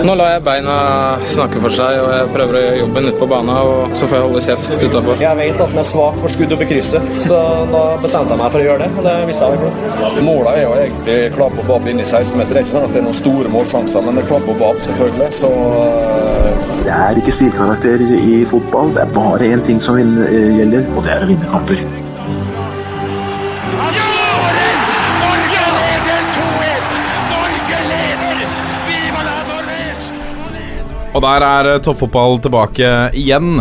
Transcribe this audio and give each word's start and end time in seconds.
Nå 0.00 0.14
lar 0.16 0.30
jeg 0.32 0.40
beina 0.40 0.74
snakke 1.28 1.60
for 1.60 1.74
seg, 1.76 1.98
og 2.00 2.06
jeg 2.14 2.28
prøver 2.32 2.56
å 2.56 2.60
gjøre 2.62 2.76
jobben 2.78 3.08
ute 3.10 3.18
på 3.20 3.26
banen. 3.28 3.50
Og 3.60 3.96
så 4.00 4.06
får 4.08 4.16
jeg 4.16 4.24
holde 4.24 4.40
kjeft 4.46 4.84
utafor. 4.86 5.18
Jeg 5.20 5.36
vet 5.36 5.58
at 5.60 5.74
den 5.74 5.80
er 5.82 5.84
svak 5.84 6.14
for 6.22 6.32
skudd 6.32 6.54
oppi 6.56 6.68
krysset, 6.70 7.10
så 7.26 7.40
da 7.68 7.82
bestemte 8.00 8.32
jeg 8.32 8.40
meg 8.40 8.54
for 8.54 8.62
å 8.62 8.64
gjøre 8.64 8.86
det. 8.86 8.88
Og 8.96 9.04
det 9.04 9.12
visste 9.28 9.50
jeg 9.50 9.60
var 9.60 9.74
flott. 9.76 10.22
Målet 10.24 10.48
er 10.54 10.64
jo 10.64 10.70
egentlig 10.78 11.16
klapp 11.34 11.60
og 11.60 11.68
bab 11.68 11.90
inn 11.92 12.00
i 12.00 12.06
16-meter. 12.06 12.54
Det 12.54 12.62
er 12.62 12.64
ikke 12.64 12.76
sånn 12.78 12.86
at 12.88 12.96
det 12.96 13.02
er 13.02 13.06
noen 13.10 13.18
store 13.20 13.52
målsjanser, 13.52 14.06
men 14.06 14.16
det 14.16 14.24
er 14.24 14.30
klapp 14.30 14.48
og 14.54 14.62
bab, 14.64 14.80
selvfølgelig. 14.86 15.28
Så 15.42 15.50
uh... 15.60 16.64
Det 16.86 16.96
er 16.96 17.20
ikke 17.20 17.36
stilkarakter 17.36 18.06
i 18.16 18.40
fotball. 18.48 18.96
Det 18.96 19.04
er 19.04 19.12
bare 19.12 19.52
én 19.52 19.66
ting 19.68 19.84
som 19.84 20.00
gjelder, 20.00 20.88
og 20.96 21.04
det 21.04 21.12
er 21.18 21.28
å 21.28 21.30
vinne 21.34 21.52
kamper. 21.52 21.84
Og 31.12 31.20
der 31.20 31.44
er 31.44 31.66
toppfotball 31.84 32.38
tilbake 32.40 32.88
igjen. 33.20 33.60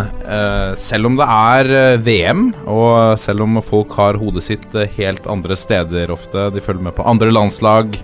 selv 0.79 1.09
om 1.09 1.17
det 1.19 1.25
er 1.27 1.97
VM, 1.99 2.53
og 2.63 3.19
selv 3.19 3.43
om 3.43 3.59
folk 3.61 3.91
har 3.99 4.15
hodet 4.15 4.43
sitt 4.45 4.71
helt 4.95 5.27
andre 5.27 5.57
steder 5.59 6.13
ofte, 6.15 6.47
de 6.55 6.63
følger 6.63 6.85
med 6.87 6.95
på 6.95 7.03
andre 7.03 7.31
landslag 7.31 7.99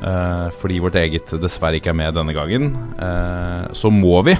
fordi 0.00 0.80
vårt 0.80 0.96
eget 0.96 1.30
dessverre 1.38 1.76
ikke 1.78 1.92
er 1.92 1.98
med 2.00 2.14
denne 2.16 2.34
gangen, 2.34 2.72
så 3.76 3.92
må 3.94 4.24
vi 4.26 4.34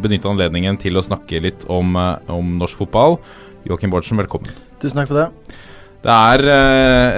benytte 0.00 0.30
anledningen 0.30 0.78
til 0.80 0.96
å 0.96 1.04
snakke 1.04 1.42
litt 1.44 1.66
om, 1.70 1.94
om 2.26 2.54
norsk 2.58 2.82
fotball. 2.82 3.20
Joakim 3.68 3.92
Bårdsen, 3.92 4.18
velkommen. 4.18 4.50
Tusen 4.82 4.98
takk 4.98 5.12
for 5.12 5.20
det. 5.20 5.28
Det 6.02 6.10
er, 6.10 6.42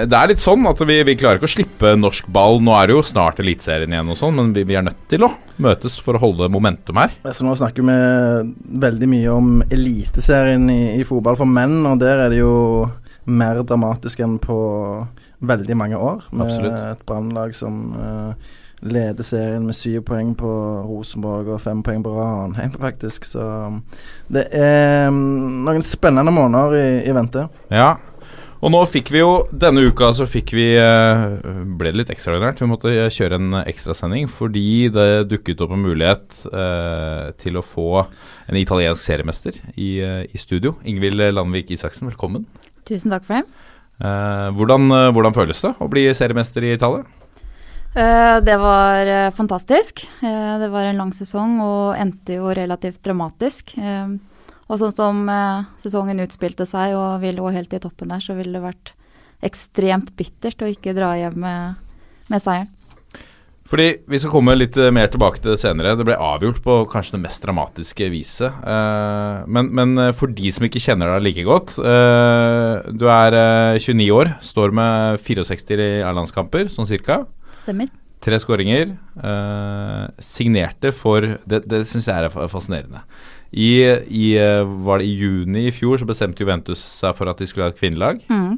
det 0.05 0.13
er, 0.13 0.29
litt 0.29 0.43
sånn 0.43 0.65
at 0.69 0.81
vi, 0.85 0.99
vi, 1.07 1.15
klarer 1.17 1.39
ikke 1.39 1.49
å 1.49 1.53
slippe 1.55 1.93
norsk 1.97 2.27
ball. 2.29 2.59
Nå 2.61 2.75
er 2.77 2.91
det 2.91 2.97
jo 2.97 3.05
snart 3.07 3.39
Eliteserien 3.41 3.95
igjen, 3.95 4.11
og 4.13 4.19
sånn, 4.19 4.35
men 4.37 4.51
vi, 4.53 4.61
vi, 4.69 4.77
er 4.77 4.85
nødt 4.85 5.07
til 5.09 5.25
å 5.25 5.31
møtes 5.61 5.95
for 6.03 6.17
å 6.17 6.21
holde 6.21 6.51
momentum 6.53 6.99
her. 7.01 7.15
Så 7.33 7.47
nå 7.47 7.55
snakker 7.57 7.85
vi 7.87 7.95
veldig 8.85 9.09
mye 9.09 9.31
om 9.33 9.55
Eliteserien 9.73 10.69
i, 10.69 10.81
i, 10.99 11.07
fotball 11.07 11.39
for 11.39 11.49
menn, 11.49 11.79
og 11.89 11.97
der 12.03 12.27
er 12.27 12.33
det 12.33 12.43
jo 12.43 12.53
mer 13.25 13.63
dramatisk 13.65 14.21
enn 14.21 14.37
på 14.41 14.59
veldig 15.45 15.77
mange 15.77 15.97
år. 15.97 16.21
Med 16.31 16.45
Absolutt. 16.45 16.77
et 16.93 17.03
brannlag 17.09 17.57
som 17.57 17.81
uh, 17.97 18.53
leder 18.85 19.25
serien 19.25 19.65
med 19.65 19.75
syv 19.77 20.03
poeng 20.09 20.33
på 20.37 20.49
Rosenborg 20.85 21.55
og 21.55 21.61
fem 21.63 21.81
poeng 21.85 22.03
på 22.05 22.13
Ranheim, 22.15 22.75
faktisk. 22.85 23.25
Så 23.27 23.45
det 24.31 24.47
er 24.53 25.09
noen 25.09 25.85
spennende 25.85 26.33
måneder 26.35 26.77
i, 26.77 26.89
i 27.09 27.15
vente. 27.15 27.47
Ja, 27.73 27.95
og 28.63 28.71
nå 28.71 28.81
fikk 28.87 29.11
vi 29.13 29.19
jo 29.21 29.31
Denne 29.51 29.83
uka 29.89 30.11
så 30.15 30.27
fikk 30.29 30.53
vi 30.55 30.67
Ble 30.75 31.91
det 31.91 31.99
litt 31.99 32.11
ekstraordinært. 32.13 32.61
Vi 32.63 32.69
måtte 32.69 32.93
kjøre 33.13 33.39
en 33.39 33.57
ekstrasending 33.63 34.29
fordi 34.31 34.87
det 34.93 35.27
dukket 35.31 35.61
opp 35.65 35.73
en 35.75 35.83
mulighet 35.83 36.39
eh, 36.49 37.33
til 37.41 37.59
å 37.59 37.65
få 37.65 38.05
en 38.05 38.59
italiensk 38.59 39.01
seriemester 39.01 39.59
i, 39.75 39.99
i 40.01 40.41
studio. 40.41 40.75
Ingvild 40.87 41.21
Landvik 41.35 41.73
Isaksen, 41.75 42.09
velkommen. 42.11 42.47
Tusen 42.87 43.13
takk 43.13 43.27
for 43.27 43.39
det. 43.39 43.65
Eh, 44.01 44.47
hvordan, 44.55 44.89
hvordan, 45.15 45.35
føles 45.35 45.61
det 45.65 45.73
å 45.79 45.89
bli 45.91 46.07
seriemester 46.17 46.65
i 46.65 46.75
Italia? 46.75 47.05
Eh, 47.95 48.37
det 48.45 48.55
var 48.61 49.11
fantastisk. 49.35 50.05
det 50.21 50.71
var 50.71 50.89
en 50.89 51.03
lang 51.03 51.13
sesong 51.15 51.59
og 51.63 51.99
endte 51.99 52.39
jo 52.39 52.53
relativt 52.55 53.03
dramatisk. 53.05 53.75
Og 54.65 54.81
sånn 54.81 54.95
som 54.95 55.25
eh, 55.29 55.65
sesongen 55.81 56.23
utspilte 56.23 56.65
seg 56.67 56.95
og 56.97 57.19
vi 57.21 57.35
lå 57.35 57.51
helt 57.53 57.73
i 57.75 57.81
toppen 57.81 58.09
der, 58.09 58.23
så 58.23 58.37
ville 58.37 58.57
det 58.57 58.65
vært 58.65 58.95
ekstremt 59.45 60.15
bittert 60.17 60.63
å 60.63 60.71
ikke 60.71 60.95
dra 60.97 61.11
hjem 61.19 61.37
med, 61.43 61.83
med, 62.31 62.41
seieren. 62.41 62.71
Fordi 63.65 63.87
Vi 64.09 64.19
skal 64.21 64.29
komme 64.29 64.53
litt 64.57 64.77
mer 64.93 65.09
tilbake 65.09 65.41
til 65.41 65.51
det 65.53 65.59
senere. 65.61 65.95
Det 65.97 66.05
ble 66.05 66.17
avgjort 66.21 66.61
på 66.65 66.77
kanskje 66.89 67.15
det 67.15 67.23
mest 67.23 67.45
dramatiske 67.45 68.09
viset. 68.13 68.57
Eh, 68.73 69.45
men, 69.45 69.69
men, 69.77 70.01
for 70.17 70.33
de 70.33 70.53
som 70.53 70.65
ikke 70.65 70.81
kjenner 70.81 71.13
deg 71.13 71.25
like 71.25 71.45
godt 71.45 71.77
eh, 71.81 72.89
Du 72.93 73.07
er 73.09 73.37
29 73.81 74.09
år, 74.17 74.33
står 74.45 74.73
med 74.81 75.21
64 75.21 75.89
A-landskamper, 76.09 76.69
sånn 76.73 76.89
cirka. 76.89 77.23
Stemmer. 77.53 77.93
Tre 78.25 78.37
skåringer. 78.41 78.95
signerte 80.17 80.89
for 80.95 81.35
Det, 81.45 81.59
det 81.69 81.83
syns 81.85 82.07
jeg 82.09 82.25
er 82.25 82.49
fascinerende. 82.49 83.03
I, 83.55 83.69
i, 84.11 84.25
var 84.85 84.99
det 84.99 85.07
I 85.07 85.15
juni 85.15 85.67
i 85.69 85.71
fjor 85.71 86.01
så 86.01 86.07
bestemte 86.07 86.43
Juventus 86.43 86.81
seg 86.81 87.15
for 87.15 87.31
at 87.31 87.39
de 87.39 87.47
skulle 87.47 87.69
ha 87.69 87.71
et 87.71 87.79
kvinnelag. 87.79 88.19
Mm. 88.27 88.57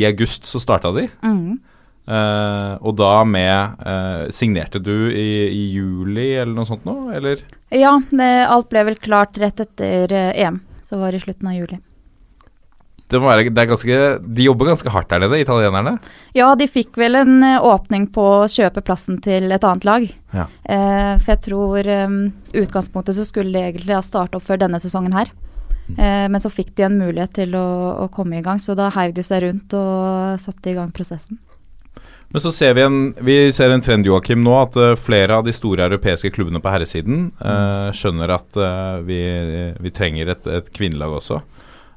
I 0.00 0.06
august 0.08 0.48
så 0.48 0.60
starta 0.62 0.92
de. 0.96 1.04
Mm. 1.20 1.60
Uh, 2.02 2.80
og 2.82 2.96
da 2.98 3.12
med 3.28 3.76
uh, 3.86 4.24
Signerte 4.34 4.80
du 4.82 5.12
i, 5.12 5.46
i, 5.46 5.60
juli 5.76 6.32
eller 6.32 6.50
noe 6.56 6.66
sånt 6.66 6.82
nå, 6.88 6.96
eller? 7.14 7.44
Ja, 7.70 7.92
det, 8.10 8.30
alt 8.50 8.72
ble 8.72 8.82
vel 8.88 8.98
klart 8.98 9.38
rett 9.38 9.62
etter 9.62 10.10
EM. 10.32 10.58
Så 10.82 10.98
var 10.98 11.12
det 11.12 11.22
i 11.22 11.26
slutten 11.28 11.52
av 11.52 11.60
juli. 11.60 11.78
Det 13.12 13.20
må 13.20 13.28
være, 13.28 13.50
det 13.52 13.62
er 13.62 13.68
ganske, 13.70 14.00
de 14.24 14.46
jobber 14.48 14.70
ganske 14.72 14.92
hardt 14.94 15.10
der 15.12 15.22
nede, 15.24 15.42
italienerne? 15.42 15.98
Ja, 16.36 16.52
de 16.58 16.68
fikk 16.70 16.96
vel 17.00 17.20
en 17.20 17.44
åpning 17.44 18.08
på 18.14 18.24
å 18.40 18.48
kjøpe 18.50 18.84
plassen 18.86 19.20
til 19.24 19.52
et 19.52 19.68
annet 19.68 19.86
lag. 19.88 20.08
Ja. 20.32 20.48
Eh, 20.64 21.12
for 21.20 21.34
jeg 21.34 21.42
tror 21.44 21.92
um, 22.08 22.18
utgangspunktet 22.56 23.18
så 23.18 23.28
skulle 23.28 23.52
de 23.52 23.66
egentlig 23.68 23.96
ha 23.96 24.02
starta 24.04 24.40
opp 24.40 24.48
før 24.48 24.64
denne 24.64 24.80
sesongen 24.82 25.14
her. 25.16 25.30
Mm. 25.88 25.96
Eh, 25.98 26.26
men 26.32 26.40
så 26.40 26.50
fikk 26.52 26.74
de 26.78 26.88
en 26.88 26.98
mulighet 26.98 27.36
til 27.42 27.56
å, 27.58 27.68
å 28.04 28.10
komme 28.14 28.40
i 28.40 28.44
gang, 28.44 28.60
så 28.62 28.76
da 28.78 28.90
heiv 28.96 29.14
de 29.16 29.24
seg 29.26 29.44
rundt 29.46 29.74
og 29.76 30.40
satte 30.40 30.72
i 30.72 30.76
gang 30.78 30.92
prosessen. 30.94 31.40
Men 32.32 32.40
så 32.40 32.52
ser 32.52 32.74
vi 32.74 32.80
en, 32.80 33.00
vi 33.20 33.36
ser 33.52 33.70
en 33.70 33.82
trend 33.84 34.06
Joachim, 34.08 34.40
nå, 34.44 34.54
at 34.56 34.76
uh, 34.80 34.94
flere 34.96 35.36
av 35.36 35.44
de 35.44 35.52
store 35.52 35.84
europeiske 35.90 36.30
klubbene 36.32 36.62
på 36.64 36.72
herresiden 36.72 37.26
eh, 37.36 37.88
skjønner 37.96 38.32
at 38.32 38.56
eh, 38.56 39.02
vi, 39.04 39.18
vi, 39.84 39.92
trenger 39.92 40.32
et, 40.32 40.48
et 40.48 40.70
kvinnelag 40.72 41.18
også. 41.18 41.42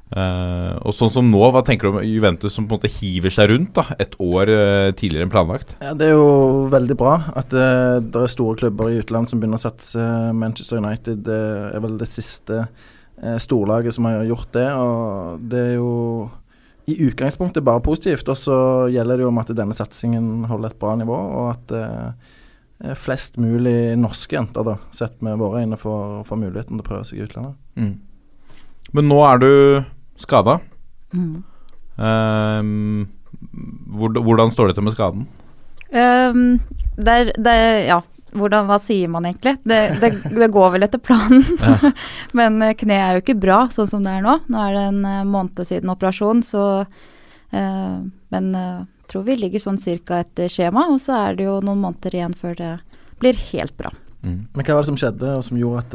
Uh, 0.06 0.78
og 0.86 0.94
sånn 0.94 1.10
som 1.10 1.30
nå, 1.32 1.40
Hva 1.50 1.64
tenker 1.66 1.88
du 1.88 1.96
om 1.96 2.04
Juventus 2.06 2.54
som 2.54 2.68
på 2.70 2.76
en 2.76 2.78
måte 2.78 2.90
hiver 3.00 3.32
seg 3.34 3.48
rundt 3.50 3.72
da, 3.74 3.88
et 3.98 4.12
år 4.22 4.52
uh, 4.54 4.90
tidligere 4.94 5.26
enn 5.26 5.32
planlagt? 5.32 5.72
Ja, 5.82 5.96
Det 5.98 6.06
er 6.06 6.12
jo 6.14 6.68
veldig 6.70 6.96
bra 7.00 7.16
at 7.34 7.50
uh, 7.50 7.98
det 7.98 8.22
er 8.22 8.30
store 8.30 8.54
klubber 8.60 8.92
i 8.92 9.00
utlandet 9.00 9.32
som 9.32 9.42
begynner 9.42 9.58
å 9.58 9.64
satse. 9.64 10.04
Manchester 10.38 10.78
United 10.78 11.26
er 11.26 11.82
vel 11.82 11.98
det 11.98 12.10
siste 12.10 12.68
storlaget 13.40 13.96
som 13.96 14.06
har 14.06 14.22
gjort 14.28 14.50
det. 14.54 14.66
og 14.76 15.42
Det 15.50 15.60
er 15.72 15.74
jo 15.80 15.92
i 16.86 16.98
utgangspunktet 17.08 17.64
bare 17.66 17.82
positivt. 17.82 18.28
Og 18.30 18.38
så 18.38 18.58
gjelder 18.92 19.18
det 19.18 19.24
jo 19.24 19.30
om 19.32 19.40
at 19.42 19.50
denne 19.56 19.74
satsingen 19.74 20.44
holder 20.46 20.70
et 20.70 20.78
bra 20.82 20.92
nivå, 21.00 21.16
og 21.16 21.46
at 21.54 22.92
flest 23.00 23.40
mulig 23.40 23.96
norske 23.96 24.36
jenter, 24.36 24.68
da, 24.68 24.76
sett 24.94 25.16
med 25.24 25.40
våre 25.40 25.64
øyne, 25.64 25.80
får, 25.80 26.26
får 26.28 26.42
muligheten 26.44 26.76
til 26.76 26.84
å 26.84 26.88
prøve 26.92 27.08
seg 27.08 27.18
i 27.22 27.24
utlandet. 27.24 27.56
Mm. 27.80 27.94
Men 29.00 29.08
nå 29.10 29.22
er 29.24 29.40
du 29.40 29.50
skada. 30.22 30.58
Mm. 31.14 31.44
Um, 31.96 33.08
hvordan 33.88 34.52
står 34.52 34.70
det 34.70 34.76
til 34.76 34.86
med 34.86 34.96
skaden? 34.96 35.26
Um, 35.92 36.60
der, 36.96 37.30
der, 37.38 37.62
ja, 37.86 38.00
hvordan, 38.36 38.66
hva 38.68 38.78
sier 38.82 39.10
man 39.12 39.26
egentlig? 39.28 39.56
Det, 39.64 39.80
det, 40.02 40.10
det 40.34 40.48
går 40.52 40.74
vel 40.74 40.86
etter 40.86 41.02
planen. 41.02 41.44
Ja. 41.60 41.92
Men 42.38 42.60
kneet 42.78 43.02
er 43.02 43.16
jo 43.16 43.24
ikke 43.24 43.38
bra 43.46 43.60
sånn 43.72 43.90
som 43.90 44.06
det 44.06 44.16
er 44.16 44.26
nå. 44.26 44.38
Nå 44.52 44.64
er 44.64 44.76
det 44.76 44.84
en 44.90 45.02
uh, 45.06 45.22
måned 45.28 45.62
siden 45.68 45.92
operasjon, 45.92 46.42
så 46.46 46.66
uh, 46.84 47.96
Men 48.34 48.52
jeg 48.52 48.82
uh, 48.82 48.86
tror 49.06 49.28
vi 49.28 49.38
ligger 49.38 49.62
sånn 49.62 49.78
cirka 49.80 50.20
etter 50.24 50.50
skjema, 50.50 50.88
og 50.90 50.98
så 51.02 51.20
er 51.28 51.38
det 51.38 51.46
jo 51.46 51.60
noen 51.64 51.84
måneder 51.84 52.18
igjen 52.18 52.34
før 52.36 52.56
det 52.58 52.72
blir 53.22 53.38
helt 53.52 53.76
bra. 53.78 53.92
Mm. 54.26 54.48
Men 54.50 54.66
hva 54.66 54.74
var 54.74 54.82
det 54.82 54.90
som 54.90 54.98
skjedde, 54.98 55.36
og 55.38 55.44
som 55.46 55.60
gjorde 55.60 55.84
at 55.84 55.92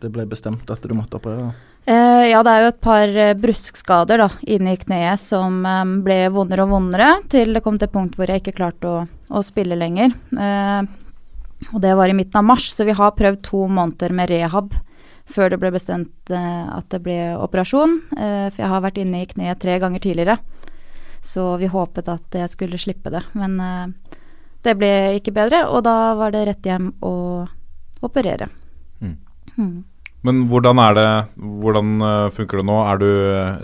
det 0.00 0.08
ble 0.14 0.24
bestemt 0.30 0.70
at 0.72 0.80
du 0.80 0.94
måtte 0.96 1.20
operere? 1.20 1.50
Eh, 1.84 2.24
ja, 2.28 2.42
det 2.44 2.52
er 2.52 2.62
jo 2.62 2.70
et 2.70 2.80
par 2.84 3.14
eh, 3.18 3.36
bruskskader 3.38 4.20
da, 4.20 4.28
i 4.44 4.58
kneet 4.60 5.20
som 5.20 5.62
eh, 5.66 5.94
ble 6.04 6.18
vondere 6.34 6.66
og 6.66 6.74
vondere, 6.74 7.08
til 7.32 7.54
det 7.56 7.62
kom 7.64 7.78
til 7.80 7.88
et 7.88 7.94
punkt 7.94 8.18
hvor 8.18 8.28
jeg 8.28 8.42
ikke 8.42 8.58
klarte 8.58 8.90
å, 8.90 9.06
å 9.32 9.42
spille 9.44 9.78
lenger. 9.78 10.12
Og 11.70 11.80
det 11.82 11.92
var 11.96 12.08
i 12.08 12.14
midten 12.16 12.40
av 12.40 12.46
mars, 12.52 12.70
så 12.72 12.86
vi 12.88 12.96
har 12.96 13.16
prøvd 13.16 13.42
to 13.44 13.66
måneder 13.68 14.14
med 14.16 14.30
rehab 14.32 14.72
før 15.30 15.52
det 15.52 15.58
ble 15.62 15.70
bestemt 15.70 16.32
at 16.32 16.86
det 16.90 17.02
ble 17.04 17.18
operasjon. 17.36 17.98
For 18.08 18.56
jeg 18.56 18.70
har 18.72 18.80
vært 18.82 18.98
inne 18.98 19.20
i 19.20 19.28
kneet 19.28 19.60
tre 19.62 19.76
ganger 19.78 20.00
tidligere, 20.02 20.38
så 21.20 21.52
vi 21.60 21.68
håpet 21.70 22.08
at 22.10 22.38
jeg 22.40 22.50
skulle 22.50 22.80
slippe 22.80 23.12
det. 23.12 23.20
Men 23.36 23.60
det 24.64 24.74
ble 24.80 24.90
ikke 25.20 25.36
bedre, 25.36 25.66
og 25.68 25.84
da 25.84 26.14
var 26.18 26.32
det 26.32 26.46
rett 26.48 26.70
hjem 26.72 26.88
å 27.04 27.14
operere. 28.08 28.48
Mm. 29.04 29.14
Mm. 29.60 29.76
Men 30.26 30.42
hvordan 30.50 30.76
er 30.82 30.96
det 30.98 31.08
Hvordan 31.62 32.02
funker 32.34 32.60
det 32.60 32.66
nå? 32.68 32.76
Du, 33.00 33.10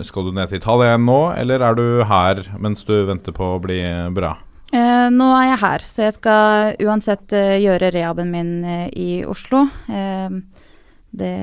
skal 0.07 0.25
du 0.25 0.31
ned 0.33 0.49
til 0.49 0.57
Italia 0.57 0.91
igjen 0.91 1.05
nå, 1.05 1.21
eller 1.37 1.61
er 1.61 1.77
du 1.77 1.85
her 2.09 2.41
mens 2.57 2.81
du 2.87 2.95
venter 3.05 3.35
på 3.35 3.55
å 3.55 3.61
bli 3.61 3.77
bra? 4.15 4.33
Eh, 4.75 5.07
nå 5.15 5.27
er 5.37 5.53
jeg 5.53 5.59
her, 5.61 5.83
så 5.87 6.01
jeg 6.03 6.15
skal 6.17 6.81
uansett 6.83 7.31
eh, 7.35 7.55
gjøre 7.63 7.91
rehaben 7.95 8.33
min 8.33 8.51
eh, 8.67 8.89
i 8.99 9.09
Oslo. 9.23 9.63
Det, 9.87 11.35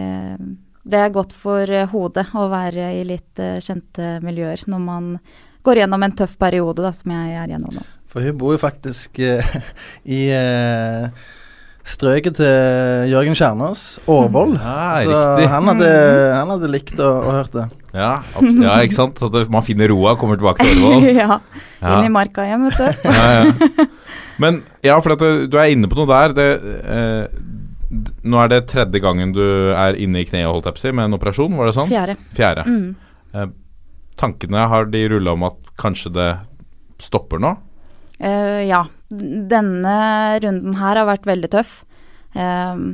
det, 0.85 0.99
er 1.01 1.15
godt 1.15 1.33
for 1.33 1.71
hodet 1.95 2.27
å 2.37 2.45
være 2.53 2.91
i 2.99 3.05
litt 3.09 3.41
kjente 3.65 4.19
miljøer 4.23 4.67
når 4.69 4.83
man 4.85 5.07
går 5.65 5.81
gjennom 5.81 6.05
en 6.05 6.17
tøff 6.21 6.37
periode, 6.39 6.85
da, 6.85 6.93
som 6.93 7.15
jeg 7.15 7.39
er 7.41 7.55
gjennom 7.55 7.81
nå. 7.81 7.87
For 8.13 8.23
hun 8.23 8.37
bor 8.39 8.53
jo 8.55 8.61
faktisk 8.61 9.19
i 10.19 10.21
strøket 11.85 12.39
til 12.39 13.11
Jørgen 13.13 13.37
Kjernås, 13.37 13.83
Årvoll. 14.09 14.55
Ja, 14.57 15.03
så 15.05 15.49
han 15.53 15.69
hadde, 15.69 15.91
han 16.33 16.53
hadde 16.55 16.71
likt 16.73 16.97
å, 16.97 17.11
å 17.21 17.35
hørt 17.37 17.53
det. 17.53 17.67
Ja, 17.95 18.15
ja, 18.41 18.79
ikke 18.83 18.97
sant? 18.97 19.21
At 19.23 19.53
man 19.53 19.67
finner 19.67 19.93
roa, 19.93 20.15
og 20.15 20.23
kommer 20.23 20.41
tilbake 20.41 20.65
til 20.65 20.81
Årvoll. 20.81 21.11
ja, 21.23 21.39
Ja. 21.85 21.99
inn 21.99 22.09
i 22.09 22.13
marka 22.15 22.47
igjen, 22.49 22.65
vet 22.71 22.81
du. 22.81 23.11
Ja, 23.13 23.27
ja. 23.45 23.89
Men 24.41 24.63
ja, 24.83 24.97
for 25.05 25.15
at 25.15 25.21
du, 25.23 25.45
du 25.53 25.59
er 25.61 25.75
inne 25.75 25.91
på 25.91 25.99
noe 26.01 26.09
der. 26.11 26.33
Det, 26.35 26.49
eh, 26.97 27.43
nå 28.25 28.41
er 28.43 28.51
det 28.51 28.63
tredje 28.73 29.03
gangen 29.05 29.35
du 29.37 29.45
er 29.77 29.99
inne 30.01 30.25
i 30.25 30.27
kneet, 30.27 30.49
holdt 30.49 30.67
jeg 30.71 30.75
på 30.79 30.81
å 30.81 30.85
si, 30.87 30.95
med 30.97 31.11
en 31.11 31.19
operasjon, 31.19 31.55
var 31.61 31.71
det 31.71 31.77
sånn? 31.77 31.91
Fjerde. 31.93 32.17
Fjerde. 32.35 32.65
Mm. 32.67 33.53
Tankene 34.19 34.67
har 34.71 34.89
de 34.91 35.05
rulla 35.13 35.35
om 35.37 35.47
at 35.51 35.73
kanskje 35.81 36.13
det 36.15 36.31
stopper 37.03 37.43
nå? 37.43 37.55
Uh, 38.23 38.63
ja. 38.65 38.85
Denne 39.51 39.97
runden 40.43 40.77
her 40.81 41.01
har 41.01 41.09
vært 41.09 41.29
veldig 41.29 41.51
tøff. 41.55 41.81
Eh, 42.35 42.85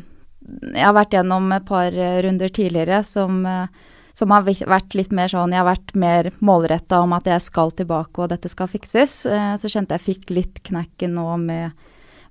jeg 0.50 0.84
har 0.84 0.96
vært 0.96 1.14
gjennom 1.14 1.50
et 1.55 1.67
par 1.69 1.94
runder 2.25 2.52
tidligere 2.52 3.02
som, 3.06 3.44
eh, 3.46 3.67
som 4.14 4.31
har 4.31 4.43
vært 4.43 4.94
litt 4.94 5.12
mer 5.12 5.28
sånn 5.28 5.52
Jeg 5.52 5.62
har 5.62 5.76
vært 5.76 5.94
mer 5.94 6.31
målretta 6.40 7.02
om 7.02 7.12
at 7.12 7.25
jeg 7.25 7.40
skal 7.40 7.70
tilbake 7.70 8.19
og 8.19 8.31
dette 8.31 8.49
skal 8.49 8.69
fikses. 8.69 9.26
Eh, 9.26 9.55
så 9.56 9.69
kjente 9.69 9.96
jeg 9.96 10.06
fikk 10.08 10.31
litt 10.31 10.62
knekken 10.62 11.14
nå 11.14 11.38
med, 11.38 11.72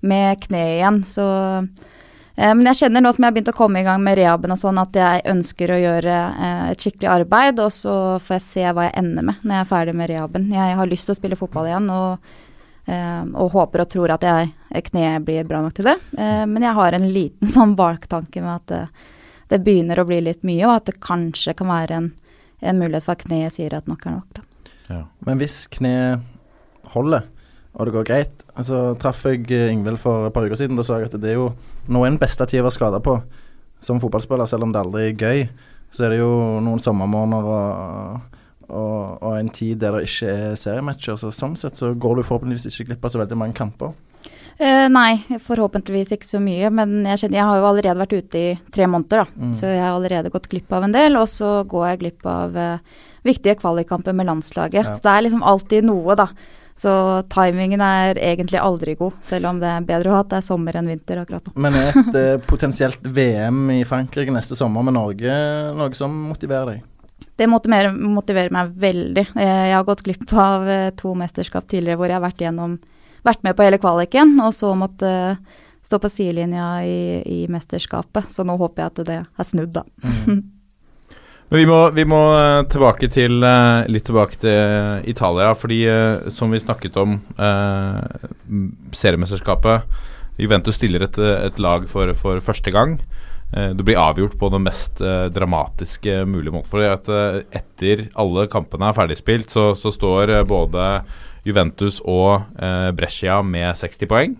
med 0.02 0.42
kneet 0.42 0.80
igjen. 0.80 1.04
Så 1.04 1.26
eh, 2.36 2.54
Men 2.54 2.66
jeg 2.72 2.84
kjenner 2.84 3.02
nå 3.02 3.14
som 3.14 3.24
jeg 3.24 3.32
har 3.32 3.38
begynt 3.38 3.54
å 3.54 3.58
komme 3.58 3.80
i 3.80 3.88
gang 3.88 4.04
med 4.04 4.18
rehaben 4.18 4.52
og 4.52 4.60
sånn, 4.60 4.80
at 4.82 4.94
jeg 4.94 5.26
ønsker 5.26 5.72
å 5.72 5.80
gjøre 5.80 6.20
et 6.72 6.80
skikkelig 6.80 7.10
arbeid, 7.10 7.60
og 7.60 7.72
så 7.72 7.96
får 8.20 8.38
jeg 8.38 8.48
se 8.48 8.68
hva 8.72 8.90
jeg 8.90 8.98
ender 9.02 9.26
med 9.32 9.42
når 9.44 9.56
jeg 9.56 9.66
er 9.66 9.74
ferdig 9.74 9.96
med 9.96 10.10
rehaben. 10.10 10.52
Jeg 10.52 10.78
har 10.80 10.88
lyst 10.88 11.10
til 11.10 11.16
å 11.16 11.20
spille 11.20 11.40
fotball 11.40 11.68
igjen, 11.68 11.90
og 11.92 12.20
og 12.88 13.52
håper 13.54 13.84
og 13.84 13.90
tror 13.92 14.14
at 14.16 14.26
jeg, 14.26 14.52
kneet 14.90 15.26
blir 15.28 15.48
bra 15.50 15.62
nok 15.62 15.76
til 15.78 15.90
det. 15.92 15.98
Eh, 16.18 16.46
men 16.50 16.66
jeg 16.66 16.78
har 16.78 16.98
en 16.98 17.08
liten 17.14 17.52
sånn 17.58 17.76
baktanke 17.80 18.44
med 18.46 18.56
at 18.56 18.74
det, 18.74 19.08
det 19.54 19.64
begynner 19.66 20.02
å 20.02 20.08
bli 20.10 20.22
litt 20.26 20.46
mye, 20.48 20.64
og 20.68 20.78
at 20.78 20.92
det 20.92 21.00
kanskje 21.04 21.56
kan 21.58 21.72
være 21.72 22.00
en, 22.00 22.12
en 22.62 22.82
mulighet 22.82 23.06
for 23.06 23.18
at 23.18 23.26
kneet 23.28 23.56
sier 23.56 23.76
at 23.78 23.90
nok 23.90 24.06
er 24.06 24.18
nok. 24.20 24.40
Da. 24.40 25.04
Men 25.26 25.42
hvis 25.42 25.64
kneet 25.70 26.26
holder, 26.96 27.28
og 27.78 27.86
det 27.86 27.94
går 27.94 28.06
greit 28.08 28.40
altså 28.60 28.80
Traff 29.00 29.22
jeg 29.28 29.46
eh, 29.56 29.70
Ingvild 29.72 30.02
for 30.02 30.28
et 30.28 30.36
par 30.36 30.46
uker 30.46 30.58
siden, 30.60 30.78
da 30.80 30.86
sa 30.86 31.00
jeg 31.00 31.10
at 31.10 31.20
det 31.22 31.34
er 31.34 31.40
jo 31.40 31.52
noe 31.92 32.10
en 32.10 32.20
beste 32.20 32.46
tid 32.50 32.62
å 32.62 32.68
være 32.68 32.78
skada 32.78 33.00
på 33.04 33.20
som 33.84 34.02
fotballspiller, 34.04 34.50
selv 34.50 34.68
om 34.68 34.74
det 34.76 34.82
aldri 34.82 35.06
er 35.08 35.16
gøy. 35.16 35.46
Så 35.96 36.04
er 36.04 36.14
det 36.14 36.20
jo 36.20 36.32
noen 36.60 36.82
sommermåneder 36.84 37.46
og, 37.48 38.39
og, 38.70 39.18
og 39.26 39.34
en 39.38 39.50
tid 39.54 39.80
der 39.82 39.98
det 39.98 40.10
ikke 40.10 40.34
er 40.34 40.60
seriematcher. 40.60 41.18
Så 41.20 41.32
sånn 41.36 41.58
sett 41.60 41.80
så 41.80 41.94
går 41.94 42.20
du 42.20 42.28
forhåpentligvis 42.28 42.70
ikke 42.70 42.92
glipp 42.92 43.08
av 43.08 43.14
så 43.14 43.22
veldig 43.24 43.40
mange 43.40 43.58
kamper. 43.58 43.96
Uh, 44.60 44.90
nei, 44.92 45.22
forhåpentligvis 45.40 46.12
ikke 46.16 46.28
så 46.28 46.42
mye. 46.44 46.72
Men 46.76 46.98
jeg, 47.08 47.24
kjenner, 47.24 47.40
jeg 47.40 47.50
har 47.50 47.60
jo 47.62 47.68
allerede 47.70 48.02
vært 48.02 48.18
ute 48.18 48.40
i 48.40 48.54
tre 48.76 48.90
måneder, 48.92 49.24
da. 49.24 49.46
Mm. 49.48 49.54
Så 49.56 49.72
jeg 49.72 49.84
har 49.86 49.94
allerede 49.96 50.34
gått 50.34 50.50
glipp 50.52 50.74
av 50.76 50.88
en 50.88 50.96
del. 50.96 51.16
Og 51.20 51.30
så 51.32 51.60
går 51.70 51.90
jeg 51.94 52.02
glipp 52.04 52.30
av 52.30 52.58
uh, 52.60 53.04
viktige 53.28 53.56
kvalikkamper 53.62 54.16
med 54.16 54.28
landslaget. 54.28 54.84
Ja. 54.84 54.96
Så 54.96 55.08
det 55.08 55.14
er 55.14 55.28
liksom 55.28 55.46
alltid 55.48 55.88
noe, 55.88 56.18
da. 56.20 56.30
Så 56.80 56.92
timingen 57.28 57.82
er 57.84 58.16
egentlig 58.16 58.60
aldri 58.62 58.94
god, 58.96 59.18
selv 59.28 59.50
om 59.50 59.58
det 59.60 59.68
er 59.68 59.88
bedre 59.88 60.12
å 60.12 60.16
ha 60.16 60.22
at 60.24 60.30
det 60.32 60.38
er 60.38 60.46
sommer 60.46 60.78
enn 60.80 60.88
vinter 60.88 61.20
akkurat 61.20 61.50
nå. 61.50 61.56
Men 61.60 61.76
er 61.76 61.90
et 61.92 62.16
uh, 62.16 62.46
potensielt 62.52 63.04
VM 63.04 63.66
i 63.76 63.82
Frankrike 63.88 64.32
neste 64.32 64.56
sommer 64.56 64.86
med 64.88 64.96
Norge 64.96 65.36
noe 65.76 65.98
som 65.98 66.16
motiverer 66.30 66.78
deg? 66.78 66.86
Det 67.40 67.48
motiverer, 67.48 67.96
motiverer 67.96 68.52
meg 68.52 68.76
veldig. 68.82 69.26
Eh, 69.40 69.64
Jeg 69.70 69.78
har 69.78 69.88
gått 69.88 70.04
glipp 70.04 70.28
av 70.36 70.68
eh, 70.68 70.90
to 71.00 71.14
mesterskap 71.16 71.70
tidligere 71.72 72.00
hvor 72.00 72.12
jeg 72.12 72.18
har 72.20 72.26
vært, 72.26 72.44
gjennom, 72.44 72.76
vært 73.24 73.46
med 73.48 73.56
på 73.56 73.64
hele 73.64 73.80
kvaliken, 73.80 74.36
og 74.44 74.52
så 74.58 74.74
måtte 74.76 75.08
eh, 75.08 75.66
stå 75.88 76.02
på 76.04 76.12
sidelinja 76.12 76.68
i, 76.84 77.00
i 77.24 77.40
mesterskapet. 77.48 78.28
Så 78.34 78.44
nå 78.44 78.58
håper 78.60 78.84
jeg 78.84 78.92
at 78.92 79.04
det 79.08 79.20
er 79.24 79.48
snudd, 79.48 79.72
da. 79.80 79.86
Men 81.50 81.64
vi 81.64 81.66
må, 81.66 81.80
vi 81.96 82.04
må 82.06 82.20
tilbake 82.70 83.08
til 83.10 83.40
litt 83.42 84.06
tilbake 84.06 84.38
til 84.38 85.08
Italia, 85.10 85.56
fordi 85.58 85.80
som 86.30 86.52
vi 86.54 86.60
snakket 86.62 87.00
om 87.02 87.16
eh, 87.42 88.28
seriemesterskapet 88.94 89.88
Juventus 90.40 90.78
stiller 90.78 91.04
et, 91.08 91.18
et 91.18 91.58
lag 91.60 91.88
for, 91.90 92.14
for 92.16 92.40
første 92.44 92.72
gang. 92.72 93.00
Eh, 93.54 93.72
det 93.74 93.86
blir 93.86 93.98
avgjort 93.98 94.38
på 94.40 94.50
den 94.54 94.66
mest 94.68 95.02
eh, 95.02 95.26
dramatiske 95.34 96.22
mulige 96.30 96.54
måten. 96.54 96.70
For 96.70 96.86
at 96.86 97.10
eh, 97.10 97.42
etter 97.62 98.06
alle 98.20 98.48
kampene 98.52 98.92
er 98.92 98.98
ferdigspilt, 98.98 99.50
så, 99.50 99.72
så 99.80 99.92
står 99.94 100.36
både 100.50 100.90
Juventus 101.48 102.02
og 102.04 102.50
Brescia 102.98 103.40
med 103.42 103.78
60 103.80 104.10
poeng. 104.12 104.36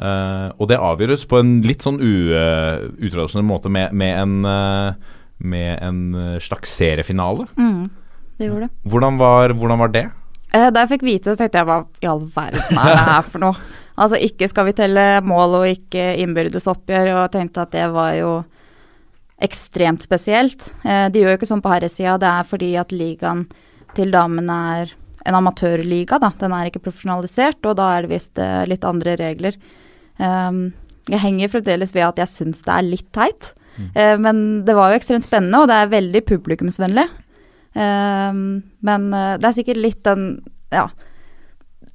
Eh, 0.00 0.46
og 0.56 0.70
det 0.70 0.78
avgjøres 0.80 1.26
på 1.28 1.40
en 1.42 1.58
litt 1.66 1.84
sånn 1.84 1.98
utradisjonell 2.00 3.48
måte 3.48 3.72
med, 3.72 3.92
med 3.92 4.20
en 4.24 5.00
med 5.40 5.78
en 5.80 6.00
slags 6.44 6.68
seriefinale. 6.76 7.46
Mm, 7.56 7.86
det 8.36 8.50
gjorde 8.50 8.66
det. 8.66 8.90
Hvordan 8.92 9.16
var, 9.16 9.54
hvordan 9.56 9.80
var 9.80 9.92
det? 9.94 10.02
Eh, 10.52 10.68
Da 10.68 10.82
jeg 10.82 10.90
fikk 10.94 11.04
vite 11.06 11.30
det, 11.30 11.38
tenkte 11.40 11.62
jeg 11.62 11.68
hva 11.70 11.78
i 12.02 12.08
all 12.10 12.26
verden 12.34 12.80
er 12.80 12.90
det 12.90 13.04
her 13.06 13.28
for 13.28 13.42
noe? 13.44 13.68
Altså 14.00 14.20
ikke 14.22 14.48
skal 14.48 14.68
vi 14.70 14.76
telle 14.78 15.04
mål 15.26 15.58
og 15.60 15.66
ikke 15.68 16.14
innbyrdes 16.22 16.68
oppgjør, 16.72 17.12
og 17.18 17.34
tenkte 17.34 17.66
at 17.66 17.74
det 17.74 17.84
var 17.92 18.14
jo 18.16 18.32
ekstremt 19.40 20.04
spesielt. 20.04 20.70
Eh, 20.84 21.08
De 21.12 21.22
gjør 21.22 21.34
jo 21.34 21.40
ikke 21.40 21.50
sånn 21.50 21.64
på 21.64 21.72
herresida, 21.72 22.16
det 22.20 22.30
er 22.30 22.48
fordi 22.48 22.72
at 22.80 22.94
ligaen 22.96 23.46
til 23.96 24.12
damene 24.14 24.58
er 24.80 24.96
en 25.28 25.36
amatørliga, 25.36 26.18
da. 26.20 26.32
Den 26.40 26.54
er 26.56 26.70
ikke 26.70 26.82
profesjonalisert, 26.86 27.60
og 27.68 27.76
da 27.76 27.90
er 27.94 28.06
det 28.06 28.14
visst 28.14 28.40
eh, 28.40 28.64
litt 28.68 28.86
andre 28.88 29.16
regler. 29.20 29.56
Um, 30.20 30.70
jeg 31.08 31.20
henger 31.22 31.52
fremdeles 31.52 31.92
ved 31.96 32.04
at 32.06 32.20
jeg 32.20 32.32
syns 32.32 32.60
det 32.64 32.72
er 32.74 32.86
litt 32.88 33.08
teit, 33.16 33.54
Eh, 33.94 34.18
men 34.18 34.64
det 34.64 34.74
var 34.76 34.90
jo 34.90 35.00
ekstremt 35.00 35.26
spennende, 35.26 35.62
og 35.62 35.70
det 35.70 35.76
er 35.78 35.92
veldig 35.94 36.24
publikumsvennlig. 36.28 37.06
Um, 37.70 38.62
men 38.82 39.04
det 39.12 39.46
er 39.46 39.54
sikkert 39.54 39.78
litt 39.78 40.00
den 40.02 40.40
ja, 40.74 40.88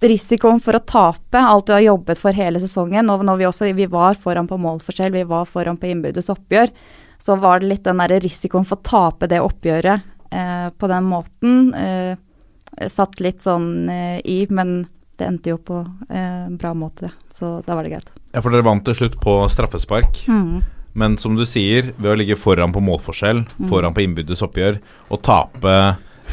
risikoen 0.09 0.61
for 0.63 0.77
å 0.77 0.83
tape 0.85 1.41
alt 1.41 1.67
du 1.67 1.73
har 1.75 1.83
jobbet 1.85 2.19
for 2.21 2.35
hele 2.35 2.61
sesongen. 2.63 3.09
Og 3.11 3.23
når 3.25 3.39
vi 3.41 3.47
også 3.49 3.71
vi 3.75 3.87
var 3.91 4.17
foran 4.19 4.49
på 4.49 4.59
målforskjell, 4.61 5.13
vi 5.13 5.25
var 5.27 5.47
foran 5.49 5.79
på 5.81 5.89
innbyrdes 5.91 6.31
oppgjør, 6.33 6.73
så 7.21 7.37
var 7.41 7.61
det 7.61 7.71
litt 7.71 7.85
den 7.87 8.01
der 8.03 8.19
risikoen 8.21 8.67
for 8.67 8.77
å 8.77 8.85
tape 8.85 9.29
det 9.31 9.41
oppgjøret 9.41 10.05
eh, 10.29 10.67
på 10.77 10.91
den 10.91 11.09
måten. 11.09 11.73
Eh, 11.73 12.87
satt 12.91 13.21
litt 13.23 13.45
sånn 13.45 13.89
eh, 13.89 14.19
i, 14.25 14.43
men 14.51 14.83
det 15.17 15.27
endte 15.29 15.53
jo 15.53 15.59
på 15.63 15.79
eh, 16.09 16.45
en 16.45 16.57
bra 16.59 16.73
måte, 16.77 17.11
så 17.31 17.59
da 17.65 17.77
var 17.77 17.87
det 17.87 17.95
greit. 17.95 18.09
Ja, 18.33 18.41
For 18.43 18.51
dere 18.51 18.67
vant 18.67 18.83
til 18.87 18.97
slutt 18.97 19.19
på 19.23 19.37
straffespark. 19.51 20.25
Mm. 20.27 20.63
Men 20.95 21.17
som 21.19 21.35
du 21.35 21.43
sier, 21.47 21.91
ved 21.97 22.13
å 22.13 22.17
ligge 22.19 22.37
foran 22.39 22.73
på 22.75 22.83
målforskjell, 22.83 23.43
foran 23.71 23.95
på 23.95 24.03
innbyrdes 24.05 24.43
oppgjør, 24.45 24.79
og 25.11 25.23
tape 25.27 25.75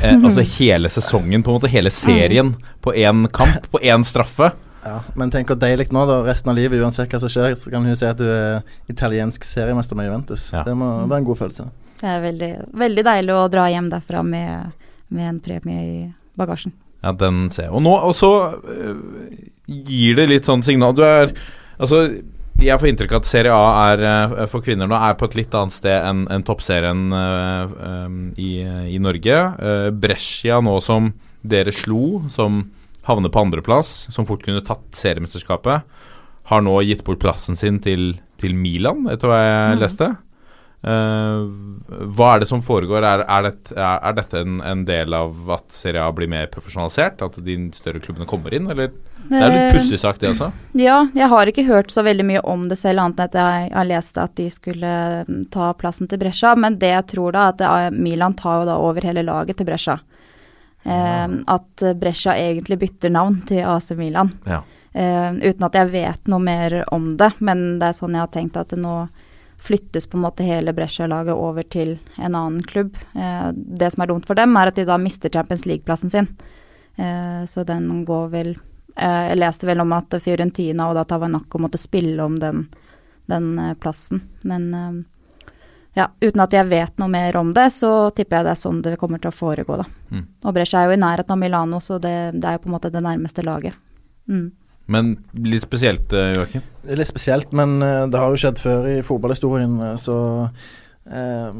eh, 0.00 0.16
altså 0.16 0.44
hele 0.56 0.90
sesongen, 0.92 1.44
på 1.44 1.52
en 1.52 1.58
måte 1.60 1.70
hele 1.72 1.92
serien, 1.92 2.54
på 2.80 2.94
én 2.96 3.26
kamp, 3.34 3.68
på 3.72 3.80
én 3.82 4.06
straffe 4.06 4.52
Ja, 4.82 4.96
Men 5.14 5.30
tenk 5.30 5.52
hvor 5.52 5.58
deilig 5.60 5.92
nå, 5.94 6.02
da. 6.08 6.22
Resten 6.26 6.50
av 6.50 6.58
livet, 6.58 6.80
uansett 6.82 7.12
hva 7.12 7.20
som 7.22 7.30
skjer, 7.30 7.54
så 7.58 7.70
kan 7.70 7.84
hun 7.86 7.98
si 7.98 8.08
at 8.08 8.18
du 8.18 8.26
er 8.26 8.64
italiensk 8.90 9.44
seriemester 9.46 9.98
med 9.98 10.08
Juventus. 10.08 10.48
Ja. 10.50 10.64
Det 10.66 10.74
må 10.74 10.88
være 11.06 11.20
en 11.22 11.28
god 11.28 11.38
følelse. 11.38 11.68
Det 12.00 12.10
er 12.10 12.24
veldig, 12.24 12.52
veldig 12.82 13.04
deilig 13.06 13.36
å 13.36 13.46
dra 13.52 13.68
hjem 13.70 13.92
derfra 13.92 14.24
med, 14.26 14.72
med 15.14 15.28
en 15.28 15.38
premie 15.44 15.84
i 15.86 15.98
bagasjen. 16.38 16.74
Ja, 17.02 17.12
den 17.14 17.44
ser 17.54 17.68
jeg. 17.68 17.74
Og 17.74 17.82
nå 17.86 17.94
og 17.94 18.14
så 18.18 18.32
uh, 18.58 18.98
gir 19.66 20.18
det 20.18 20.28
litt 20.30 20.46
sånn 20.46 20.62
signal 20.66 20.94
Du 20.94 21.02
er 21.06 21.34
Altså, 21.82 22.04
jeg 22.62 22.78
får 22.80 22.90
inntrykk 22.90 23.14
av 23.16 23.22
at 23.22 23.28
Serie 23.28 23.54
A 23.54 23.70
er 23.92 24.04
øh, 24.06 24.44
for 24.50 24.64
kvinner 24.64 24.88
nå 24.90 24.96
er 24.98 25.16
på 25.18 25.28
et 25.28 25.36
litt 25.40 25.54
annet 25.56 25.74
sted 25.74 26.06
enn 26.08 26.24
en 26.32 26.44
toppserien 26.46 27.02
uh, 27.14 27.74
um, 28.06 28.20
i, 28.38 28.52
i 28.94 29.00
Norge. 29.02 29.38
Uh, 29.58 29.88
Brescia 29.94 30.60
nå 30.64 30.76
som 30.84 31.12
dere 31.42 31.74
slo, 31.74 32.22
som 32.30 32.62
havner 33.06 33.32
på 33.34 33.42
andreplass, 33.42 33.90
som 34.14 34.26
fort 34.28 34.44
kunne 34.46 34.62
tatt 34.64 34.84
seriemesterskapet, 34.94 35.82
har 36.50 36.62
nå 36.62 36.76
gitt 36.86 37.02
bort 37.06 37.22
plassen 37.22 37.58
sin 37.58 37.80
til, 37.82 38.12
til 38.38 38.54
Milan, 38.58 39.08
etter 39.10 39.30
hva 39.30 39.40
jeg 39.42 39.74
mm. 39.74 39.80
leste. 39.82 40.10
Eh, 40.82 41.42
hva 42.10 42.28
er 42.34 42.42
det 42.42 42.48
som 42.50 42.62
foregår? 42.64 43.04
Er, 43.06 43.22
er, 43.22 43.46
det, 43.46 43.74
er, 43.78 44.14
dette 44.16 44.40
en, 44.42 44.58
en 44.66 44.82
del 44.86 45.14
av 45.14 45.50
at 45.54 45.68
Serie 45.74 46.02
A 46.02 46.10
blir 46.14 46.30
mer 46.30 46.48
profesjonalisert? 46.50 47.22
At 47.22 47.38
de 47.46 47.56
større 47.76 48.02
klubbene 48.02 48.26
kommer 48.28 48.54
inn, 48.56 48.66
eller? 48.72 48.90
Det 49.28 49.38
er 49.38 49.54
litt 49.54 49.62
Eh, 49.62 49.76
pussig 49.76 50.00
sagt, 50.02 50.20
det 50.20 50.32
også. 50.32 50.50
Ja, 50.78 51.04
jeg 51.14 51.30
har 51.30 51.50
ikke 51.50 51.66
hørt 51.68 51.94
så 51.94 52.02
veldig 52.02 52.26
mye 52.26 52.42
om 52.50 52.66
det 52.70 52.80
selv, 52.80 53.04
annet 53.04 53.22
enn 53.22 53.30
at 53.30 53.38
jeg 53.38 53.72
har 53.76 53.88
lest 53.92 54.18
at 54.18 54.34
de 54.40 54.48
skulle 54.50 54.92
mm, 55.28 55.44
ta 55.54 55.70
plassen 55.78 56.10
til 56.10 56.18
Brescia. 56.18 56.56
Men 56.58 56.80
det 56.82 56.90
jeg 56.96 57.08
tror 57.14 57.38
da, 57.38 57.48
at 57.52 57.62
er, 57.62 57.94
Milan 57.94 58.34
tar 58.38 58.62
jo 58.62 58.70
da 58.72 58.78
over 58.82 59.06
hele 59.06 59.22
laget 59.26 59.60
til 59.60 59.70
Brescia. 59.70 60.00
Eh, 60.82 61.26
at 61.54 61.90
Brescia 61.98 62.34
egentlig 62.34 62.82
bytter 62.82 63.14
navn 63.14 63.44
til 63.46 63.62
AC 63.62 63.92
Milan. 63.94 64.34
Ja. 64.50 64.64
Eh, 64.92 65.30
uten 65.46 65.70
at 65.70 65.78
jeg 65.78 65.94
vet 65.94 66.26
noe 66.28 66.42
mer 66.42 66.82
om 66.92 67.12
det, 67.16 67.36
men 67.38 67.78
det 67.78 67.92
er 67.92 68.02
sånn 68.02 68.18
jeg 68.18 68.26
har 68.26 68.34
tenkt 68.34 68.58
at 68.58 68.74
det 68.74 68.82
nå 68.82 68.96
flyttes 69.62 70.06
på 70.06 70.16
en 70.16 70.24
måte 70.24 70.42
hele 70.42 70.72
Brescia-laget 70.74 71.34
over 71.34 71.62
til 71.62 71.94
en 72.16 72.34
annen 72.34 72.62
klubb. 72.66 72.96
Eh, 73.14 73.48
det 73.54 73.92
som 73.94 74.02
er 74.02 74.10
dumt 74.10 74.26
for 74.26 74.38
dem, 74.38 74.56
er 74.58 74.72
at 74.72 74.78
de 74.78 74.86
da 74.88 74.98
mister 74.98 75.30
Champions 75.30 75.66
League-plassen 75.66 76.10
sin. 76.10 76.28
Eh, 76.96 77.44
så 77.46 77.64
den 77.64 78.04
går 78.04 78.28
vel 78.32 78.50
eh, 78.96 79.28
Jeg 79.30 79.38
leste 79.38 79.66
vel 79.66 79.80
om 79.80 79.94
at 79.96 80.18
Fiorentina 80.20 80.88
og 80.90 80.98
da 80.98 81.04
Tavanacco 81.06 81.60
måtte 81.62 81.78
spille 81.78 82.24
om 82.24 82.40
den, 82.42 82.66
den 83.30 83.54
plassen. 83.80 84.24
Men 84.42 85.04
ja, 85.94 86.08
uten 86.20 86.42
at 86.42 86.54
jeg 86.56 86.66
vet 86.66 86.98
noe 86.98 87.12
mer 87.12 87.36
om 87.36 87.52
det, 87.54 87.68
så 87.76 88.10
tipper 88.16 88.40
jeg 88.40 88.48
det 88.48 88.54
er 88.56 88.62
sånn 88.64 88.82
det 88.82 88.96
kommer 89.00 89.22
til 89.22 89.30
å 89.30 89.36
foregå, 89.36 89.76
da. 89.78 89.86
Mm. 90.10 90.24
Og 90.42 90.54
Brescia 90.56 90.80
er 90.80 90.90
jo 90.90 90.96
i 90.96 91.02
nærheten 91.04 91.36
av 91.36 91.38
Milano, 91.38 91.80
så 91.84 92.00
det, 92.02 92.16
det 92.34 92.48
er 92.48 92.56
jo 92.56 92.64
på 92.64 92.70
en 92.70 92.76
måte 92.78 92.90
det 92.90 93.04
nærmeste 93.04 93.44
laget. 93.46 93.78
Mm. 94.26 94.50
Men 94.90 95.16
litt 95.34 95.62
spesielt, 95.62 96.12
eh, 96.12 96.34
Joakim. 96.36 96.62
Litt 96.90 97.10
spesielt, 97.10 97.52
men 97.54 97.82
eh, 97.82 98.06
det 98.10 98.18
har 98.18 98.32
jo 98.32 98.40
skjedd 98.40 98.58
før 98.58 98.88
i 98.90 99.02
fotballhistorien, 99.06 99.76
eh, 99.86 99.98
så 100.00 100.16
eh, 101.06 101.50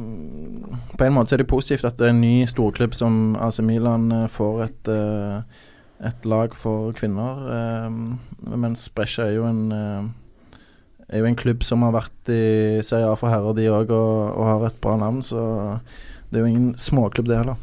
På 0.99 1.07
en 1.07 1.15
måte 1.15 1.31
så 1.31 1.37
er 1.37 1.45
det 1.45 1.51
positivt 1.51 1.87
at 1.87 1.99
det 2.01 2.09
er 2.09 2.17
en 2.17 2.23
ny 2.25 2.47
storklubb 2.51 2.97
som 2.99 3.37
AC 3.39 3.61
Milan 3.63 4.11
får 4.33 4.65
et, 4.67 4.91
et 6.03 6.27
lag 6.27 6.55
for 6.59 6.93
kvinner. 6.99 7.47
eh, 7.59 8.57
mens 8.57 8.89
Brescia 8.91 9.29
er 9.29 9.39
jo 9.39 9.47
en 9.47 9.73
er 11.13 11.21
jo 11.21 11.27
en 11.29 11.37
klubb 11.37 11.63
som 11.63 11.83
har 11.85 11.93
vært 11.93 12.31
i 12.33 12.81
Serie 12.81 13.05
A 13.05 13.17
for 13.21 13.29
herrer, 13.29 13.53
de 13.53 13.67
òg, 13.69 13.91
og, 13.93 14.33
og 14.33 14.47
har 14.49 14.63
et 14.65 14.79
bra 14.81 14.95
navn. 14.97 15.21
Så 15.21 15.37
det 16.31 16.39
er 16.39 16.47
jo 16.47 16.49
ingen 16.49 16.71
småklubb, 16.81 17.29
det 17.29 17.37
heller. 17.37 17.59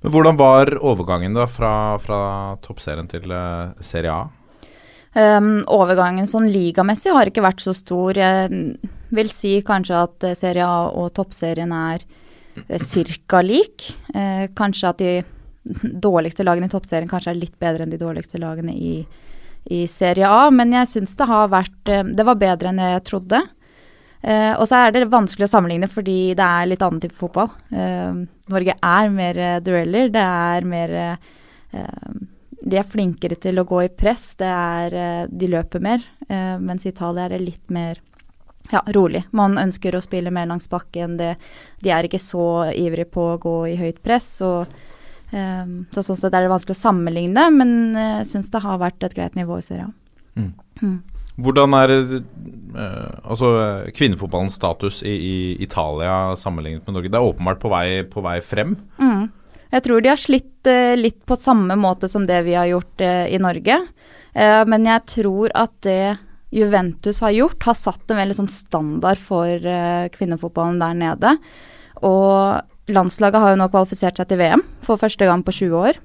Men 0.00 0.14
hvordan 0.14 0.38
var 0.40 0.72
overgangen 0.80 1.36
da 1.36 1.44
fra, 1.44 1.98
fra 2.00 2.22
toppserien 2.64 3.10
til 3.12 3.28
Serie 3.84 4.14
A? 4.14 4.22
Um, 5.12 5.60
overgangen 5.68 6.24
sånn 6.28 6.48
ligamessig 6.48 7.12
har 7.12 7.28
ikke 7.28 7.44
vært 7.44 7.60
så 7.60 7.74
stor. 7.76 8.16
Jeg 8.16 8.78
vil 9.12 9.32
si 9.32 9.58
kanskje 9.66 9.98
at 10.06 10.24
eh, 10.24 10.36
Serie 10.38 10.64
A 10.64 10.86
og 10.88 11.10
toppserien 11.18 11.72
er 11.76 12.04
uh, 12.70 13.16
ca. 13.28 13.42
lik. 13.44 13.90
Eh, 14.14 14.46
kanskje 14.56 14.88
at 14.88 15.02
de 15.02 15.12
dårligste 16.02 16.46
lagene 16.46 16.66
i 16.66 16.72
toppserien 16.72 17.10
kanskje 17.10 17.34
er 17.34 17.42
litt 17.42 17.58
bedre 17.60 17.84
enn 17.84 17.92
de 17.92 18.00
dårligste 18.00 18.40
lagene 18.40 18.72
i, 18.72 18.94
i 19.70 19.84
Serie 19.86 20.28
A, 20.28 20.48
men 20.50 20.72
jeg 20.74 20.90
syns 20.90 21.12
det 21.18 21.28
har 21.28 21.52
vært 21.52 21.92
eh, 21.92 22.06
Det 22.16 22.26
var 22.26 22.40
bedre 22.40 22.72
enn 22.72 22.80
jeg 22.82 23.04
trodde. 23.12 23.42
Eh, 24.22 24.52
og 24.54 24.64
så 24.70 24.80
er 24.80 24.94
det 24.94 25.08
vanskelig 25.10 25.48
å 25.48 25.52
sammenligne 25.52 25.90
fordi 25.90 26.32
det 26.38 26.46
er 26.46 26.68
litt 26.70 26.82
annen 26.82 27.02
type 27.02 27.18
fotball. 27.18 27.50
Eh, 27.74 28.24
Norge 28.54 28.80
er 28.80 29.12
mer 29.12 29.38
eh, 29.38 29.60
dueller, 29.60 30.12
det 30.14 30.24
er 30.24 30.68
mer 30.72 31.00
eh, 31.04 31.32
De 32.72 32.78
er 32.80 32.88
flinkere 32.88 33.36
til 33.36 33.60
å 33.60 33.66
gå 33.68 33.82
i 33.84 33.90
press, 33.92 34.30
det 34.40 34.48
er 34.48 34.94
eh, 34.96 35.26
De 35.28 35.50
løper 35.52 35.82
mer. 35.84 36.00
eh, 36.28 36.56
mens 36.56 36.86
i 36.86 36.92
Italia 36.92 37.26
er 37.26 37.34
det 37.34 37.42
litt 37.42 37.70
mer 37.74 38.00
ja, 38.70 38.80
rolig. 38.96 39.26
Man 39.36 39.58
ønsker 39.60 39.92
å 39.92 40.00
spille 40.00 40.32
mer 40.32 40.48
langs 40.48 40.70
bakken. 40.72 41.18
Det, 41.18 41.34
de 41.84 41.92
er 41.92 42.08
ikke 42.08 42.22
så 42.22 42.72
ivrige 42.72 43.10
på 43.12 43.26
å 43.34 43.40
gå 43.42 43.56
i 43.74 43.76
høyt 43.76 44.00
press. 44.02 44.30
Og, 44.46 44.72
eh, 45.36 45.74
så 45.92 46.06
sånn 46.06 46.16
sett 46.16 46.32
er 46.32 46.46
det 46.46 46.52
vanskelig 46.54 46.78
å 46.78 46.80
sammenligne, 46.80 47.44
men 47.52 47.74
jeg 47.98 48.30
syns 48.30 48.48
det 48.54 48.64
har 48.64 48.80
vært 48.80 49.04
et 49.04 49.18
greit 49.18 49.36
nivå 49.36 49.60
i 49.60 49.66
serien. 49.68 49.92
Mm. 50.32 50.54
Mm. 50.80 50.96
Hvordan 51.44 51.76
er 51.76 51.92
altså, 53.20 53.52
kvinnefotballens 53.92 54.56
status 54.56 55.02
i, 55.04 55.12
i 55.12 55.36
Italia 55.64 56.32
sammenlignet 56.40 56.88
med 56.88 56.96
Norge? 56.96 57.12
Det 57.12 57.20
er 57.20 57.28
åpenbart 57.28 57.60
på 57.60 57.72
vei, 57.72 57.86
på 58.08 58.24
vei 58.24 58.38
frem. 58.40 58.78
Mm. 58.96 59.28
Jeg 59.72 59.86
tror 59.86 60.02
de 60.04 60.10
har 60.12 60.20
slitt 60.20 60.68
eh, 60.68 60.94
litt 60.98 61.22
på 61.24 61.38
samme 61.40 61.76
måte 61.80 62.10
som 62.10 62.26
det 62.28 62.42
vi 62.44 62.56
har 62.58 62.68
gjort 62.68 63.00
eh, 63.00 63.24
i 63.32 63.40
Norge. 63.40 63.78
Eh, 64.34 64.60
men 64.68 64.88
jeg 64.88 65.06
tror 65.14 65.54
at 65.56 65.72
det 65.86 66.18
Juventus 66.52 67.22
har 67.24 67.32
gjort, 67.32 67.64
har 67.64 67.78
satt 67.78 68.12
en 68.12 68.20
veldig 68.20 68.36
sånn 68.36 68.50
standard 68.52 69.16
for 69.16 69.48
kvinnefotballen 70.12 70.82
der 70.82 70.98
nede. 71.00 71.30
Og 72.04 72.92
landslaget 72.92 73.40
har 73.40 73.54
jo 73.54 73.60
nå 73.62 73.70
kvalifisert 73.72 74.20
seg 74.20 74.28
til 74.28 74.42
VM 74.42 74.60
for 74.84 75.00
første 75.00 75.24
gang 75.24 75.40
på 75.46 75.54
20 75.62 75.78
år. 75.80 76.00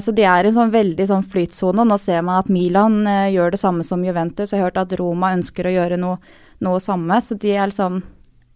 Så 0.00 0.14
de 0.16 0.24
er 0.24 0.48
i 0.48 0.48
en 0.48 0.56
sånn 0.56 0.72
veldig 0.72 1.04
sånn 1.10 1.28
flytsone. 1.28 1.84
Nå 1.84 2.00
ser 2.00 2.24
man 2.24 2.40
at 2.40 2.48
Milan 2.48 3.02
gjør 3.04 3.52
det 3.52 3.60
samme 3.60 3.84
som 3.84 4.00
Juventus. 4.00 4.54
Jeg 4.54 4.62
har 4.62 4.70
hørt 4.70 4.80
at 4.80 4.96
Roma 4.96 5.34
ønsker 5.36 5.68
å 5.68 5.74
gjøre 5.76 6.00
noe, 6.00 6.16
noe 6.64 6.80
samme. 6.80 7.20
Så 7.20 7.36
de 7.36 7.52
er 7.52 7.68
liksom 7.68 8.00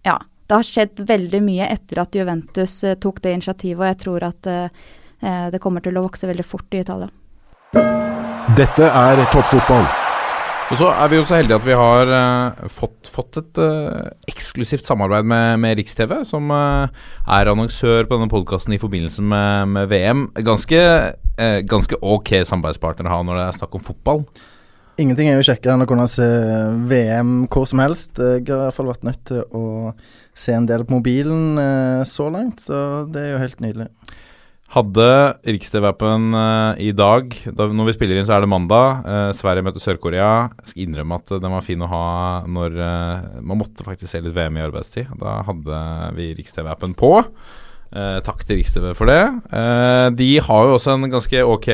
Ja. 0.09 0.16
Det 0.45 0.59
har 0.59 0.67
skjedd 0.67 1.01
veldig 1.09 1.41
mye 1.41 1.67
etter 1.73 2.03
at 2.03 2.17
Juventus 2.19 2.77
eh, 2.85 2.99
tok 3.01 3.23
det 3.25 3.33
initiativet, 3.39 3.81
og 3.81 3.89
jeg 3.89 4.01
tror 4.03 4.27
at 4.29 4.49
eh, 4.53 4.89
eh, 5.25 5.47
det 5.55 5.61
kommer 5.63 5.85
til 5.85 5.97
å 5.97 6.05
vokse 6.05 6.29
veldig 6.29 6.45
fort 6.45 6.77
i 6.77 6.83
Italia. 6.85 7.09
Dette 8.55 8.91
er 8.91 9.23
toppfotball. 9.33 9.87
Og 10.73 10.79
så 10.81 10.89
er 10.91 11.11
vi 11.13 11.17
jo 11.19 11.25
så 11.29 11.39
heldige 11.39 11.59
at 11.59 11.65
vi 11.67 11.75
har 11.77 12.09
uh, 12.09 12.69
fått, 12.73 13.09
fått 13.13 13.37
et 13.37 13.59
uh, 13.61 14.07
eksklusivt 14.31 14.87
samarbeid 14.89 15.27
med, 15.29 15.59
med 15.61 15.77
Riks-TV, 15.77 16.15
som 16.25 16.49
uh, 16.49 16.89
er 17.29 17.51
annonsør 17.53 18.09
på 18.09 18.17
denne 18.17 18.33
podkasten 18.33 18.73
i 18.73 18.81
forbindelse 18.81 19.25
med, 19.29 19.75
med 19.75 19.91
VM. 19.93 20.25
Ganske, 20.41 20.81
ganske 21.69 22.01
ok 22.01 22.33
samarbeidspartner 22.49 23.11
å 23.11 23.13
ha 23.13 23.21
når 23.29 23.41
det 23.41 23.45
er 23.45 23.61
snakk 23.61 23.77
om 23.77 23.85
fotball. 23.85 24.25
Ingenting 24.95 25.27
er 25.27 25.41
jo 25.41 25.47
kjekkere 25.49 25.75
enn 25.75 25.83
å 25.83 25.89
kunne 25.91 26.05
se 26.07 26.27
VM 26.87 27.33
hvor 27.51 27.67
som 27.67 27.81
helst. 27.83 28.13
Jeg 28.15 28.45
har 28.47 28.61
i 28.61 28.67
hvert 28.69 28.77
fall 28.77 28.93
vært 28.93 29.09
nødt 29.09 29.25
til 29.27 29.43
å 29.51 29.65
se 30.39 30.55
en 30.55 30.69
del 30.71 30.85
på 30.87 31.01
mobilen 31.01 31.59
eh, 31.59 32.03
så 32.07 32.29
langt, 32.31 32.63
så 32.63 33.03
det 33.11 33.25
er 33.25 33.33
jo 33.33 33.43
helt 33.43 33.65
nydelig. 33.65 33.89
Hadde 34.75 35.09
Riks-TV-appen 35.51 36.39
eh, 36.39 36.85
i 36.87 36.93
dag 36.97 37.35
da, 37.55 37.67
Når 37.75 37.91
vi 37.91 37.97
spiller 37.97 38.19
inn, 38.19 38.27
så 38.27 38.37
er 38.37 38.47
det 38.47 38.53
mandag. 38.55 39.03
Eh, 39.03 39.29
Sverige 39.35 39.67
møter 39.67 39.83
Sør-Korea. 39.83 40.33
Jeg 40.63 40.71
skal 40.71 40.87
innrømme 40.87 41.19
at 41.19 41.37
den 41.43 41.55
var 41.59 41.67
fin 41.67 41.83
å 41.83 41.91
ha 41.91 42.07
når 42.47 42.81
Man 43.43 43.65
måtte 43.65 43.87
faktisk 43.87 44.15
se 44.15 44.23
litt 44.23 44.35
VM 44.37 44.63
i 44.63 44.67
arbeidstid. 44.69 45.11
Da 45.19 45.41
hadde 45.51 45.85
vi 46.19 46.33
Riks-TV-appen 46.39 46.95
på. 46.99 47.17
Takk 47.95 48.41
til 48.47 48.59
Riks-TV 48.59 48.93
for 48.99 49.07
det. 49.07 49.23
De 50.19 50.31
har 50.43 50.69
jo 50.69 50.79
også 50.79 50.97
en 50.97 51.11
ganske 51.13 51.43
ok 51.47 51.69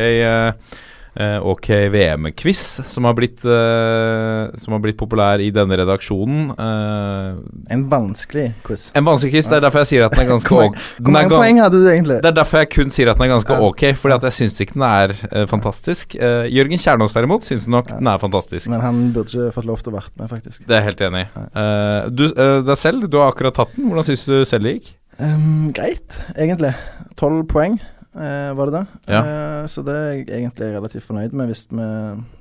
eh, 1.17 1.39
Ok 1.43 1.69
VM-quiz 1.93 2.61
som, 2.91 3.07
eh, 3.07 4.51
som 4.61 4.75
har 4.77 4.83
blitt 4.83 4.99
populær 5.01 5.41
i 5.43 5.51
denne 5.55 5.79
redaksjonen. 5.81 6.51
Eh, 6.55 7.75
En 7.75 7.85
vanskelig 7.91 8.53
quiz. 8.67 8.91
en 8.95 9.05
vanskelig 9.05 9.33
quiz. 9.33 9.49
Det 9.49 9.57
er 9.59 9.65
derfor 9.67 9.83
jeg 9.85 9.91
sier 9.93 10.05
at 10.07 10.13
den 10.13 10.25
er 10.27 10.31
ganske 10.33 10.49
Hvor 10.51 11.11
mange 11.13 11.31
poeng 11.31 11.61
hadde 11.61 11.81
du 11.83 11.89
egentlig? 11.91 12.21
det 12.23 12.31
er 12.33 12.39
derfor 12.41 12.59
jeg 12.65 12.71
kun 12.71 12.91
sier 12.91 13.11
at 13.11 13.19
den 13.19 13.29
er 13.29 13.35
ganske 13.35 13.59
ok, 13.71 13.87
fordi 13.95 14.15
at 14.15 14.23
jeg 14.29 14.33
syns 14.39 14.61
ikke 14.61 14.75
den 14.79 14.87
er 14.89 15.15
eh, 15.33 15.47
fantastisk. 15.51 16.15
Eh, 16.17 16.47
Jørgen 16.51 16.79
Kjernås 16.79 17.15
derimot 17.17 17.45
syns 17.49 17.67
nok 17.71 17.89
den 17.97 18.07
er 18.07 18.19
fantastisk. 18.19 18.69
Men 18.71 18.81
han 18.81 19.13
burde 19.15 19.31
ikke 19.31 19.53
fått 19.55 19.69
lov 19.69 19.83
til 19.83 19.93
å 19.93 19.99
være 19.99 20.11
med, 20.17 20.31
faktisk. 20.31 20.65
Det 20.67 20.77
er 20.77 20.81
jeg 20.83 20.89
helt 20.91 21.05
enig 21.09 21.27
i. 21.27 21.45
Eh, 21.61 22.09
du 22.11 22.25
eh, 22.31 22.57
deg 22.67 22.77
selv, 22.79 23.09
du 23.11 23.19
har 23.21 23.33
akkurat 23.33 23.55
tatt 23.55 23.75
den. 23.77 23.89
Hvordan 23.91 24.07
syns 24.11 24.25
du 24.29 24.45
selv 24.45 24.65
det 24.69 24.77
gikk? 24.79 24.95
Um, 25.21 25.71
greit, 25.77 26.17
egentlig. 26.39 26.73
Tolv 27.21 27.43
poeng, 27.51 27.75
var 28.15 28.71
det 28.71 28.81
det? 28.81 28.87
Ja. 29.13 29.21
Eh, 29.21 29.67
så 29.71 29.85
det 29.87 29.95
er 29.95 30.11
jeg 30.17 30.27
egentlig 30.41 30.73
relativt 30.75 31.07
fornøyd 31.07 31.37
med, 31.37 31.53
hvis 31.53 31.67
vi 31.71 31.87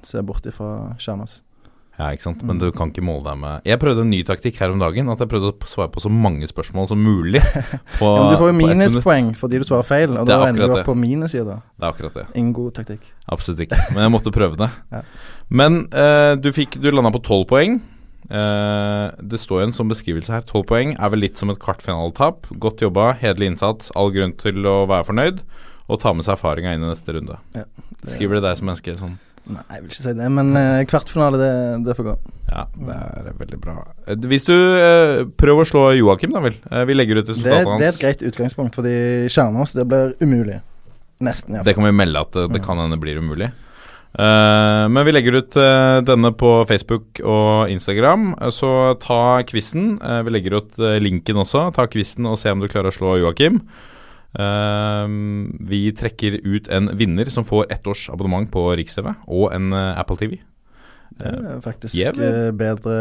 ser 0.08 0.26
bort 0.26 0.46
ifra 0.50 0.96
Kjernas. 0.98 1.42
Ja, 2.00 2.14
ikke 2.16 2.24
sant. 2.30 2.44
Men 2.48 2.62
du 2.62 2.70
kan 2.72 2.94
ikke 2.94 3.04
måle 3.04 3.26
deg 3.26 3.40
med 3.42 3.66
Jeg 3.68 3.80
prøvde 3.82 4.06
en 4.06 4.12
ny 4.14 4.22
taktikk 4.24 4.56
her 4.62 4.72
om 4.72 4.80
dagen. 4.80 5.10
At 5.12 5.20
jeg 5.20 5.28
prøvde 5.34 5.50
å 5.52 5.68
svare 5.68 5.92
på 5.92 6.00
så 6.00 6.08
mange 6.08 6.48
spørsmål 6.48 6.88
som 6.94 7.02
mulig. 7.04 7.42
På, 8.00 8.08
Ja, 8.16 8.22
men 8.24 8.32
du 8.32 8.38
får 8.40 8.52
jo 8.54 8.56
minuspoeng 8.56 9.34
fordi 9.40 9.60
du 9.60 9.68
svarer 9.68 9.88
feil, 9.88 10.16
og 10.16 10.30
da 10.30 10.40
ender 10.48 10.64
du 10.64 10.78
opp 10.78 10.88
på 10.88 10.96
minussida. 10.96 11.60
Det 11.76 11.84
er 11.84 11.92
akkurat 11.92 12.16
det. 12.22 12.26
Ingen 12.40 12.54
god 12.56 12.78
taktikk. 12.80 13.04
Absolutt 13.28 13.66
ikke. 13.68 13.82
Men 13.92 14.06
jeg 14.06 14.14
måtte 14.16 14.36
prøve 14.36 14.60
det. 14.64 14.72
Ja. 14.96 15.04
Men 15.50 15.84
eh, 15.98 16.36
du 16.38 16.52
fikk 16.54 16.76
Du 16.82 16.88
landa 16.94 17.12
på 17.14 17.22
tolv 17.26 17.48
poeng. 17.50 17.80
Eh, 18.30 19.06
det 19.32 19.40
står 19.42 19.62
jo 19.64 19.68
en 19.70 19.76
sånn 19.78 19.90
beskrivelse 19.92 20.34
her. 20.36 20.44
Tolv 20.50 20.68
poeng 20.70 20.94
er 21.00 21.14
vel 21.14 21.24
litt 21.24 21.40
som 21.40 21.50
et 21.54 21.60
kvartfinaletap. 21.62 22.50
Godt 22.62 22.84
jobba, 22.86 23.14
hederlig 23.22 23.54
innsats, 23.54 23.94
all 23.96 24.12
grunn 24.16 24.36
til 24.38 24.62
å 24.70 24.84
være 24.90 25.08
fornøyd. 25.10 25.40
Og 25.90 26.02
ta 26.04 26.14
med 26.14 26.28
seg 26.28 26.36
erfaringa 26.38 26.76
inn 26.76 26.84
i 26.86 26.92
neste 26.92 27.16
runde. 27.16 27.40
Det- 27.56 27.66
Skriver 28.14 28.38
det 28.40 28.44
deg 28.46 28.58
som 28.60 28.68
menneske 28.70 28.94
sånn? 29.00 29.18
Nei, 29.50 29.64
jeg 29.72 29.82
vil 29.82 29.90
ikke 29.90 30.04
si 30.04 30.12
det, 30.14 30.28
men 30.30 30.52
uh, 30.54 30.84
kvartfinale, 30.86 31.38
det, 31.42 31.54
det 31.88 31.96
får 31.98 32.06
gå. 32.06 32.14
Ja, 32.52 32.66
det 32.78 32.98
er 33.32 33.38
veldig 33.40 33.58
bra. 33.64 33.74
Eh, 34.06 34.16
Hvis 34.30 34.46
du 34.46 34.54
uh, 34.54 35.24
prøver 35.42 35.66
å 35.66 35.68
slå 35.68 35.82
Joakim, 35.98 36.36
da 36.36 36.44
vel. 36.44 36.54
Vi 36.86 36.94
legger 36.94 37.18
ut 37.24 37.32
resultatene 37.32 37.72
hans 37.74 37.82
det 37.82 37.88
er 37.88 37.96
et 37.96 38.04
greit 38.04 38.22
utgangspunkt, 38.30 38.78
fordi 38.78 38.94
Kjernås, 39.34 39.74
det 39.74 39.88
blir 39.90 40.14
umulig. 40.22 40.60
Nesten, 41.20 41.58
Det 41.66 41.74
kan 41.76 41.84
vi 41.84 41.92
melde 41.92 42.22
at 42.22 42.32
det, 42.32 42.46
det 42.54 42.62
kan 42.64 42.78
hende 42.78 43.00
blir 43.02 43.18
umulig. 43.20 43.50
Eh, 44.10 44.86
men 44.89 45.06
vi 45.06 45.13
legger 45.13 45.38
ut 45.38 45.58
uh, 45.60 46.00
denne 46.01 46.32
på 46.34 46.54
Facebook 46.70 47.22
og 47.22 47.70
Instagram, 47.70 48.34
uh, 48.42 48.50
så 48.54 48.72
ta 49.01 49.42
quizen. 49.46 49.98
Vi 50.00 50.34
legger 50.34 50.60
ut 50.60 50.82
linken 51.01 51.42
også. 51.44 51.70
Ta 51.75 51.88
quizen 51.92 52.30
og 52.30 52.39
se 52.42 52.54
om 52.54 52.63
du 52.63 52.70
klarer 52.72 52.92
å 52.92 52.96
slå 52.96 53.20
Joakim. 53.22 53.63
Vi 54.30 55.80
trekker 55.98 56.36
ut 56.46 56.68
en 56.70 56.92
vinner 56.94 57.32
som 57.34 57.42
får 57.48 57.72
ett 57.74 57.88
års 57.89 58.04
abonnement 58.13 58.46
på 58.54 58.68
Riks-TV 58.78 59.10
og 59.25 59.48
en 59.56 59.74
Apple 59.74 60.20
TV. 60.22 60.36
Det 61.20 61.28
er 61.28 61.60
faktisk 61.63 61.98
eh, 62.00 62.50
bedre 62.56 62.98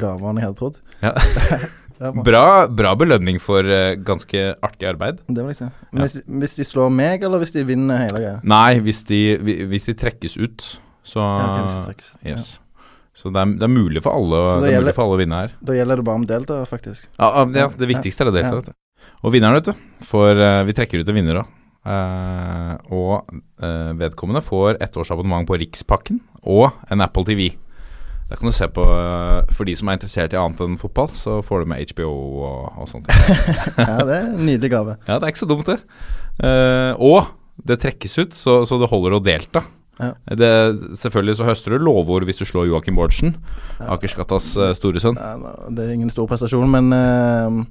gaver 0.00 0.30
enn 0.30 0.40
jeg 0.40 0.48
hadde 0.48 0.58
trodd. 0.60 0.80
Ja. 1.00 1.14
Bra. 1.98 2.66
Bra, 2.68 2.90
belønning 2.98 3.38
for 3.40 3.64
uh, 3.64 3.94
ganske 4.04 4.42
artig 4.64 4.88
arbeid. 4.90 5.22
Det 5.28 5.40
vil 5.40 5.52
jeg 5.54 5.58
si. 5.62 5.68
Men 5.92 6.04
hvis, 6.04 6.16
hvis 6.42 6.56
de 6.58 6.66
slår 6.68 6.90
meg, 6.92 7.24
eller 7.24 7.40
hvis 7.40 7.54
de 7.54 7.64
vinner 7.68 8.02
hele 8.04 8.20
greia? 8.20 8.36
Nei, 8.44 8.78
hvis 8.84 9.00
de, 9.08 9.20
hvis 9.70 9.88
de 9.88 9.94
trekkes 9.96 10.36
ut, 10.36 10.66
så 11.06 11.22
Ja, 11.22 11.46
okay, 11.46 11.62
hvis 11.64 11.74
de 11.76 11.84
trekkes. 11.86 12.10
Yes. 12.26 12.46
Så 13.16 13.32
det 13.32 13.40
er, 13.40 13.52
det 13.56 13.64
er 13.64 13.72
mulig 13.72 14.02
for 14.04 14.12
alle 14.12 14.42
det 14.42 14.68
er 14.68 14.74
gjelder- 14.74 14.84
mulig 14.90 14.94
for 14.98 15.06
alle 15.06 15.16
å 15.16 15.20
vinne 15.22 15.40
her. 15.40 15.54
Da 15.64 15.76
gjelder 15.78 16.02
det 16.02 16.04
bare 16.10 16.20
om 16.20 16.26
delta, 16.28 16.58
faktisk. 16.68 17.06
Ja, 17.16 17.30
ja, 17.56 17.68
det, 17.72 17.88
viktigste 17.88 18.26
er 18.26 18.32
det. 18.34 18.42
Ja. 18.44 18.50
vet 18.58 18.68
du. 18.68 18.74
Og 19.24 19.32
vinneren, 19.32 19.56
vet 19.56 19.70
du. 19.72 19.86
For 20.04 20.36
uh, 20.36 20.64
vi 20.68 20.74
trekker 20.76 21.00
ut 21.00 21.08
en 21.08 21.16
vinner 21.16 21.40
òg. 21.40 21.52
og 22.92 23.30
uh, 23.62 23.92
vedkommende 23.96 24.42
får 24.44 24.82
ett 24.82 24.96
års 24.98 25.12
abonnement 25.14 25.46
på 25.48 25.56
Rikspakken 25.62 26.20
og 26.42 26.72
en 26.90 27.00
Apple 27.00 27.24
TV. 27.24 27.54
Der 28.26 28.40
kan 28.40 28.50
du 28.50 28.54
se 28.56 28.66
på 28.74 28.82
eh, 28.82 29.54
For 29.54 29.68
de 29.68 29.76
som 29.78 29.88
er 29.88 29.98
interessert 29.98 30.34
i 30.34 30.38
annet 30.40 30.60
enn 30.64 30.78
fotball, 30.80 31.12
så 31.14 31.38
får 31.46 31.62
du 31.62 31.70
med 31.70 31.92
HBO 31.92 32.10
og, 32.42 32.78
og 32.82 32.90
sånt. 32.90 33.10
ja, 33.78 33.98
det 34.02 34.16
er 34.16 34.22
en 34.32 34.46
nydelig 34.48 34.70
gave. 34.72 34.96
Ja, 35.06 35.18
det 35.18 35.28
er 35.28 35.34
ikke 35.34 35.44
så 35.44 35.50
dumt, 35.50 35.70
det. 35.70 35.78
Uh, 36.36 36.92
og 37.00 37.30
det 37.66 37.78
trekkes 37.80 38.18
ut, 38.18 38.34
så, 38.36 38.60
så 38.68 38.78
det 38.82 38.90
holder 38.90 39.16
å 39.16 39.22
delta. 39.24 39.62
Ja. 39.96 40.10
Det, 40.36 40.48
selvfølgelig 41.00 41.36
så 41.38 41.46
høster 41.48 41.72
du 41.72 41.80
lovord 41.80 42.26
hvis 42.28 42.42
du 42.42 42.44
slår 42.44 42.66
Joakim 42.68 42.98
Bårdsen, 42.98 43.36
Akersgattas 43.80 44.50
uh, 44.60 44.72
store 44.76 45.00
sønn. 45.00 45.16
Ja, 45.16 45.54
det 45.72 45.86
er 45.86 45.94
ingen 45.94 46.12
stor 46.12 46.28
prestasjon, 46.28 46.68
men 46.68 46.92
uh, 46.92 47.62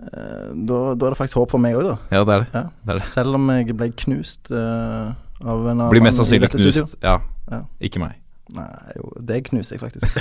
uh, 0.00 0.48
da, 0.54 0.80
da 0.94 1.10
er 1.10 1.10
det 1.10 1.18
faktisk 1.20 1.42
håp 1.42 1.52
for 1.52 1.62
meg 1.62 1.76
òg, 1.76 1.90
da. 1.90 1.96
Ja, 2.14 2.22
det 2.24 2.38
er 2.38 2.46
det. 2.46 2.48
Ja. 2.54 2.64
det, 2.70 2.94
er 2.94 3.02
det. 3.02 3.08
Selv 3.12 3.36
om 3.40 3.50
jeg 3.52 3.76
ble 3.76 3.90
knust 4.06 4.52
eh, 4.54 5.10
av 5.44 5.68
en 5.72 5.84
av 5.84 5.92
Blir 5.92 6.06
mest 6.06 6.22
sannsynlig 6.22 6.54
knust. 6.54 6.96
Ja. 7.04 7.18
Ja. 7.50 7.60
Ikke 7.84 8.00
meg. 8.02 8.16
Nei, 8.54 8.92
jo, 8.94 9.08
det 9.26 9.40
knuser 9.48 9.74
jeg 9.74 9.82
faktisk. 9.82 10.06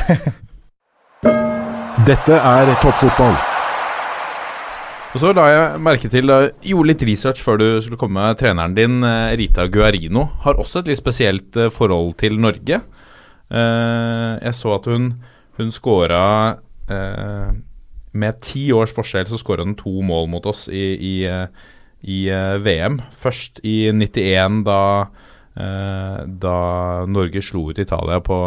Dette 2.10 2.38
er 2.38 2.72
toppfotball. 2.82 3.36
Og 5.16 5.22
så 5.22 5.30
la 5.32 5.46
jeg 5.48 5.80
merke 5.80 6.10
til, 6.12 6.28
jeg 6.28 6.74
gjorde 6.74 6.90
litt 6.90 7.04
research 7.08 7.40
før 7.46 7.60
du 7.62 7.68
skulle 7.80 8.00
komme 8.02 8.34
treneren 8.36 8.74
din, 8.76 8.98
eh, 9.08 9.32
Rita 9.40 9.64
Guarino. 9.72 10.26
Har 10.44 10.60
også 10.60 10.82
et 10.82 10.90
litt 10.92 11.00
spesielt 11.00 11.56
eh, 11.56 11.72
forhold 11.72 12.18
til 12.20 12.36
Norge. 12.42 12.82
Eh, 13.48 14.32
jeg 14.42 14.58
så 14.58 14.74
at 14.76 14.90
hun, 14.92 15.14
hun 15.56 15.72
scora 15.72 16.58
eh, 16.90 17.54
Med 18.12 18.42
ti 18.42 18.72
års 18.74 18.92
forskjell 18.96 19.28
så 19.30 19.38
scora 19.38 19.64
hun 19.64 19.76
to 19.78 20.02
mål 20.02 20.28
mot 20.32 20.46
oss 20.50 20.66
i, 20.68 20.96
i, 20.96 21.16
i 22.02 22.20
VM. 22.64 23.00
Først 23.16 23.60
i 23.64 23.92
91, 23.92 24.64
da 24.68 24.82
da 25.56 26.56
Norge 27.08 27.40
slo 27.40 27.70
ut 27.72 27.78
Italia 27.80 28.18
på, 28.20 28.38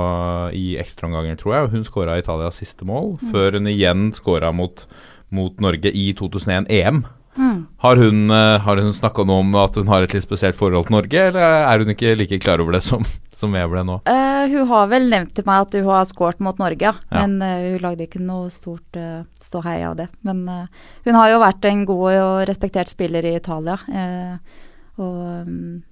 i 0.52 0.74
ekstraomganger, 0.76 1.38
tror 1.40 1.54
jeg. 1.54 1.64
og 1.64 1.76
Hun 1.76 1.86
skåra 1.86 2.18
Italias 2.20 2.60
siste 2.60 2.84
mål, 2.84 3.14
før 3.32 3.56
hun 3.56 3.70
igjen 3.70 4.10
skåra 4.12 4.50
mot, 4.52 4.84
mot 5.32 5.56
Norge 5.64 5.88
i 5.88 6.10
2001 6.18 6.68
EM. 6.68 7.06
Mm. 7.38 7.66
Har 7.78 7.96
hun, 7.96 8.30
uh, 8.30 8.58
har 8.58 8.80
hun 8.82 8.94
snakka 8.94 9.22
noe 9.28 9.44
om 9.44 9.54
at 9.60 9.76
hun 9.78 9.88
har 9.88 10.02
et 10.02 10.14
litt 10.16 10.26
spesielt 10.26 10.58
forhold 10.58 10.88
til 10.88 10.96
Norge, 10.96 11.26
eller 11.30 11.66
er 11.70 11.84
hun 11.84 11.92
ikke 11.94 12.16
like 12.18 12.40
klar 12.42 12.58
over 12.58 12.74
det 12.74 12.82
som, 12.82 13.04
som 13.30 13.54
jeg 13.54 13.70
ble 13.70 13.84
nå? 13.86 14.00
Uh, 14.10 14.44
hun 14.50 14.66
har 14.72 14.88
vel 14.90 15.06
nevnt 15.12 15.36
til 15.36 15.46
meg 15.46 15.68
at 15.68 15.76
hun 15.78 15.86
har 15.86 16.08
skåret 16.10 16.42
mot 16.42 16.58
Norge, 16.58 16.90
ja. 16.90 16.96
Ja. 17.12 17.22
men 17.22 17.38
uh, 17.38 17.76
hun 17.76 17.84
lagde 17.84 18.08
ikke 18.08 18.22
noe 18.24 18.50
stort 18.50 18.98
uh, 18.98 19.22
ståhei 19.38 19.78
av 19.86 19.94
det. 20.00 20.08
Men 20.26 20.42
uh, 20.50 20.88
hun 21.06 21.20
har 21.20 21.30
jo 21.30 21.44
vært 21.44 21.70
en 21.70 21.84
god 21.86 22.18
og 22.18 22.40
respektert 22.50 22.90
spiller 22.90 23.24
i 23.24 23.36
Italia. 23.38 23.78
eh, 23.86 24.64
og 24.98 25.18
um, 25.46 25.82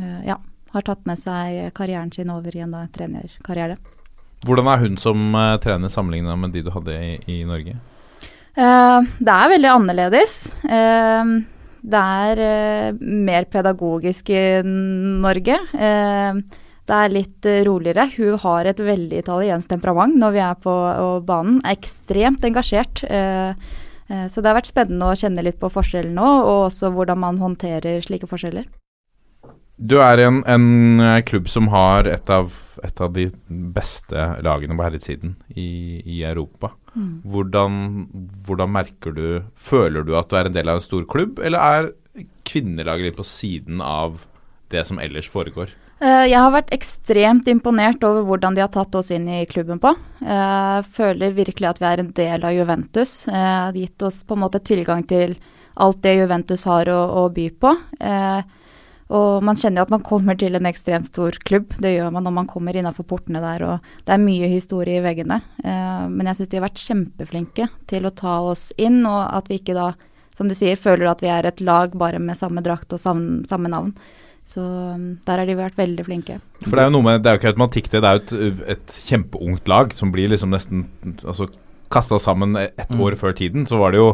eh, 0.00 0.20
ja, 0.24 0.38
har 0.74 0.86
tatt 0.86 1.02
med 1.08 1.20
seg 1.20 1.72
karrieren 1.76 2.12
sin 2.14 2.32
over 2.34 2.54
i 2.56 2.62
en 2.64 2.76
trenerkarriere. 2.94 3.78
Hvordan 4.44 4.68
er 4.68 4.82
hun 4.84 4.98
som 5.00 5.30
uh, 5.32 5.56
trener 5.62 5.92
sammenligna 5.92 6.36
med 6.36 6.52
de 6.52 6.64
du 6.66 6.70
hadde 6.74 6.98
i, 7.00 7.14
i 7.32 7.38
Norge? 7.48 7.78
Uh, 8.54 9.00
det 9.18 9.32
er 9.32 9.54
veldig 9.54 9.70
annerledes. 9.72 10.34
Uh, 10.66 11.40
det 11.84 12.02
er 12.26 12.42
uh, 12.44 13.00
mer 13.00 13.48
pedagogisk 13.48 14.34
i 14.34 14.44
Norge. 14.64 15.56
Eh, 15.74 16.60
det 16.84 16.96
er 16.96 17.12
litt 17.12 17.48
eh, 17.48 17.62
roligere. 17.64 18.06
Hun 18.18 18.36
har 18.42 18.68
et 18.68 18.80
veldig 18.80 19.22
italiensk 19.22 19.72
temperament 19.72 20.18
når 20.20 20.36
vi 20.36 20.42
er 20.44 20.60
på 20.60 20.74
banen. 21.24 21.60
Er 21.64 21.78
ekstremt 21.78 22.44
engasjert. 22.44 23.04
Eh, 23.08 23.56
eh, 24.08 24.26
så 24.28 24.42
det 24.42 24.50
har 24.50 24.58
vært 24.58 24.72
spennende 24.72 25.08
å 25.08 25.16
kjenne 25.16 25.44
litt 25.46 25.60
på 25.60 25.72
forskjellen 25.72 26.14
nå, 26.18 26.30
og 26.44 26.66
også 26.68 26.92
hvordan 26.92 27.22
man 27.24 27.40
håndterer 27.40 28.04
slike 28.04 28.28
forskjeller. 28.28 28.68
Du 29.76 29.96
er 29.98 30.22
en, 30.22 30.42
en 30.46 31.00
eh, 31.02 31.20
klubb 31.26 31.48
som 31.50 31.66
har 31.72 32.06
et 32.06 32.30
av, 32.30 32.52
et 32.86 33.00
av 33.02 33.12
de 33.14 33.26
beste 33.74 34.26
lagene 34.46 34.76
på 34.78 34.86
herresiden 34.86 35.34
i, 35.50 36.00
i 36.06 36.22
Europa. 36.26 36.70
Hvordan, 36.94 37.78
hvordan 38.46 38.70
merker 38.70 39.14
du 39.16 39.24
Føler 39.58 40.04
du 40.06 40.12
at 40.14 40.28
du 40.30 40.36
er 40.38 40.46
en 40.46 40.54
del 40.54 40.70
av 40.70 40.78
en 40.78 40.84
stor 40.84 41.02
klubb, 41.10 41.40
eller 41.42 41.58
er 41.58 41.88
kvinnelaget 42.46 43.08
litt 43.08 43.18
på 43.18 43.26
siden 43.26 43.82
av 43.82 44.20
det 44.70 44.84
som 44.86 45.00
ellers 45.02 45.26
foregår? 45.32 45.74
Eh, 45.98 46.28
Jeg 46.30 46.38
har 46.38 46.54
vært 46.54 46.70
ekstremt 46.74 47.50
imponert 47.50 48.06
over 48.06 48.22
hvordan 48.28 48.54
de 48.54 48.62
har 48.62 48.70
tatt 48.70 48.94
oss 48.94 49.10
inn 49.14 49.26
i 49.26 49.42
klubben 49.50 49.82
på. 49.82 49.90
Jeg 50.22 50.86
føler 50.94 51.34
virkelig 51.34 51.72
at 51.72 51.82
vi 51.82 51.90
er 51.90 52.04
en 52.04 52.14
del 52.14 52.46
av 52.46 52.54
Juventus. 52.54 53.24
De 53.26 53.42
har 53.42 53.74
gitt 53.74 54.06
oss 54.06 54.22
på 54.22 54.38
en 54.38 54.44
måte 54.46 54.62
tilgang 54.62 55.02
til 55.10 55.34
alt 55.82 55.98
det 56.06 56.20
Juventus 56.20 56.62
har 56.70 56.86
å, 56.94 57.00
å 57.24 57.30
by 57.34 57.48
på. 57.58 57.74
Eh, 57.98 58.62
Og 59.12 59.44
man 59.44 59.58
kjenner 59.58 59.82
jo 59.82 59.86
at 59.88 59.92
man 59.92 60.04
kommer 60.04 60.38
til 60.40 60.56
en 60.56 60.68
ekstremt 60.68 61.10
stor 61.10 61.36
klubb. 61.44 61.74
Det 61.82 61.92
gjør 61.92 62.12
man 62.14 62.24
når 62.24 62.36
man 62.38 62.48
kommer 62.48 62.76
innafor 62.76 63.04
portene 63.08 63.42
der, 63.44 63.66
og 63.68 64.06
det 64.06 64.14
er 64.14 64.22
mye 64.22 64.48
historie 64.48 65.00
i 65.00 65.04
veggene. 65.04 65.42
Eh, 65.64 66.06
Men 66.08 66.30
jeg 66.30 66.40
syns 66.40 66.52
de 66.52 66.60
har 66.60 66.68
vært 66.68 66.84
kjempeflinke 66.86 67.68
til 67.90 68.06
å 68.08 68.14
ta 68.14 68.40
oss 68.40 68.70
inn, 68.78 69.02
og 69.06 69.22
at 69.28 69.50
vi 69.50 69.60
ikke 69.60 69.76
da, 69.76 69.92
som 70.36 70.48
du 70.48 70.56
sier, 70.56 70.80
føler 70.80 71.10
at 71.10 71.24
vi 71.24 71.28
er 71.28 71.46
et 71.46 71.60
lag 71.60 71.92
bare 71.96 72.18
med 72.18 72.38
samme 72.38 72.64
drakt 72.64 72.92
og 72.96 73.02
samme, 73.02 73.44
samme 73.48 73.68
navn. 73.68 73.92
Så 74.44 74.60
um, 74.60 75.18
der 75.24 75.40
har 75.40 75.48
de 75.48 75.56
vært 75.56 75.78
veldig 75.80 76.04
flinke. 76.04 76.38
For 76.66 76.76
det 76.76 76.82
er 76.82 76.90
jo 76.90 76.96
noe 76.98 77.06
med, 77.06 77.22
det 77.24 77.30
er 77.30 77.36
jo 77.36 77.40
ikke 77.40 77.52
automatikk 77.54 77.86
det, 77.92 78.02
det 78.04 78.08
er 78.08 78.18
jo 78.18 78.48
et, 78.48 78.64
et 78.74 78.96
kjempeungt 79.08 79.70
lag 79.72 79.94
som 79.96 80.12
blir 80.12 80.28
liksom 80.32 80.52
nesten 80.52 80.84
altså, 81.24 81.48
kasta 81.94 82.18
sammen 82.20 82.58
ett 82.60 82.92
år 82.92 83.16
før 83.20 83.32
tiden. 83.36 83.64
Så, 83.68 83.78
var 83.80 83.94
det 83.94 84.02
jo, 84.02 84.10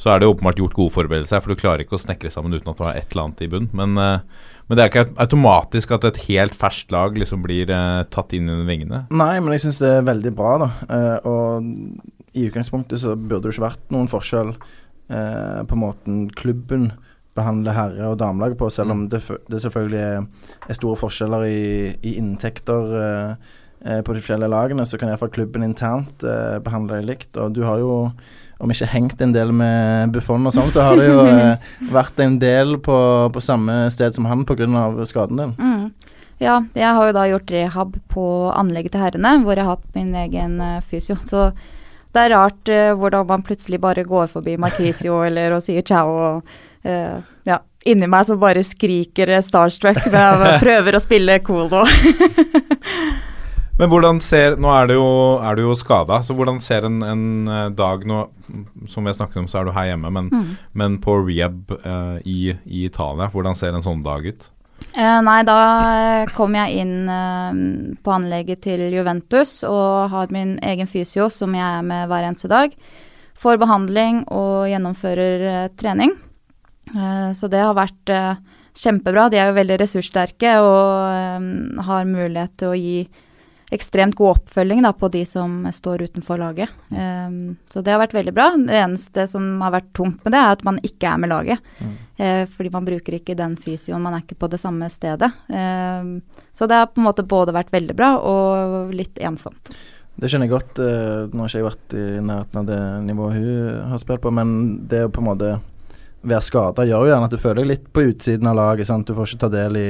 så 0.00 0.10
er 0.10 0.20
det 0.20 0.28
åpenbart 0.28 0.58
gjort 0.58 0.76
gode 0.76 0.94
forberedelser, 0.94 1.42
for 1.42 1.52
du 1.52 1.60
klarer 1.60 1.84
ikke 1.84 1.96
å 1.98 2.02
snekre 2.02 2.32
sammen 2.32 2.54
uten 2.54 2.70
at 2.70 2.78
du 2.78 2.84
har 2.86 2.98
et 2.98 3.12
eller 3.12 3.28
annet 3.28 3.44
i 3.44 3.48
bunn. 3.52 3.70
Men, 3.76 3.96
eh, 4.00 4.50
men 4.68 4.78
det 4.78 4.84
er 4.84 4.90
ikke 4.90 5.22
automatisk 5.22 5.94
at 5.96 6.06
et 6.08 6.22
helt 6.26 6.56
ferskt 6.58 6.92
lag 6.94 7.16
liksom 7.20 7.44
blir 7.44 7.70
eh, 7.70 8.02
tatt 8.14 8.34
inn 8.36 8.50
under 8.50 8.68
vingene. 8.68 9.04
Nei, 9.14 9.34
men 9.40 9.54
jeg 9.54 9.66
syns 9.66 9.80
det 9.82 9.92
er 9.98 10.08
veldig 10.08 10.34
bra, 10.36 10.54
da. 10.64 10.70
Eh, 10.88 11.28
og 11.30 12.34
i 12.34 12.48
utgangspunktet 12.48 13.02
så 13.02 13.14
burde 13.14 13.44
det 13.44 13.52
jo 13.52 13.58
ikke 13.58 13.68
vært 13.68 13.92
noen 13.94 14.10
forskjell 14.10 14.56
på 15.04 15.76
måten 15.76 16.30
klubben 16.32 16.86
behandler 17.36 17.74
herre- 17.76 18.06
og 18.08 18.16
damelaget 18.22 18.56
på, 18.56 18.70
selv 18.72 18.94
om 18.94 19.02
det, 19.12 19.18
det 19.52 19.58
selvfølgelig 19.60 19.98
er, 20.00 20.78
store 20.78 20.96
forskjeller 20.96 21.44
i, 21.44 21.66
i 22.08 22.14
inntekter 22.16 22.94
på 23.84 24.14
de 24.16 24.22
forskjellige 24.22 24.48
lagene, 24.48 24.86
så 24.88 24.96
kan 24.96 25.10
iallfall 25.12 25.32
klubben 25.34 25.66
internt 25.66 26.24
eh, 26.24 26.56
behandle 26.64 27.02
det 27.02 27.08
likt. 27.08 27.36
Og 27.36 27.52
du 27.52 27.62
har 27.68 27.82
jo, 27.82 27.92
om 28.64 28.72
ikke 28.72 28.88
hengt 28.88 29.20
en 29.22 29.34
del 29.34 29.52
med 29.52 30.14
Buffon 30.14 30.48
og 30.48 30.54
sånn, 30.56 30.72
så 30.72 30.88
har 30.88 30.98
du 30.98 31.04
jo 31.04 31.20
eh, 31.30 31.70
vært 31.92 32.18
en 32.24 32.38
del 32.42 32.78
på, 32.82 32.96
på 33.34 33.44
samme 33.44 33.84
sted 33.92 34.16
som 34.16 34.28
han 34.30 34.46
pga. 34.48 34.66
skaden 35.08 35.40
din. 35.40 35.56
Mm. 35.60 36.12
Ja, 36.42 36.58
jeg 36.74 36.96
har 36.96 37.08
jo 37.08 37.14
da 37.14 37.24
gjort 37.30 37.52
rehab 37.54 37.94
på 38.10 38.24
anlegget 38.54 38.96
til 38.96 39.04
herrene, 39.04 39.36
hvor 39.44 39.56
jeg 39.56 39.66
har 39.66 39.76
hatt 39.76 39.96
min 39.96 40.14
egen 40.24 40.58
eh, 40.60 40.80
fysio. 40.82 41.16
Så 41.22 41.50
det 42.14 42.24
er 42.24 42.34
rart 42.34 42.72
eh, 42.72 42.92
hvordan 42.98 43.28
man 43.28 43.44
plutselig 43.46 43.80
bare 43.82 44.06
går 44.06 44.32
forbi 44.32 44.56
Marquisio 44.60 45.20
eller 45.28 45.56
og 45.56 45.64
sier 45.66 45.86
ciao 45.86 46.16
og 46.16 46.56
eh, 46.82 47.20
Ja. 47.48 47.60
Inni 47.84 48.06
meg 48.08 48.24
så 48.24 48.38
bare 48.40 48.62
skriker 48.64 49.28
starstruck, 49.44 50.06
men 50.08 50.40
jeg 50.40 50.60
prøver 50.64 50.96
å 50.96 51.02
spille 51.04 51.34
cool 51.44 51.66
nå. 51.68 51.82
Men 53.78 53.90
hvordan 53.90 54.20
ser 54.22 54.54
Nå 54.60 54.70
er 54.70 54.88
du 54.90 54.94
jo, 54.96 55.10
er 55.42 55.58
du 55.58 55.64
jo 55.64 55.76
skada, 55.78 56.20
så 56.22 56.36
hvordan 56.36 56.60
ser 56.62 56.86
en, 56.86 57.00
en 57.02 57.24
eh, 57.50 57.68
dag 57.74 58.04
nå 58.06 58.20
Som 58.90 59.08
vi 59.08 59.14
snakket 59.16 59.42
om, 59.42 59.48
så 59.50 59.60
er 59.60 59.68
du 59.68 59.74
her 59.74 59.90
hjemme, 59.90 60.12
men, 60.14 60.30
men 60.72 60.98
på 61.02 61.16
rehab 61.24 61.74
eh, 61.80 62.18
i, 62.22 62.40
i 62.64 62.84
Italia, 62.86 63.30
hvordan 63.32 63.58
ser 63.58 63.74
en 63.74 63.84
sånn 63.84 64.04
dag 64.06 64.26
ut? 64.26 64.50
Eh, 64.94 65.20
nei, 65.24 65.40
da 65.46 65.58
eh, 65.94 66.32
kom 66.34 66.54
jeg 66.54 66.84
inn 66.84 67.08
eh, 67.10 67.58
på 68.04 68.14
anlegget 68.14 68.62
til 68.66 68.84
Juventus 68.92 69.62
og 69.66 70.12
har 70.12 70.34
min 70.34 70.54
egen 70.62 70.90
fysio 70.90 71.28
som 71.32 71.54
jeg 71.56 71.64
er 71.64 71.86
med 71.86 72.06
hver 72.10 72.28
eneste 72.28 72.50
dag. 72.52 72.74
Får 73.40 73.58
behandling 73.62 74.22
og 74.34 74.68
gjennomfører 74.70 75.46
eh, 75.50 75.68
trening. 75.78 76.14
Eh, 76.92 77.30
så 77.34 77.50
det 77.50 77.62
har 77.64 77.74
vært 77.78 78.14
kjempebra. 78.74 79.28
De 79.30 79.40
er 79.40 79.50
jo 79.50 79.58
veldig 79.58 79.80
ressurssterke 79.82 80.56
og 80.62 81.84
har 81.88 82.10
mulighet 82.10 82.58
til 82.60 82.74
å 82.74 82.78
gi 82.78 82.98
ekstremt 83.74 84.16
god 84.18 84.36
oppfølging 84.38 84.84
da, 84.86 84.92
på 84.96 85.10
de 85.12 85.24
som 85.28 85.62
står 85.74 86.06
utenfor 86.08 86.40
laget. 86.40 86.72
Um, 86.90 87.56
så 87.70 87.82
det 87.84 87.94
har 87.94 88.00
vært 88.02 88.16
veldig 88.16 88.34
bra. 88.36 88.48
Det 88.58 88.78
eneste 88.80 89.26
som 89.30 89.60
har 89.64 89.74
vært 89.74 89.92
tungt 89.96 90.22
med 90.24 90.34
det, 90.34 90.40
er 90.40 90.56
at 90.56 90.64
man 90.66 90.80
ikke 90.86 91.10
er 91.10 91.20
med 91.22 91.32
laget. 91.32 91.74
Eh, 92.16 92.44
fordi 92.46 92.70
man 92.70 92.86
bruker 92.86 93.16
ikke 93.16 93.34
den 93.34 93.56
fysioen, 93.58 94.02
man 94.02 94.14
er 94.14 94.22
ikke 94.22 94.38
på 94.38 94.50
det 94.52 94.60
samme 94.62 94.86
stedet. 94.92 95.32
Um, 95.50 96.20
så 96.54 96.68
det 96.70 96.78
har 96.78 96.92
på 96.92 97.02
en 97.02 97.08
måte 97.08 97.26
både 97.26 97.54
vært 97.56 97.74
veldig 97.74 97.96
bra 97.98 98.14
og 98.22 98.94
litt 98.94 99.18
ensomt. 99.18 99.74
Det 100.14 100.30
skjønner 100.30 100.46
jeg 100.46 100.54
godt. 100.54 100.78
eh, 100.78 101.26
Nå 101.34 101.42
har 101.42 101.50
ikke 101.50 101.58
jeg 101.58 101.66
vært 101.66 101.94
i 101.98 102.04
nærheten 102.22 102.60
av 102.60 102.66
det 102.68 102.80
nivået 103.08 103.38
hun 103.40 103.90
har 103.90 104.02
spilt 104.02 104.22
på, 104.22 104.30
men 104.30 104.52
det 104.86 105.08
å 105.08 105.10
på 105.10 105.24
en 105.24 105.30
måte 105.32 105.54
være 106.24 106.46
skada 106.46 106.86
gjør 106.86 107.04
jo 107.04 107.10
gjerne 107.10 107.28
at 107.28 107.34
du 107.34 107.42
føler 107.42 107.60
deg 107.60 107.72
litt 107.72 107.88
på 107.92 108.06
utsiden 108.12 108.48
av 108.48 108.56
laget. 108.56 108.86
sant? 108.88 109.06
Du 109.06 109.16
får 109.16 109.32
ikke 109.32 109.42
ta 109.44 109.50
del 109.52 109.76
i 109.76 109.88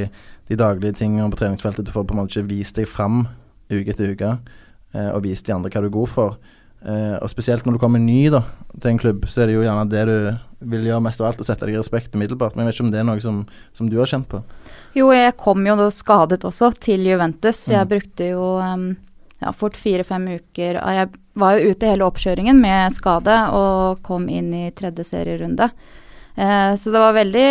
de 0.48 0.56
daglige 0.58 0.96
tingene 0.98 1.30
på 1.30 1.38
treningsfeltet. 1.42 1.84
Du 1.86 1.92
får 1.92 2.08
på 2.08 2.16
en 2.16 2.22
måte 2.22 2.34
ikke 2.34 2.50
vist 2.50 2.80
deg 2.80 2.88
fram 2.88 3.26
uke 3.72 3.94
etter 3.94 4.12
uke 4.12 4.34
eh, 4.94 5.10
og 5.10 5.24
vist 5.24 5.46
de 5.46 5.54
andre 5.54 5.72
hva 5.72 5.84
du 5.84 5.88
er 5.88 5.96
god 5.96 6.12
for. 6.12 6.36
Eh, 6.84 7.16
og 7.16 7.30
spesielt 7.32 7.64
når 7.64 7.76
du 7.76 7.80
kommer 7.80 8.02
ny 8.02 8.26
da, 8.32 8.42
til 8.76 8.92
en 8.92 9.00
klubb, 9.00 9.24
så 9.30 9.42
er 9.42 9.48
det 9.48 9.56
jo 9.56 9.64
gjerne 9.64 9.86
det 9.88 10.04
du 10.10 10.16
vil 10.74 10.84
gjøre 10.88 11.04
mest 11.04 11.20
av 11.20 11.30
alt, 11.30 11.40
å 11.40 11.46
sette 11.46 11.64
deg 11.64 11.76
i 11.76 11.80
respekt 11.80 12.16
umiddelbart. 12.16 12.56
Men 12.56 12.64
jeg 12.64 12.72
vet 12.72 12.78
ikke 12.78 12.86
om 12.86 12.92
det 12.92 13.00
er 13.00 13.08
noe 13.08 13.24
som, 13.24 13.40
som 13.76 13.88
du 13.88 13.96
har 14.00 14.10
kjent 14.10 14.28
på. 14.30 14.42
Jo, 14.96 15.08
jeg 15.16 15.36
kom 15.40 15.64
jo 15.66 15.76
da 15.80 15.88
skadet 15.92 16.44
også 16.44 16.70
til 16.84 17.04
Juventus. 17.08 17.66
Jeg 17.72 17.88
brukte 17.90 18.30
jo 18.34 18.54
um, 18.60 18.92
ja, 19.40 19.52
fort 19.56 19.76
fire-fem 19.80 20.28
uker. 20.36 20.78
Jeg 20.78 21.10
var 21.40 21.56
jo 21.58 21.72
ute 21.72 21.90
hele 21.90 22.06
oppkjøringen 22.06 22.60
med 22.60 22.94
skade 22.96 23.36
og 23.56 24.04
kom 24.06 24.28
inn 24.32 24.52
i 24.56 24.68
tredje 24.76 25.08
serierunde. 25.08 25.70
Eh, 26.34 26.72
så 26.80 26.92
det 26.92 27.02
var 27.02 27.16
veldig 27.16 27.48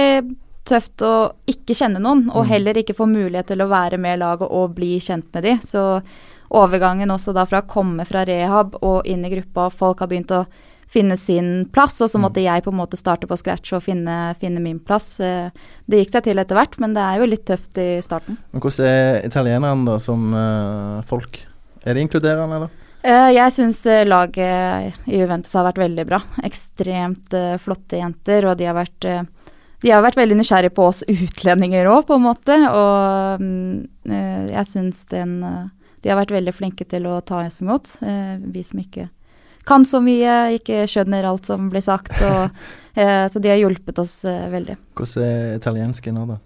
tøft 0.67 1.03
å 1.03 1.13
ikke 1.49 1.75
kjenne 1.75 2.01
noen, 2.03 2.29
og 2.31 2.47
heller 2.47 2.77
ikke 2.79 2.95
få 2.97 3.07
mulighet 3.09 3.51
til 3.51 3.63
å 3.63 3.69
være 3.71 3.99
med 4.01 4.21
laget 4.21 4.47
og 4.49 4.75
bli 4.77 4.95
kjent 5.03 5.27
med 5.35 5.43
de. 5.43 5.57
Så 5.63 5.83
overgangen 6.53 7.11
også 7.11 7.33
da 7.35 7.45
fra 7.49 7.63
å 7.63 7.67
komme 7.69 8.05
fra 8.07 8.23
rehab 8.27 8.77
og 8.81 9.07
inn 9.09 9.25
i 9.25 9.31
gruppa, 9.33 9.67
og 9.67 9.75
folk 9.75 10.03
har 10.03 10.11
begynt 10.11 10.31
å 10.35 10.45
finne 10.93 11.17
sin 11.17 11.65
plass, 11.73 11.97
og 12.05 12.11
så 12.11 12.19
måtte 12.21 12.43
jeg 12.43 12.63
på 12.63 12.69
en 12.69 12.77
måte 12.77 12.99
starte 12.99 13.25
på 13.29 13.37
scratch 13.39 13.73
og 13.73 13.81
finne, 13.85 14.35
finne 14.41 14.61
min 14.61 14.77
plass. 14.83 15.15
Eh, 15.19 15.49
Det 15.89 16.03
gikk 16.03 16.13
seg 16.13 16.27
til 16.27 16.39
etter 16.39 16.55
hvert, 16.55 16.77
men 16.79 16.93
det 16.93 17.01
er 17.01 17.17
jo 17.19 17.29
litt 17.31 17.45
tøft 17.49 17.79
i 17.81 17.97
starten. 18.05 18.37
Men 18.53 18.61
hvordan 18.61 18.85
er 18.91 19.25
italienerne 19.25 19.87
da 19.89 19.97
som 19.99 20.29
eh, 20.37 21.01
folk? 21.09 21.41
Er 21.83 21.97
de 21.97 22.05
inkluderende, 22.05 22.59
eller? 22.59 22.69
Eh, 23.01 23.31
Jeg 23.33 23.55
syns 23.57 23.81
laget 24.05 24.93
i 25.09 25.17
Juventus 25.17 25.57
har 25.57 25.65
vært 25.71 25.81
veldig 25.81 26.05
bra. 26.07 26.21
Ekstremt 26.45 27.33
flotte 27.59 27.97
jenter, 27.99 28.45
og 28.51 28.59
de 28.61 28.69
har 28.69 28.77
vært 28.77 29.09
de 29.83 29.91
har 29.91 30.03
vært 30.05 30.17
veldig 30.17 30.37
nysgjerrige 30.39 30.73
på 30.77 30.85
oss 30.87 31.01
utlendinger 31.11 31.89
òg, 31.91 32.05
på 32.07 32.15
en 32.15 32.23
måte. 32.23 32.55
Og 32.71 33.43
eh, 34.07 34.45
jeg 34.53 34.69
syns 34.69 35.03
den 35.11 35.41
eh, 35.43 35.65
De 36.03 36.11
har 36.11 36.19
vært 36.19 36.33
veldig 36.35 36.53
flinke 36.55 36.87
til 36.87 37.07
å 37.07 37.19
ta 37.23 37.41
oss 37.43 37.59
imot. 37.63 37.97
Øh, 38.03 38.39
vi 38.53 38.63
som 38.63 38.79
ikke 38.79 39.09
kan 39.67 39.85
så 39.87 40.01
mye, 40.03 40.57
ikke 40.57 40.81
skjønner 40.91 41.23
alt 41.27 41.47
som 41.47 41.69
blir 41.71 41.83
sagt. 41.83 42.15
Og, 42.19 42.63
øh, 42.95 43.25
så 43.31 43.43
de 43.43 43.51
har 43.51 43.61
hjulpet 43.61 43.99
oss 43.99 44.21
veldig. 44.25 44.79
Hvordan 44.99 45.27
er 45.27 45.59
italiensken 45.59 46.19
nå, 46.19 46.25
da? 46.33 46.39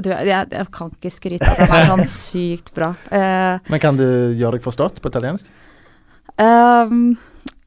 Du, 0.00 0.08
jeg, 0.08 0.46
jeg 0.48 0.68
kan 0.72 0.92
ikke 0.94 1.10
skryte 1.12 1.48
av 1.48 1.58
det. 1.58 1.66
Det 1.68 1.80
er 1.82 1.90
sånn 1.90 2.06
sykt 2.08 2.70
bra. 2.72 2.94
Uh, 3.12 3.60
Men 3.68 3.80
kan 3.80 3.98
du 3.98 4.06
gjøre 4.32 4.56
deg 4.56 4.64
forstått 4.64 5.02
på 5.04 5.12
italiensk? 5.12 5.50
Ehm, 6.40 7.16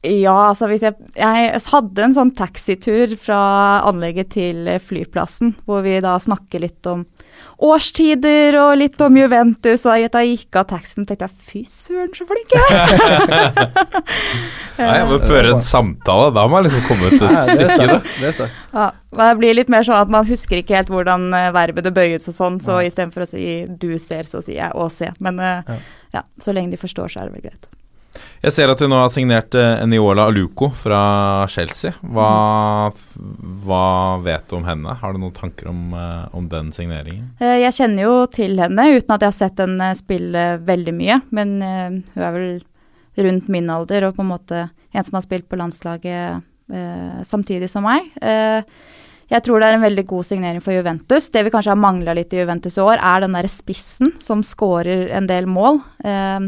ja, 0.02 0.34
altså 0.50 0.68
hvis 0.70 0.82
jeg 0.84 0.94
Jeg 1.16 1.60
hadde 1.72 2.02
en 2.04 2.14
sånn 2.14 2.30
taxitur 2.36 3.14
fra 3.18 3.38
anlegget 3.88 4.28
til 4.36 4.68
flyplassen, 4.82 5.54
hvor 5.66 5.82
vi 5.86 5.96
da 6.04 6.18
snakker 6.22 6.62
litt 6.62 6.86
om 6.90 7.06
årstider 7.56 8.56
og 8.60 8.74
litt 8.76 9.00
om 9.00 9.16
Juventus, 9.16 9.86
og 9.88 10.04
da 10.12 10.20
jeg 10.22 10.36
gikk 10.36 10.58
av 10.60 10.66
taxien, 10.74 11.06
tenkte 11.08 11.26
jeg 11.26 11.46
fy 11.48 11.62
søren, 11.68 12.12
så 12.16 12.26
flink 12.28 12.52
jeg 12.52 12.76
er! 12.76 13.60
Nei, 14.76 14.90
jeg 14.98 15.06
må 15.08 15.18
føre 15.24 15.54
en 15.54 15.62
samtale. 15.64 16.28
Da 16.36 16.44
må 16.50 16.60
jeg 16.60 16.68
liksom 16.68 16.84
komme 16.84 17.12
til 17.14 17.24
et 17.30 17.48
stykke. 17.48 17.86
da. 17.88 17.98
Det. 18.20 18.48
Ja, 18.76 18.88
det 19.22 19.30
blir 19.40 19.56
litt 19.56 19.72
mer 19.72 19.86
sånn 19.88 19.96
at 20.02 20.12
man 20.12 20.28
husker 20.28 20.60
ikke 20.60 20.76
helt 20.76 20.92
hvordan 20.92 21.30
eh, 21.32 21.48
verbet 21.56 21.88
det 21.88 21.94
bøyes 21.96 22.28
og 22.28 22.36
sånn, 22.36 22.60
så 22.60 22.82
istedenfor 22.84 23.24
å 23.24 23.30
si 23.30 23.46
'du 23.66 23.96
ser', 24.02 24.28
så 24.28 24.44
sier 24.44 24.60
jeg 24.66 24.76
'å 24.76 24.90
se'. 24.92 25.14
Men 25.18 25.40
eh, 25.40 25.62
Ja. 25.66 25.78
ja, 26.20 26.22
så 26.38 26.52
lenge 26.52 26.76
de 26.76 26.82
forstår, 26.84 27.08
så 27.08 27.22
er 27.24 27.30
det 27.30 27.40
vel 27.40 27.48
greit. 27.48 27.66
Jeg 28.42 28.52
ser 28.54 28.70
at 28.72 28.78
de 28.82 28.88
nå 28.90 28.98
har 29.00 29.10
signert 29.14 29.54
eh, 29.58 29.82
Eniola 29.82 30.26
Aluko 30.30 30.68
fra 30.76 31.00
Chelsea. 31.50 31.92
Hva, 32.02 32.90
hva 33.66 33.82
vet 34.24 34.46
du 34.50 34.56
om 34.58 34.66
henne? 34.68 34.94
Har 35.00 35.14
du 35.16 35.20
noen 35.22 35.34
tanker 35.36 35.70
om, 35.72 35.94
eh, 35.96 36.26
om 36.36 36.48
den 36.52 36.72
signeringen? 36.76 37.30
Eh, 37.40 37.58
Jeg 37.64 37.76
kjenner 37.78 38.06
jo 38.06 38.16
til 38.32 38.58
henne 38.62 38.88
uten 38.96 39.16
at 39.16 39.24
jeg 39.24 39.32
har 39.32 39.38
sett 39.40 39.62
henne 39.64 39.90
spille 39.98 40.44
veldig 40.66 40.94
mye, 40.96 41.20
men 41.34 41.56
hun 41.62 42.26
er 42.28 42.36
vel 42.36 42.50
rundt 43.26 43.48
min 43.48 43.70
alder 43.72 44.10
og 44.10 44.18
på 44.18 44.24
en 44.26 44.32
måte 44.34 44.66
en 44.68 45.04
som 45.04 45.16
har 45.18 45.24
spilt 45.24 45.48
på 45.48 45.58
landslaget 45.58 46.44
samtidig 47.26 47.68
som 47.70 47.84
meg. 47.86 48.08
Jeg 49.26 49.42
tror 49.42 49.58
det 49.58 49.68
er 49.68 49.76
en 49.76 49.82
veldig 49.82 50.04
god 50.06 50.26
signering 50.28 50.62
for 50.62 50.74
Juventus. 50.74 51.28
Det 51.34 51.42
vi 51.46 51.50
kanskje 51.50 51.72
har 51.72 51.80
mangla 51.82 52.14
litt 52.14 52.34
i 52.34 52.38
Juventus 52.38 52.76
i 52.78 52.82
år, 52.84 53.00
er 53.02 53.24
den 53.24 53.34
derre 53.34 53.50
spissen 53.50 54.12
som 54.22 54.44
skårer 54.46 55.08
en 55.18 55.26
del 55.26 55.48
mål. 55.50 55.80
Eh, 56.06 56.46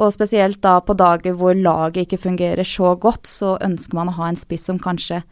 og 0.00 0.14
spesielt 0.14 0.62
da 0.64 0.78
på 0.80 0.96
dager 0.96 1.36
hvor 1.36 1.54
laget 1.56 2.06
ikke 2.06 2.22
fungerer 2.22 2.66
så 2.66 2.94
godt, 3.00 3.28
så 3.28 3.56
ønsker 3.60 3.98
man 3.98 4.10
å 4.10 4.16
ha 4.16 4.30
en 4.30 4.40
spiss 4.40 4.68
som 4.70 4.80
kanskje 4.80 5.22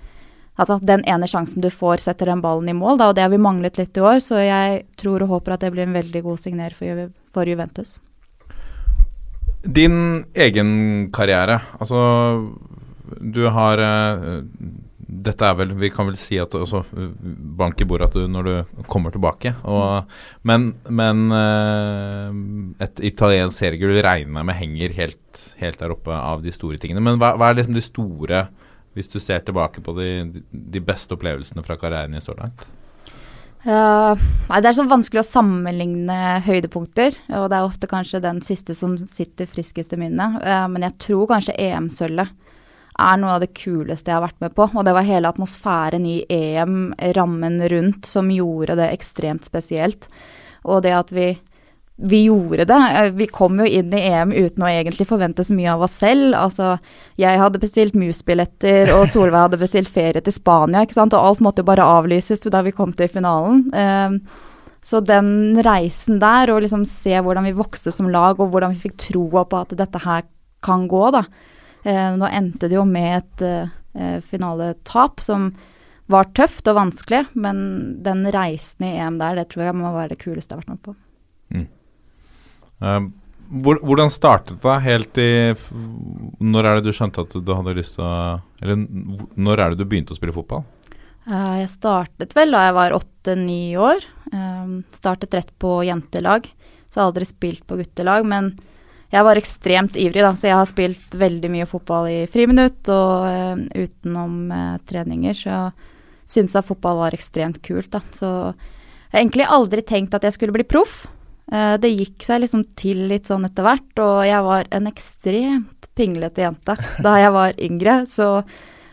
Altså 0.59 0.81
den 0.83 1.05
ene 1.07 1.29
sjansen 1.31 1.63
du 1.63 1.69
får, 1.71 2.01
setter 2.03 2.33
den 2.33 2.41
ballen 2.43 2.67
i 2.67 2.75
mål, 2.75 2.97
da, 2.99 3.07
og 3.11 3.15
det 3.15 3.23
har 3.23 3.31
vi 3.31 3.39
manglet 3.39 3.79
litt 3.79 3.95
i 3.95 4.03
år. 4.03 4.19
Så 4.19 4.41
jeg 4.43 4.81
tror 4.99 5.23
og 5.23 5.31
håper 5.37 5.55
at 5.55 5.63
det 5.63 5.71
blir 5.71 5.87
en 5.87 5.95
veldig 5.95 6.23
god 6.25 6.41
signer 6.43 6.75
for, 6.75 6.89
Ju 6.89 7.05
for 7.31 7.47
Juventus. 7.47 7.93
Din 9.63 10.25
egen 10.35 11.11
karriere, 11.15 11.61
altså 11.79 12.51
Du 13.23 13.47
har 13.49 13.79
eh, 13.79 14.43
Dette 15.09 15.47
er 15.47 15.55
vel 15.57 15.71
Vi 15.81 15.88
kan 15.88 16.05
vel 16.05 16.18
si 16.21 16.37
at 16.40 16.53
også 16.53 16.83
bank 17.59 17.81
i 17.81 17.87
bordet 17.88 18.11
at 18.11 18.16
du 18.18 18.27
når 18.29 18.49
du 18.49 18.83
kommer 18.92 19.14
tilbake. 19.14 19.55
Og, 19.64 20.09
men 20.49 20.71
men 20.88 21.27
eh, 21.33 22.85
et 22.85 23.05
italiensk 23.09 23.57
seriegull 23.57 23.97
regner 24.05 24.42
jeg 24.42 24.49
med 24.51 24.59
henger 24.59 24.97
helt, 24.99 25.44
helt 25.62 25.81
der 25.81 25.94
oppe 25.97 26.12
av 26.12 26.44
de 26.44 26.53
store 26.53 26.81
tingene. 26.81 27.05
Men 27.05 27.21
hva, 27.23 27.35
hva 27.40 27.49
er 27.49 27.61
liksom 27.61 27.79
de 27.79 27.85
store 27.85 28.49
hvis 28.99 29.09
du 29.12 29.21
ser 29.23 29.40
tilbake 29.47 29.81
på 29.85 29.94
de, 29.97 30.11
de 30.51 30.83
beste 30.83 31.14
opplevelsene 31.14 31.62
fra 31.64 31.79
karrieren 31.81 32.16
din 32.16 32.25
så 32.25 32.35
langt? 32.37 32.66
Uh, 33.66 34.14
nei, 34.49 34.61
det 34.62 34.71
er 34.71 34.77
så 34.77 34.85
vanskelig 34.87 35.23
å 35.23 35.27
sammenligne 35.27 36.38
høydepunkter, 36.47 37.16
og 37.40 37.49
det 37.51 37.59
er 37.59 37.66
ofte 37.66 37.88
kanskje 37.90 38.21
den 38.23 38.38
siste 38.47 38.77
som 38.79 38.94
sitter 39.01 39.51
friskest 39.51 39.94
i 39.97 39.99
minnet. 39.99 40.38
Uh, 40.44 40.66
men 40.71 40.87
jeg 40.87 40.99
tror 41.09 41.27
kanskje 41.33 41.57
EM-sølvet 41.59 42.35
er 42.99 43.19
noe 43.21 43.37
av 43.37 43.43
det 43.45 43.53
kuleste 43.57 44.11
jeg 44.11 44.19
har 44.19 44.27
vært 44.27 44.41
med 44.43 44.55
på. 44.57 44.69
Og 44.75 44.87
det 44.87 44.95
var 44.97 45.07
hele 45.07 45.31
atmosfæren 45.31 46.07
i 46.09 46.17
EM, 46.29 46.95
rammen 47.17 47.61
rundt, 47.71 48.09
som 48.09 48.31
gjorde 48.33 48.79
det 48.81 48.91
ekstremt 48.95 49.47
spesielt. 49.47 50.09
Og 50.67 50.83
det 50.83 50.95
at 50.97 51.13
vi, 51.15 51.29
vi 52.11 52.25
gjorde 52.27 52.67
det. 52.69 52.81
Eh, 52.99 53.11
Vi 53.15 53.29
kom 53.31 53.61
jo 53.63 53.67
inn 53.67 53.95
i 53.95 54.03
EM 54.11 54.35
uten 54.35 54.67
å 54.67 54.71
egentlig 54.71 55.07
forvente 55.09 55.47
så 55.47 55.55
mye 55.55 55.73
av 55.77 55.87
oss 55.87 55.99
selv. 56.03 56.35
Altså, 56.39 56.75
jeg 57.21 57.39
hadde 57.41 57.63
bestilt 57.63 57.97
Mus-billetter, 57.99 58.93
og 58.97 59.07
Solveig 59.13 59.47
hadde 59.47 59.63
bestilt 59.63 59.91
ferie 59.95 60.23
til 60.23 60.35
Spania, 60.35 60.83
ikke 60.83 60.99
sant. 60.99 61.15
Og 61.15 61.31
alt 61.31 61.45
måtte 61.45 61.63
jo 61.63 61.71
bare 61.71 61.87
avlyses 61.99 62.43
da 62.51 62.63
vi 62.67 62.75
kom 62.75 62.93
til 62.99 63.11
finalen. 63.13 63.67
Eh, 63.73 64.19
så 64.89 65.01
den 65.03 65.59
reisen 65.67 66.21
der, 66.23 66.51
og 66.55 66.63
liksom 66.63 66.85
se 66.87 67.15
hvordan 67.19 67.47
vi 67.49 67.57
vokste 67.59 67.93
som 67.95 68.11
lag, 68.11 68.39
og 68.39 68.51
hvordan 68.53 68.75
vi 68.75 68.89
fikk 68.89 68.99
troa 69.09 69.45
på 69.47 69.63
at 69.63 69.75
dette 69.79 70.03
her 70.05 70.27
kan 70.63 70.87
gå, 70.91 71.05
da. 71.15 71.25
Eh, 71.85 72.14
nå 72.19 72.31
endte 72.31 72.71
det 72.71 72.79
jo 72.79 72.87
med 72.88 73.19
et 73.21 73.45
eh, 73.47 74.21
finaletap 74.25 75.21
som 75.25 75.51
var 76.09 76.31
tøft 76.37 76.69
og 76.71 76.79
vanskelig, 76.79 77.27
men 77.37 77.59
den 78.03 78.25
reisen 78.33 78.87
i 78.87 78.95
EM 78.97 79.19
der, 79.21 79.37
det 79.37 79.51
tror 79.53 79.67
jeg 79.69 79.77
må 79.77 79.93
være 79.93 80.14
det 80.14 80.23
kuleste 80.23 80.55
jeg 80.55 80.59
har 80.59 80.64
vært 80.64 80.75
med 80.75 80.83
på. 80.87 80.97
Eh, 82.79 83.01
hvor, 83.64 83.79
hvordan 83.83 84.11
startet 84.12 84.61
det 84.62 84.75
helt 84.85 85.19
i 85.19 85.31
Når 86.45 86.67
er 86.69 86.79
det 86.79 86.91
du 86.91 86.95
skjønte 86.95 87.25
at 87.25 87.33
du 87.33 87.53
hadde 87.57 87.77
lyst 87.79 87.97
til 87.97 88.05
å 88.05 88.38
Eller 88.61 88.83
når 89.41 89.62
er 89.62 89.73
det 89.73 89.81
du 89.81 89.88
begynte 89.88 90.12
å 90.12 90.19
spille 90.19 90.37
fotball? 90.37 90.67
Eh, 91.27 91.55
jeg 91.62 91.73
startet 91.73 92.37
vel 92.37 92.53
da 92.55 92.67
jeg 92.67 92.77
var 92.77 92.97
åtte-ni 92.97 93.62
år. 93.81 94.05
Eh, 94.33 94.75
startet 94.95 95.37
rett 95.37 95.51
på 95.61 95.79
jentelag, 95.88 96.49
så 96.88 96.95
jeg 96.95 97.03
har 97.03 97.11
aldri 97.11 97.29
spilt 97.29 97.67
på 97.69 97.81
guttelag. 97.81 98.29
Men 98.29 98.53
jeg 99.09 99.25
var 99.25 99.40
ekstremt 99.40 99.97
ivrig, 99.97 100.21
da, 100.21 100.35
så 100.37 100.51
jeg 100.51 100.59
har 100.59 100.68
spilt 100.68 101.14
veldig 101.16 101.51
mye 101.53 101.68
fotball 101.68 102.11
i 102.12 102.18
friminutt 102.29 102.90
og 102.92 103.25
uh, 103.25 103.62
utenom 103.73 104.35
uh, 104.53 104.75
treninger. 104.88 105.37
Så 105.37 105.49
jeg 105.49 105.71
syntes 106.29 106.59
at 106.61 106.68
fotball 106.68 107.01
var 107.01 107.16
ekstremt 107.16 107.62
kult, 107.64 107.88
da. 107.94 108.03
Så 108.12 108.29
jeg 108.29 109.14
har 109.14 109.23
egentlig 109.23 109.49
aldri 109.49 109.85
tenkt 109.88 110.16
at 110.18 110.29
jeg 110.29 110.37
skulle 110.37 110.57
bli 110.59 110.66
proff. 110.68 111.07
Uh, 111.49 111.81
det 111.81 111.94
gikk 111.94 112.27
seg 112.27 112.42
liksom 112.44 112.66
til 112.77 113.07
litt 113.09 113.31
sånn 113.31 113.49
etter 113.49 113.64
hvert, 113.64 113.92
og 114.05 114.18
jeg 114.29 114.44
var 114.44 114.68
en 114.77 114.90
ekstremt 114.92 115.88
pinglete 115.99 116.44
jente 116.44 116.77
da 117.03 117.16
jeg 117.18 117.33
var 117.35 117.57
yngre. 117.64 118.03
Så 118.12 118.29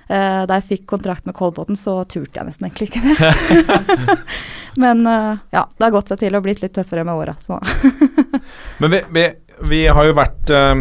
eh, 0.07 0.43
da 0.47 0.59
jeg 0.59 0.67
fikk 0.69 0.85
kontrakt 0.93 1.25
med 1.27 1.35
Kolbotn, 1.37 1.77
så 1.79 2.01
turte 2.09 2.39
jeg 2.39 2.47
nesten 2.47 2.69
egentlig 2.69 2.89
ikke 2.91 3.03
det. 3.05 4.17
Men 4.81 5.07
uh, 5.07 5.37
ja, 5.55 5.63
det 5.77 5.85
har 5.85 5.93
gått 5.95 6.11
seg 6.11 6.19
til 6.19 6.35
og 6.35 6.43
blitt 6.43 6.61
litt 6.63 6.73
tøffere 6.75 7.05
med 7.07 7.15
åra, 7.15 7.35
så 7.39 7.61
Men 8.81 8.91
vi, 8.91 8.99
vi, 9.15 9.23
vi 9.71 9.81
har 9.87 10.09
jo 10.09 10.17
vært 10.17 10.51
uh, 10.51 10.75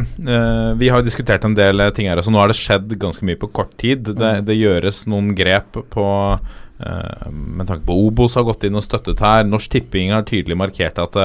Vi 0.80 0.90
har 0.90 0.98
jo 0.98 1.06
diskutert 1.06 1.46
en 1.46 1.54
del 1.54 1.84
ting 1.94 2.10
her. 2.10 2.22
så 2.22 2.34
nå 2.34 2.42
har 2.42 2.50
det 2.50 2.58
skjedd 2.58 2.96
ganske 3.00 3.26
mye 3.26 3.38
på 3.38 3.52
kort 3.54 3.76
tid. 3.78 4.10
Det, 4.18 4.34
det 4.48 4.58
gjøres 4.58 5.04
noen 5.10 5.32
grep 5.38 5.78
på 5.94 6.06
Med 7.30 7.68
tanke 7.68 7.84
på 7.86 7.94
Obos 8.08 8.34
har 8.34 8.46
gått 8.48 8.66
inn 8.66 8.74
og 8.74 8.82
støttet 8.82 9.22
her. 9.22 9.46
Norsk 9.46 9.70
Tipping 9.70 10.10
har 10.12 10.26
tydelig 10.26 10.58
markert 10.58 10.98
at 10.98 11.20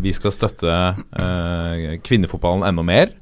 vi 0.00 0.12
skal 0.12 0.32
støtte 0.32 0.72
kvinnefotballen 2.04 2.64
enda 2.68 2.84
mer. 2.84 3.12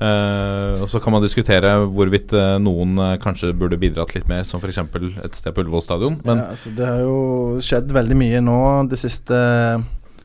Eh, 0.00 0.80
og 0.80 0.88
Så 0.88 1.00
kan 1.02 1.12
man 1.12 1.24
diskutere 1.24 1.74
hvorvidt 1.92 2.32
uh, 2.32 2.56
noen 2.62 2.96
uh, 2.96 3.18
kanskje 3.20 3.52
burde 3.56 3.78
bidratt 3.80 4.14
litt 4.16 4.28
mer, 4.30 4.46
som 4.48 4.62
f.eks. 4.62 4.80
et 4.80 5.36
sted 5.36 5.52
på 5.52 5.64
Ullevål 5.64 5.84
stadion. 5.84 6.16
Men 6.24 6.40
ja, 6.40 6.50
altså, 6.54 6.72
det 6.76 6.88
har 6.88 7.02
jo 7.04 7.60
skjedd 7.64 7.92
veldig 7.92 8.16
mye 8.16 8.40
nå 8.44 8.60
det 8.88 9.00
siste 9.02 9.40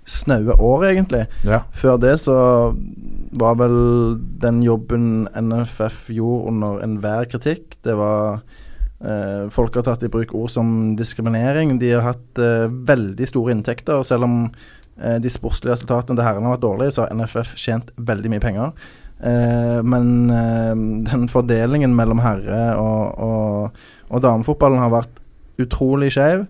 snaue 0.05 0.55
året, 0.61 0.93
egentlig. 0.93 1.25
ja. 1.43 1.63
Før 1.75 1.97
det 1.99 2.13
så 2.21 2.38
var 3.35 3.57
vel 3.59 3.75
den 4.39 4.61
jobben 4.63 5.25
NFF 5.33 6.11
gjorde 6.13 6.53
under 6.53 6.83
enhver 6.85 7.27
kritikk. 7.31 7.75
Det 7.83 7.97
var 7.99 8.45
Folk 9.53 9.75
har 9.75 9.83
tatt 9.85 10.01
i 10.07 10.09
bruk 10.09 10.31
ord 10.33 10.49
som 10.49 10.67
diskriminering. 10.97 11.75
De 11.77 11.91
har 11.91 12.01
hatt 12.07 12.39
veldig 12.89 13.27
store 13.27 13.51
inntekter, 13.53 13.99
og 13.99 14.07
selv 14.07 14.25
om 14.25 14.38
de 14.95 15.29
sportslige 15.29 15.75
resultatene 15.75 16.15
til 16.15 16.25
herrene 16.25 16.47
har 16.47 16.55
vært 16.55 16.63
dårlige, 16.63 16.93
så 16.95 17.03
har 17.03 17.13
NFF 17.13 17.51
tjent 17.59 17.91
veldig 18.07 18.31
mye 18.33 18.41
penger. 18.41 18.71
Eh, 19.23 19.80
men 19.84 20.30
eh, 20.30 20.73
den 21.08 21.28
fordelingen 21.32 21.95
mellom 21.95 22.19
herre- 22.23 22.75
og, 22.80 23.19
og, 23.19 23.84
og 24.10 24.23
damefotballen 24.25 24.82
har 24.84 24.93
vært 24.93 25.21
utrolig 25.62 26.12
skjev. 26.15 26.45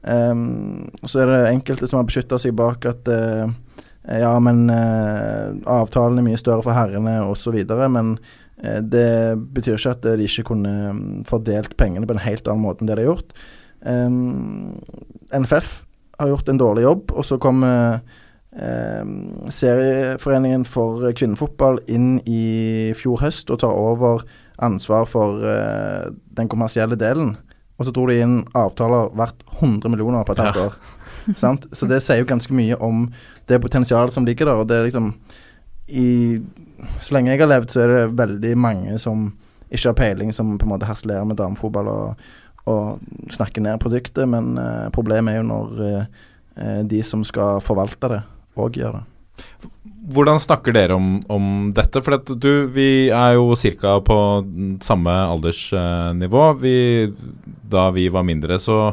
Um, 0.00 0.88
så 1.04 1.22
er 1.22 1.28
det 1.28 1.40
enkelte 1.50 1.88
som 1.88 1.98
har 2.00 2.06
beskytta 2.08 2.38
seg 2.40 2.54
bak 2.56 2.86
at 2.88 3.08
uh, 3.12 3.50
ja, 4.08 4.30
men 4.40 4.62
uh, 4.72 5.52
avtalen 5.68 6.22
er 6.22 6.24
mye 6.24 6.40
større 6.40 6.64
for 6.64 6.76
herrene 6.76 7.18
osv. 7.28 7.58
Men 7.92 8.14
uh, 8.64 8.80
det 8.80 9.36
betyr 9.56 9.76
ikke 9.76 9.94
at 9.96 10.08
de 10.20 10.28
ikke 10.28 10.46
kunne 10.52 10.72
um, 10.88 11.02
fordelt 11.28 11.76
pengene 11.80 12.08
på 12.08 12.16
en 12.16 12.24
helt 12.24 12.48
annen 12.48 12.64
måte 12.64 12.84
enn 12.84 12.90
det 12.92 12.96
de 12.96 13.04
har 13.04 13.12
gjort. 13.12 13.36
Um, 13.80 14.80
NFF 15.36 15.82
har 16.20 16.32
gjort 16.32 16.48
en 16.52 16.60
dårlig 16.60 16.84
jobb, 16.84 17.12
og 17.16 17.24
så 17.24 17.40
kommer 17.40 18.00
Serieforeningen 18.50 20.64
for 20.66 21.06
kvinnefotball 21.14 21.78
inn 21.86 22.18
i 22.26 22.90
fjor 22.98 23.22
høst 23.22 23.46
og 23.54 23.60
tar 23.62 23.70
over 23.70 24.26
ansvar 24.58 25.06
for 25.06 25.38
den 26.34 26.50
kommersielle 26.50 26.98
delen 26.98 27.36
og 27.80 27.86
så 27.88 27.92
dro 27.96 28.02
de 28.10 28.18
inn 28.20 28.40
avtaler 28.52 29.08
verdt 29.16 29.40
100 29.56 29.88
millioner 29.88 30.24
på 30.28 30.34
et 30.34 30.40
halvt 30.42 30.58
år. 30.66 30.74
Sant? 31.40 31.64
Så 31.72 31.86
det 31.88 32.02
sier 32.04 32.20
jo 32.20 32.28
ganske 32.28 32.52
mye 32.52 32.76
om 32.76 33.06
det 33.48 33.56
potensialet 33.64 34.12
som 34.12 34.26
ligger 34.28 34.50
der. 34.50 34.60
Og 34.60 34.68
det 34.68 34.76
er 34.76 34.84
liksom 34.84 35.14
i, 35.88 36.42
Så 37.00 37.16
lenge 37.16 37.32
jeg 37.32 37.40
har 37.40 37.48
levd, 37.48 37.72
så 37.72 37.80
er 37.80 37.94
det 37.94 38.18
veldig 38.18 38.52
mange 38.60 38.98
som 39.00 39.30
ikke 39.72 39.88
har 39.88 39.96
peiling, 39.96 40.34
som 40.36 40.58
på 40.58 40.68
en 40.68 40.74
måte 40.74 40.88
harselerer 40.88 41.24
med 41.24 41.40
damefotball 41.40 41.88
og, 41.88 42.28
og, 42.68 43.00
snakker 43.32 43.64
ned 43.64 43.80
produktet. 43.80 44.28
Men 44.28 44.60
eh, 44.60 44.90
problemet 44.92 45.32
er 45.32 45.40
jo 45.40 45.48
når 45.48 45.82
eh, 45.88 46.84
de 46.84 47.00
som 47.06 47.24
skal 47.24 47.64
forvalte 47.64 48.12
det, 48.12 48.20
òg 48.60 48.80
gjør 48.80 48.98
det. 48.98 49.06
Hvordan 50.10 50.40
snakker 50.42 50.74
dere 50.74 50.96
om, 50.96 51.14
om 51.30 51.46
dette? 51.76 52.02
For 52.04 52.18
du, 52.32 52.66
vi 52.72 53.08
er 53.14 53.36
jo 53.36 53.54
ca. 53.80 53.98
på 54.04 54.18
samme 54.84 55.14
aldersnivå. 55.30 56.44
Vi, 56.60 56.74
da 57.70 57.88
vi 57.94 58.08
var 58.12 58.26
mindre, 58.26 58.58
så 58.58 58.92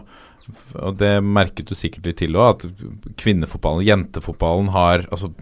Og 0.80 0.96
det 0.96 1.20
merket 1.24 1.68
du 1.68 1.76
sikkert 1.76 2.06
litt 2.08 2.20
til 2.22 2.38
òg, 2.40 2.54
at 2.54 3.16
kvinnefotballen, 3.20 3.84
jentefotballen, 3.84 4.70
har 4.72 5.04
altså, 5.12 5.34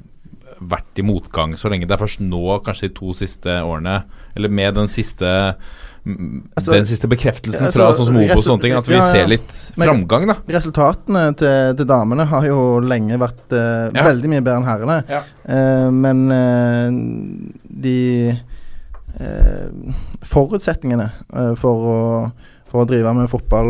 vært 0.57 0.97
i 0.97 1.05
motgang 1.05 1.53
så 1.59 1.69
lenge. 1.69 1.85
Det 1.85 1.93
er 1.93 2.01
først 2.01 2.23
nå, 2.23 2.41
kanskje 2.65 2.89
de 2.89 2.95
to 2.97 3.13
siste 3.13 3.59
årene, 3.61 3.99
eller 4.33 4.49
med 4.49 4.73
den 4.79 4.89
siste 4.89 5.29
altså, 6.05 6.73
den 6.75 6.87
siste 6.89 7.09
bekreftelsen 7.09 7.67
altså, 7.67 7.81
fra 7.81 7.97
sånn 7.97 8.09
som 8.11 8.17
Obo 8.21 8.37
og 8.37 8.43
sånne 8.45 8.63
ting, 8.65 8.75
at 8.77 8.89
vi 8.89 8.95
ja, 8.95 9.01
ja. 9.01 9.11
ser 9.11 9.29
litt 9.29 9.59
framgang, 9.73 10.27
da. 10.29 10.37
Resultatene 10.55 11.23
til, 11.39 11.75
til, 11.79 11.87
damene 11.89 12.27
har 12.29 12.45
jo 12.45 12.59
lenge 12.85 13.17
vært 13.21 13.55
uh, 13.55 13.89
ja. 13.89 14.05
veldig 14.05 14.33
mye 14.33 14.43
bedre 14.45 14.57
enn 14.61 14.69
herrene. 14.69 14.99
Uh, 15.45 15.89
men 15.93 16.25
uh, 16.33 16.89
de 17.85 17.99
forutsetningene 20.27 21.05
for 21.55 21.85
å, 21.87 21.99
for 22.67 22.81
å 22.81 22.87
drive 22.89 23.13
med 23.15 23.29
fotball 23.31 23.69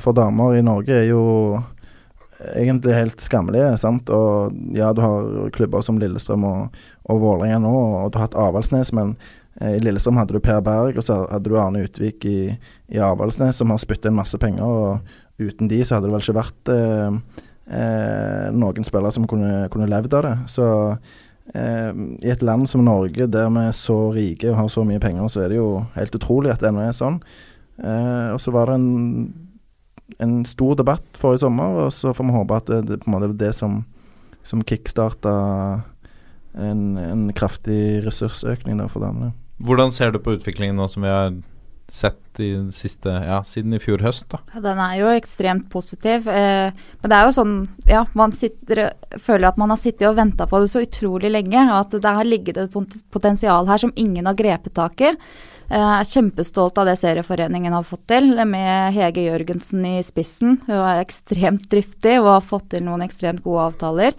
for 0.00 0.16
damer 0.16 0.54
i 0.56 0.62
Norge 0.64 0.94
er 0.96 1.10
jo 1.10 1.24
egentlig 2.56 2.94
helt 2.96 3.20
skammelige. 3.20 3.74
sant? 3.76 4.08
Og 4.08 4.56
ja, 4.72 4.94
du 4.96 5.02
har 5.04 5.50
klubber 5.52 5.84
som 5.84 6.00
Lillestrøm 6.00 6.46
og, 6.48 6.80
og 7.04 7.20
Vålerenga 7.20 7.60
nå, 7.66 7.74
og 8.00 8.14
du 8.14 8.16
har 8.16 8.30
hatt 8.30 8.38
Avaldsnes, 8.38 8.94
men 8.96 9.12
I 9.60 9.76
Lillestrøm 9.82 10.16
hadde 10.16 10.32
du 10.32 10.40
Per 10.40 10.62
Berg, 10.64 10.96
og 10.96 11.04
så 11.04 11.18
hadde 11.28 11.50
du 11.50 11.58
Arne 11.60 11.82
Utvik 11.84 12.24
i, 12.24 12.54
i 12.88 13.00
Avaldsnes, 13.02 13.58
som 13.60 13.72
har 13.72 13.80
spytta 13.82 14.08
inn 14.08 14.16
masse 14.16 14.38
penger. 14.40 14.64
og 14.64 15.42
Uten 15.42 15.68
de 15.68 15.82
så 15.84 15.96
hadde 15.96 16.08
det 16.08 16.14
vel 16.14 16.24
ikke 16.24 16.38
vært 16.38 16.72
eh, 16.72 17.18
eh, 17.76 18.48
noen 18.56 18.86
spillere 18.86 19.12
som 19.14 19.28
kunne, 19.28 19.66
kunne 19.72 19.90
levd 19.90 20.16
av 20.18 20.26
det. 20.26 20.34
Så 20.54 20.66
eh, 21.54 21.92
i 22.22 22.32
et 22.32 22.44
land 22.44 22.68
som 22.70 22.84
Norge, 22.86 23.28
der 23.28 23.52
vi 23.52 23.66
er 23.68 23.76
så 23.76 23.98
rike 24.16 24.50
og 24.52 24.58
har 24.60 24.72
så 24.72 24.86
mye 24.88 25.02
penger, 25.02 25.28
så 25.32 25.44
er 25.44 25.52
det 25.52 25.60
jo 25.60 25.70
helt 25.96 26.16
utrolig 26.18 26.52
at 26.54 26.64
det 26.64 26.72
ennå 26.72 26.86
er 26.86 26.96
sånn. 26.96 27.20
Eh, 27.82 28.28
og 28.32 28.40
så 28.42 28.54
var 28.54 28.72
det 28.72 28.80
en, 28.80 28.90
en 30.22 30.36
stor 30.48 30.76
debatt 30.80 31.20
forrige 31.20 31.44
sommer, 31.44 31.84
og 31.84 31.92
så 31.94 32.16
får 32.16 32.28
vi 32.28 32.38
håpe 32.38 32.60
at 32.62 32.72
det, 32.72 32.82
det 32.88 33.00
på 33.04 33.10
en 33.10 33.16
måte 33.18 33.32
er 33.32 33.38
det 33.44 33.52
som, 33.58 33.82
som 34.46 34.64
kickstarta 34.64 35.36
en, 36.52 36.82
en 37.00 37.28
kraftig 37.36 38.02
ressursøkning 38.06 38.80
for 38.92 39.04
damene. 39.04 39.32
Hvordan 39.62 39.92
ser 39.94 40.12
du 40.12 40.18
på 40.22 40.34
utviklingen 40.36 40.78
nå 40.78 40.88
som 40.90 41.04
vi 41.06 41.10
har 41.12 41.32
sett 41.92 42.40
i 42.40 42.70
siste, 42.72 43.10
ja, 43.10 43.42
siden 43.44 43.74
i 43.76 43.80
fjor 43.82 44.00
høst? 44.02 44.24
da? 44.32 44.40
Den 44.64 44.80
er 44.80 44.96
jo 44.96 45.10
ekstremt 45.12 45.68
positiv. 45.70 46.26
Eh, 46.30 46.72
men 46.72 47.12
det 47.12 47.18
er 47.18 47.28
jo 47.28 47.34
sånn 47.36 47.54
ja, 47.86 48.02
man 48.18 48.32
sitter, 48.36 48.86
føler 49.20 49.50
at 49.50 49.60
man 49.60 49.74
har 49.74 49.80
sittet 49.80 50.08
og 50.08 50.16
venta 50.18 50.48
på 50.48 50.62
det 50.62 50.70
så 50.72 50.82
utrolig 50.82 51.30
lenge. 51.34 51.66
At 51.76 51.94
det 51.94 52.14
har 52.18 52.28
ligget 52.28 52.60
et 52.62 52.78
potensial 53.12 53.68
her 53.68 53.82
som 53.82 53.92
ingen 53.94 54.26
har 54.30 54.38
grepet 54.38 54.74
tak 54.78 55.04
i. 55.04 55.12
Jeg 55.72 55.82
er 55.88 56.08
kjempestolt 56.08 56.78
av 56.80 56.88
det 56.88 56.98
serieforeningen 57.00 57.72
har 57.72 57.84
fått 57.86 58.02
til, 58.10 58.34
med 58.44 58.92
Hege 58.96 59.22
Jørgensen 59.28 59.84
i 59.88 59.98
spissen. 60.04 60.58
Hun 60.66 60.80
er 60.80 61.00
ekstremt 61.00 61.68
driftig 61.72 62.18
og 62.20 62.34
har 62.34 62.44
fått 62.44 62.72
til 62.74 62.84
noen 62.88 63.04
ekstremt 63.06 63.44
gode 63.44 63.70
avtaler. 63.70 64.16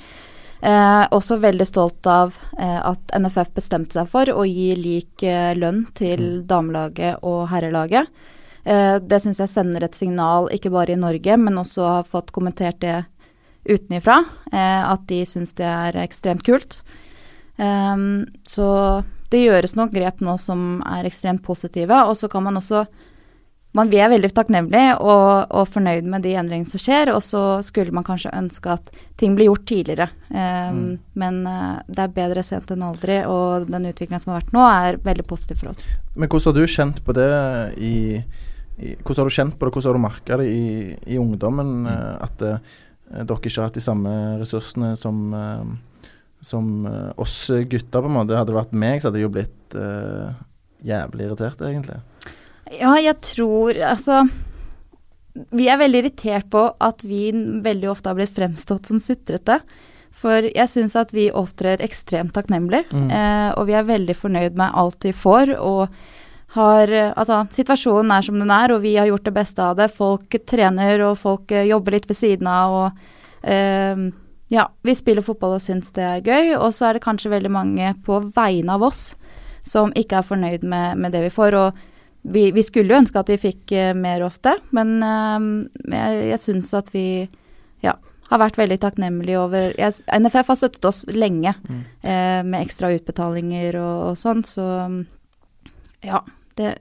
Eh, 0.63 1.05
også 1.11 1.41
veldig 1.43 1.65
stolt 1.67 2.07
av 2.07 2.37
eh, 2.55 2.79
at 2.79 3.11
NFF 3.19 3.49
bestemte 3.57 3.97
seg 3.97 4.07
for 4.07 4.29
å 4.31 4.45
gi 4.47 4.69
lik 4.79 5.23
eh, 5.27 5.51
lønn 5.59 5.81
til 5.91 6.21
mm. 6.21 6.45
damelaget 6.47 7.25
og 7.27 7.49
herrelaget. 7.51 8.07
Eh, 8.63 8.95
det 9.03 9.19
syns 9.19 9.41
jeg 9.43 9.51
sender 9.51 9.83
et 9.83 9.97
signal, 9.97 10.47
ikke 10.55 10.71
bare 10.71 10.95
i 10.95 10.99
Norge, 10.99 11.35
men 11.35 11.59
også 11.59 11.89
har 11.97 12.07
fått 12.07 12.31
kommentert 12.31 12.79
det 12.79 13.01
utenifra. 13.67 14.21
Eh, 14.53 14.83
at 14.87 15.03
de 15.11 15.19
syns 15.27 15.51
det 15.59 15.67
er 15.67 15.99
ekstremt 15.99 16.45
kult. 16.47 16.79
Eh, 17.59 18.07
så 18.47 18.69
det 19.33 19.43
gjøres 19.43 19.75
noen 19.75 19.91
grep 19.91 20.23
nå 20.23 20.37
som 20.39 20.79
er 20.87 21.09
ekstremt 21.09 21.43
positive. 21.43 22.05
Og 22.07 22.15
så 22.21 22.31
kan 22.31 22.47
man 22.47 22.61
også 22.61 22.85
man, 23.73 23.89
vi 23.89 23.99
er 24.01 24.11
veldig 24.11 24.29
takknemlige 24.35 24.97
og, 25.01 25.49
og, 25.49 25.65
fornøyd 25.73 26.05
med 26.09 26.23
de 26.25 26.35
endringene 26.37 26.69
som 26.69 26.81
skjer, 26.81 27.09
og 27.13 27.23
så 27.25 27.41
skulle 27.65 27.93
man 27.95 28.05
kanskje 28.05 28.33
ønske 28.37 28.69
at 28.75 28.91
ting 29.19 29.33
blir 29.37 29.49
gjort 29.49 29.65
tidligere. 29.69 30.09
Um, 30.29 30.37
mm. 30.77 30.91
Men 31.19 31.41
uh, 31.49 31.81
det 31.89 32.05
er 32.05 32.15
bedre 32.15 32.45
sent 32.45 32.69
enn 32.73 32.85
aldri, 32.85 33.23
og 33.29 33.67
den 33.71 33.89
utviklingen 33.89 34.21
som 34.21 34.33
har 34.33 34.43
vært 34.43 34.53
nå, 34.55 34.65
er 34.69 34.99
veldig 35.05 35.25
positiv 35.29 35.63
for 35.63 35.73
oss. 35.73 35.85
Men 36.13 36.29
hvordan 36.29 36.51
har 36.51 36.59
du 36.59 36.75
kjent 36.75 37.01
på 37.05 37.17
det 37.17 37.29
i, 37.81 37.95
i 38.77 38.93
Hvordan 38.99 39.23
har 39.23 39.31
du 39.31 39.37
kjent 39.39 39.57
på 39.57 39.65
det, 39.65 39.73
hvordan 39.73 39.89
har 39.89 39.97
du 39.97 40.05
merka 40.05 40.39
det 40.43 40.47
i, 40.53 40.67
i, 41.07 41.17
ungdommen, 41.21 41.73
mm. 41.87 41.89
uh, 41.89 42.29
at 42.29 42.45
uh, 42.45 42.77
dere 43.13 43.41
ikke 43.41 43.55
har 43.57 43.71
hatt 43.71 43.81
de 43.81 43.85
samme 43.85 44.13
ressursene 44.41 44.93
som 44.99 45.33
som 46.43 46.65
oss 47.23 47.37
gutter, 47.71 48.01
på 48.03 48.09
en 48.09 48.15
måte. 48.17 48.35
Hadde 48.35 48.51
det 48.51 48.57
vært 48.57 48.73
meg, 48.75 48.97
så 48.99 49.07
hadde 49.07 49.21
jeg 49.21 49.29
jo 49.29 49.31
blitt 49.31 49.75
jævlig 50.83 51.29
irritert, 51.29 51.61
egentlig. 51.63 52.01
Ja, 52.71 52.93
jeg 53.01 53.17
tror 53.25 53.75
Altså 53.75 54.21
Vi 55.51 55.65
er 55.67 55.81
veldig 55.81 56.03
irritert 56.03 56.47
på 56.53 56.61
at 56.79 57.03
vi 57.03 57.31
veldig 57.33 57.89
ofte 57.91 58.11
har 58.11 58.17
blitt 58.19 58.35
fremstått 58.35 58.89
som 58.89 59.01
sutrete. 59.01 59.59
For 60.13 60.45
jeg 60.45 60.69
syns 60.69 60.93
at 60.99 61.09
vi 61.09 61.31
opptrer 61.33 61.81
ekstremt 61.81 62.35
takknemlig, 62.35 62.83
mm. 62.93 63.07
eh, 63.09 63.47
og 63.57 63.65
vi 63.65 63.73
er 63.73 63.87
veldig 63.87 64.13
fornøyd 64.13 64.59
med 64.59 64.75
alt 64.77 65.07
vi 65.07 65.09
får. 65.09 65.55
og 65.57 65.87
har, 66.53 66.91
altså, 67.17 67.39
situasjonen 67.49 68.11
er 68.13 68.21
som 68.21 68.37
den 68.37 68.51
er, 68.53 68.75
og 68.75 68.83
vi 68.83 68.91
har 68.93 69.07
gjort 69.09 69.25
det 69.25 69.33
beste 69.33 69.63
av 69.65 69.79
det. 69.79 69.87
Folk 69.89 70.35
trener, 70.45 71.01
og 71.01 71.17
folk 71.17 71.49
eh, 71.49 71.65
jobber 71.65 71.95
litt 71.95 72.05
ved 72.05 72.19
siden 72.19 72.49
av. 72.49 72.75
og 72.77 73.49
eh, 73.49 74.03
ja, 74.53 74.67
vi 74.85 74.93
spiller 74.93 75.25
fotball 75.25 75.55
og 75.57 75.63
syns 75.63 75.89
det 75.95 76.05
er 76.05 76.21
gøy. 76.21 76.53
Og 76.59 76.69
så 76.75 76.89
er 76.89 76.97
det 76.97 77.05
kanskje 77.05 77.33
veldig 77.33 77.51
mange 77.53 77.95
på 78.05 78.19
vegne 78.35 78.77
av 78.77 78.85
oss 78.85 79.15
som 79.65 79.93
ikke 79.97 80.19
er 80.19 80.27
fornøyd 80.27 80.67
med, 80.67 80.99
med 81.01 81.15
det 81.15 81.23
vi 81.25 81.33
får. 81.33 81.57
Og 81.57 81.81
vi, 82.23 82.51
vi, 82.55 82.63
skulle 82.63 82.93
jo 82.93 82.99
ønske 83.01 83.19
at 83.19 83.31
vi 83.33 83.39
fikk 83.41 83.73
uh, 83.75 83.91
mer 83.97 84.23
ofte, 84.25 84.55
men 84.75 84.95
uh, 85.03 85.47
jeg, 85.91 86.21
jeg 86.31 86.41
syns 86.41 86.73
at 86.77 86.91
vi 86.93 87.07
ja, 87.83 87.97
har 88.29 88.41
vært 88.41 88.59
veldig 88.61 88.79
takknemlige 88.83 89.41
over 89.41 89.75
jeg, 89.79 89.99
NFF 90.07 90.53
har 90.53 90.59
støttet 90.59 90.87
oss 90.87 91.03
lenge 91.11 91.51
mm. 91.67 91.81
eh, 92.07 92.39
med 92.47 92.63
ekstra 92.63 92.93
utbetalinger 92.95 93.75
og, 93.81 93.97
og 94.07 94.15
sånn, 94.17 94.45
så 94.47 94.67
ja. 96.03 96.23
Det, 96.55 96.71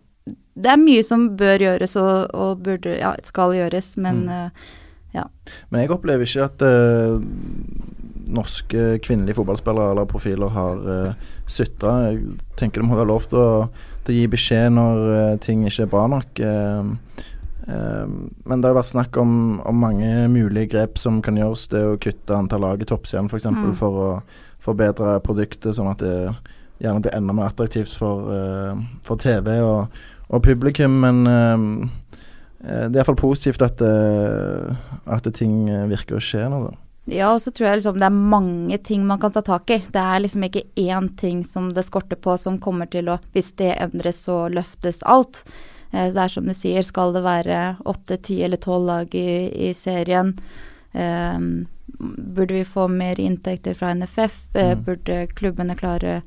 det, 0.54 0.70
er 0.70 0.78
mye 0.78 1.02
som 1.04 1.32
bør 1.40 1.66
gjøres 1.66 1.96
og, 1.98 2.30
og 2.38 2.62
burde, 2.62 2.94
ja, 3.00 3.10
skal 3.26 3.56
gjøres, 3.56 3.96
men 3.98 4.22
mm. 4.28 4.64
ja. 5.18 5.26
Men 5.72 5.82
jeg 5.82 5.92
opplever 5.96 6.28
ikke 6.28 6.46
at 6.46 6.64
norske 8.32 8.98
kvinnelige 9.04 9.36
fotballspillere 9.38 9.92
eller 9.92 10.08
profiler 10.10 10.52
har 10.52 10.82
uh, 10.86 11.32
sutra. 11.46 11.94
Jeg 12.08 12.36
tenker 12.60 12.82
det 12.82 12.88
må 12.88 12.98
være 12.98 13.10
lov 13.10 13.26
til 13.30 13.40
å 13.40 13.52
til 14.02 14.14
å 14.14 14.18
gi 14.18 14.30
beskjed 14.32 14.74
når 14.76 15.02
uh, 15.06 15.36
ting 15.42 15.64
ikke 15.68 15.86
er 15.86 15.92
bra 15.92 16.06
nok. 16.10 16.42
Uh, 16.42 16.92
men 17.62 18.58
det 18.58 18.68
har 18.68 18.74
vært 18.74 18.90
snakk 18.90 19.16
om, 19.22 19.34
om, 19.62 19.76
mange 19.78 20.26
mulige 20.32 20.72
grep 20.74 20.98
som 20.98 21.20
kan 21.22 21.38
gjøres. 21.38 21.68
Det 21.70 21.82
å 21.86 21.98
kutte 22.02 22.34
antall 22.36 22.64
lag 22.66 22.82
i 22.82 22.88
toppserien 22.88 23.30
f.eks. 23.30 23.46
For, 23.46 23.70
mm. 23.70 23.76
for 23.78 24.00
å 24.02 24.08
forbedre 24.62 25.14
produktet, 25.22 25.76
sånn 25.78 25.92
at 25.92 26.02
det 26.02 26.16
gjerne 26.82 27.04
blir 27.04 27.14
enda 27.14 27.36
mer 27.38 27.52
attraktivt 27.52 27.94
for, 27.94 28.26
for 29.06 29.22
TV 29.22 29.54
og, 29.62 29.94
og, 30.26 30.42
publikum. 30.42 30.98
Men 31.04 31.22
det 31.22 32.90
er 32.90 32.98
iallfall 32.98 33.20
positivt 33.22 33.62
at, 33.62 33.82
at 35.06 35.30
ting 35.38 35.70
virker 35.90 36.18
å 36.18 36.22
skje 36.22 36.48
nå, 36.50 36.64
da. 36.66 36.81
Ja, 37.10 37.32
og 37.34 37.40
så 37.42 37.50
tror 37.50 37.66
jeg 37.66 37.80
liksom 37.80 37.98
det 37.98 38.06
er 38.06 38.14
mange 38.14 38.78
ting 38.78 39.02
man 39.06 39.18
kan 39.22 39.32
ta 39.34 39.42
tak 39.42 39.70
i. 39.74 39.80
Det 39.90 39.98
er 39.98 40.22
liksom 40.22 40.44
ikke 40.46 40.62
én 40.78 41.08
ting 41.18 41.42
som 41.44 41.72
det 41.74 41.82
skorter 41.86 42.18
på 42.20 42.36
som 42.38 42.60
kommer 42.62 42.86
til 42.90 43.10
å 43.10 43.18
Hvis 43.34 43.52
det 43.58 43.74
endres, 43.74 44.22
så 44.28 44.46
løftes 44.48 45.02
alt. 45.02 45.42
Eh, 45.90 46.12
det 46.12 46.20
er 46.22 46.28
som 46.28 46.46
du 46.46 46.54
sier, 46.54 46.82
skal 46.86 47.12
det 47.12 47.24
være 47.24 47.76
åtte, 47.84 48.20
ti 48.22 48.42
eller 48.42 48.56
tolv 48.62 48.86
lag 48.86 49.14
i, 49.14 49.50
i 49.70 49.72
serien? 49.74 50.36
Um, 50.92 51.66
burde 51.98 52.54
vi 52.54 52.64
få 52.68 52.86
mer 52.88 53.20
inntekter 53.20 53.74
fra 53.74 53.94
NFF? 53.94 54.38
Eh, 54.54 54.74
Mm. 54.76 54.84
Burde 54.84 55.26
klubbene 55.34 55.74
klare 55.74 56.22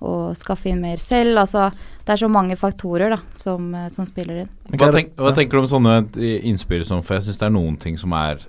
å 0.00 0.34
skaffe 0.34 0.68
inn 0.68 0.80
mer 0.80 0.96
selv? 0.96 1.38
Altså, 1.38 1.70
det 2.04 2.12
er 2.12 2.20
så 2.24 2.28
mange 2.28 2.56
faktorer 2.56 3.14
da, 3.14 3.18
som, 3.34 3.74
eh, 3.74 3.88
som 3.88 4.06
spiller 4.06 4.42
inn. 4.42 4.50
Hva, 4.74 4.90
tenk, 4.90 5.14
hva 5.14 5.32
tenker 5.36 5.56
du 5.56 5.62
om 5.62 5.70
sånne 5.70 5.96
innspill 6.42 6.84
som 6.84 7.02
For 7.02 7.16
jeg 7.16 7.28
syns 7.28 7.38
det 7.38 7.46
er 7.46 7.54
noen 7.54 7.78
ting 7.78 7.96
som 7.96 8.12
er 8.12 8.42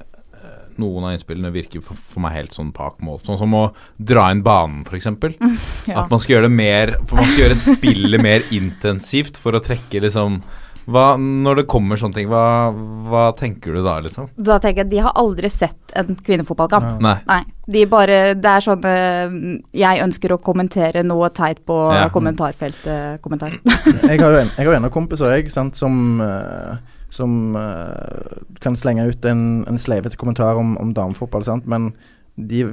Noen 0.77 1.07
av 1.09 1.15
innspillene 1.15 1.51
virker 1.53 1.81
for, 1.85 1.97
for 1.97 2.23
meg 2.23 2.35
helt 2.37 2.53
sånn 2.57 2.71
pak 2.75 2.99
mål. 3.03 3.19
Sånn 3.25 3.39
som 3.41 3.53
å 3.57 3.63
dra 3.97 4.27
inn 4.33 4.43
banen, 4.45 4.83
f.eks. 4.87 5.09
Ja. 5.89 6.03
At 6.03 6.11
man 6.11 6.19
skal 6.19 6.35
gjøre 6.37 6.49
det 6.49 6.55
mer 6.57 6.89
For 7.07 7.15
man 7.19 7.27
skal 7.29 7.45
gjøre 7.45 7.55
spillet 7.61 8.21
mer 8.21 8.43
intensivt 8.51 9.37
for 9.39 9.55
å 9.55 9.61
trekke 9.63 10.01
liksom 10.03 10.41
hva, 10.87 11.17
Når 11.19 11.61
det 11.61 11.63
kommer 11.67 11.99
sånne 11.99 12.15
ting, 12.15 12.27
hva, 12.31 12.71
hva 13.11 13.23
tenker 13.35 13.75
du 13.75 13.81
da, 13.83 13.97
liksom? 14.03 14.29
Da 14.39 14.55
tenker 14.63 14.83
jeg 14.83 14.87
at 14.87 14.91
de 14.93 15.01
har 15.03 15.17
aldri 15.19 15.49
sett 15.51 15.91
en 15.99 16.13
kvinnefotballkamp. 16.15 17.01
Nei. 17.03 17.15
Nei. 17.27 17.39
De 17.67 17.81
bare 17.91 18.19
Det 18.39 18.51
er 18.53 18.63
sånn 18.63 18.85
eh, 18.87 19.35
Jeg 19.75 20.03
ønsker 20.05 20.31
å 20.35 20.39
kommentere 20.43 21.03
noe 21.03 21.27
teit 21.35 21.59
på 21.67 21.75
Ja. 21.95 22.05
kommentarfeltet. 22.13 23.19
Kommentar. 23.23 23.57
jeg 24.11 24.19
har 24.21 24.31
jo 24.37 24.43
en, 24.45 24.53
jeg 24.55 24.63
har 24.69 24.77
en 24.77 24.87
av 24.87 24.93
kompiser 24.95 25.33
jeg, 25.35 25.51
sant, 25.51 25.75
som, 25.79 26.21
eh, 26.23 26.77
som 27.13 27.55
uh, 27.55 28.43
kan 28.63 28.75
slenge 28.75 29.07
ut 29.07 29.25
en, 29.25 29.41
en 29.69 29.79
sleivete 29.79 30.19
kommentar 30.19 30.59
om, 30.59 30.75
om 30.81 30.93
damefotball, 30.95 31.45
sant? 31.47 31.67
men 31.69 31.91
de, 32.37 32.65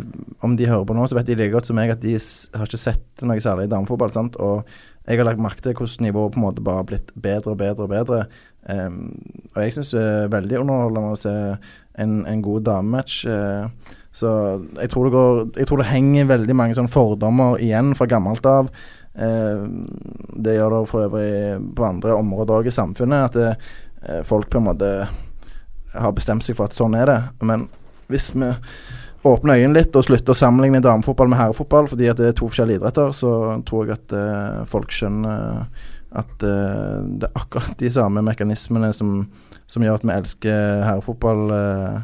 om 0.44 0.56
de 0.56 0.66
hører 0.68 0.84
på 0.84 0.96
nå, 0.96 1.06
så 1.08 1.16
vet 1.16 1.30
de 1.30 1.38
like 1.38 1.54
godt 1.54 1.70
som 1.70 1.78
meg 1.78 1.92
at 1.94 2.02
de 2.02 2.18
har 2.18 2.68
ikke 2.68 2.80
sett 2.80 3.24
noe 3.24 3.40
særlig 3.40 3.70
damefotball. 3.72 4.12
Sant? 4.12 4.36
Og 4.36 4.66
jeg 5.08 5.20
har 5.20 5.28
lagt 5.28 5.40
merke 5.40 5.64
til 5.64 5.76
hvordan 5.76 6.04
nivået 6.04 6.34
på 6.34 6.40
en 6.40 6.44
måte 6.44 6.64
bare 6.64 6.82
har 6.82 6.88
blitt 6.88 7.12
bedre 7.16 7.54
og 7.54 7.60
bedre 7.60 7.86
og 7.86 7.92
bedre. 7.92 8.18
Um, 8.68 9.12
og 9.54 9.62
jeg 9.64 9.76
syns 9.76 9.92
det 9.96 10.02
er 10.04 10.32
veldig 10.32 10.58
underholdende 10.62 11.12
å 11.12 11.20
se 11.20 11.34
en, 12.00 12.18
en 12.28 12.42
god 12.44 12.66
damematch. 12.68 13.22
Uh, 13.28 13.96
så 14.14 14.34
jeg 14.78 14.92
tror, 14.92 15.10
går, 15.12 15.40
jeg 15.58 15.68
tror 15.68 15.82
det 15.82 15.90
henger 15.90 16.30
veldig 16.30 16.56
mange 16.56 16.76
sånne 16.78 16.92
fordommer 16.92 17.60
igjen 17.64 17.92
fra 17.98 18.08
gammelt 18.08 18.46
av. 18.48 18.68
Uh, 19.14 19.64
det 20.44 20.56
gjør 20.56 20.76
det 20.76 20.84
for 20.90 21.08
øvrig 21.08 21.32
på 21.76 21.88
andre 21.88 22.16
områder 22.20 22.60
òg 22.60 22.68
i 22.72 22.76
samfunnet. 22.76 23.30
At 23.30 23.36
det, 23.40 23.50
eh, 23.52 23.72
folk 24.28 24.50
på 24.52 24.60
en 24.60 24.66
måte 24.68 24.90
har 25.94 26.12
bestemt 26.14 26.44
seg 26.44 26.58
for 26.58 26.68
at 26.68 26.76
sånn 26.76 26.96
er 26.98 27.08
det. 27.08 27.18
Men 27.46 27.68
hvis 28.12 28.30
vi 28.34 28.50
åpner 29.24 29.56
øynene 29.56 29.78
litt 29.78 29.96
og 29.96 30.04
slutter 30.04 30.34
å 30.34 30.36
sammenligne 30.36 30.82
damefotball 30.84 31.30
med 31.32 31.40
herrefotball 31.40 31.88
fordi 31.88 32.10
at 32.12 32.20
det 32.20 32.30
er 32.30 32.38
to 32.38 32.48
forskjellige 32.50 32.82
idretter, 32.82 33.12
så 33.16 33.32
tror 33.66 33.88
jeg 33.88 33.98
at 33.98 34.16
uh, 34.16 34.64
folk 34.68 34.92
skjønner 34.92 35.64
at 36.14 36.44
uh, 36.44 37.00
det 37.04 37.30
er 37.30 37.38
akkurat 37.40 37.78
de 37.80 37.92
samme 37.92 38.24
mekanismene 38.26 38.92
som, 38.96 39.22
som 39.66 39.86
gjør 39.86 40.00
at 40.00 40.04
vi 40.04 40.16
elsker 40.18 40.84
herrefotball 40.84 41.46
uh, 41.54 42.02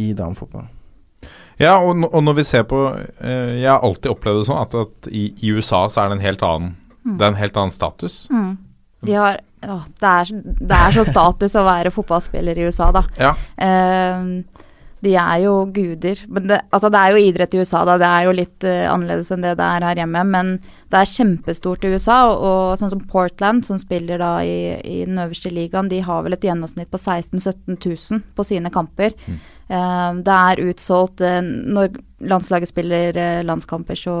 i 0.00 0.12
damefotball. 0.16 0.68
Ja, 1.60 1.74
og, 1.84 2.06
og 2.08 2.22
når 2.24 2.38
vi 2.38 2.42
ser 2.48 2.62
på 2.64 2.78
eh, 2.96 3.58
Jeg 3.60 3.66
har 3.68 3.82
alltid 3.84 4.06
opplevd 4.08 4.38
det 4.38 4.44
sånn 4.48 4.62
at, 4.62 4.76
at 4.80 5.08
i, 5.12 5.26
i 5.44 5.50
USA 5.52 5.82
så 5.92 6.00
er 6.00 6.08
det 6.08 6.16
en 6.16 6.22
helt 6.24 6.44
annen 6.46 6.70
Det 7.04 7.20
er 7.20 7.34
en 7.34 7.36
helt 7.36 7.58
annen 7.60 7.74
status. 7.74 8.22
Mm. 8.32 8.54
De 9.04 9.18
har 9.18 9.42
å, 9.68 9.80
det, 10.00 10.10
er, 10.10 10.32
det 10.60 10.80
er 10.80 10.96
så 10.96 11.04
status 11.08 11.56
å 11.58 11.66
være 11.66 11.92
fotballspiller 11.94 12.58
i 12.58 12.66
USA, 12.70 12.90
da. 12.94 13.04
Ja. 13.20 13.36
Uh, 13.60 14.66
de 15.00 15.14
er 15.16 15.38
jo 15.46 15.52
guder. 15.72 16.18
Men 16.28 16.48
det, 16.50 16.58
altså 16.76 16.90
det 16.92 17.00
er 17.00 17.14
jo 17.14 17.22
idrett 17.24 17.54
i 17.56 17.60
USA, 17.62 17.84
da. 17.88 17.96
Det 18.00 18.08
er 18.08 18.26
jo 18.26 18.34
litt 18.36 18.66
uh, 18.68 18.88
annerledes 18.92 19.30
enn 19.32 19.44
det 19.44 19.54
det 19.60 19.68
er 19.68 19.86
her 19.88 20.02
hjemme. 20.02 20.24
Men 20.28 20.50
det 20.92 21.00
er 21.00 21.12
kjempestort 21.12 21.86
i 21.86 21.94
USA. 21.94 22.18
Og, 22.28 22.42
og 22.50 22.74
sånn 22.80 22.92
som 22.92 23.06
Portland, 23.08 23.64
som 23.68 23.80
spiller 23.80 24.20
da 24.20 24.34
i, 24.44 24.58
i 24.80 24.98
den 25.08 25.20
øverste 25.22 25.52
ligaen, 25.54 25.88
de 25.92 26.02
har 26.04 26.26
vel 26.26 26.36
et 26.36 26.44
gjennomsnitt 26.44 26.92
på 26.92 27.00
16 27.00 27.40
000-17 27.40 27.80
000 27.80 28.28
på 28.36 28.46
sine 28.46 28.72
kamper. 28.74 29.16
Eh, 29.70 30.12
det 30.26 30.36
er 30.36 30.64
utsolgt. 30.66 31.20
eh, 31.20 31.40
når 31.40 31.94
landslaget 32.20 32.68
spiller 32.68 33.16
eh, 33.16 33.42
landskamper, 33.46 33.94
så, 33.94 34.16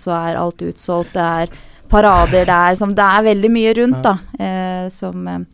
så 0.00 0.16
er 0.16 0.40
alt 0.40 0.64
utsolgt. 0.64 1.14
Det 1.14 1.22
er 1.22 1.52
parader. 1.94 2.48
Det 2.48 2.56
er, 2.56 2.80
som, 2.80 2.94
det 2.96 3.06
er 3.06 3.28
veldig 3.30 3.52
mye 3.54 3.76
rundt, 3.80 4.02
da, 4.04 4.16
eh, 4.38 4.88
som 4.92 5.30
eh, 5.30 5.44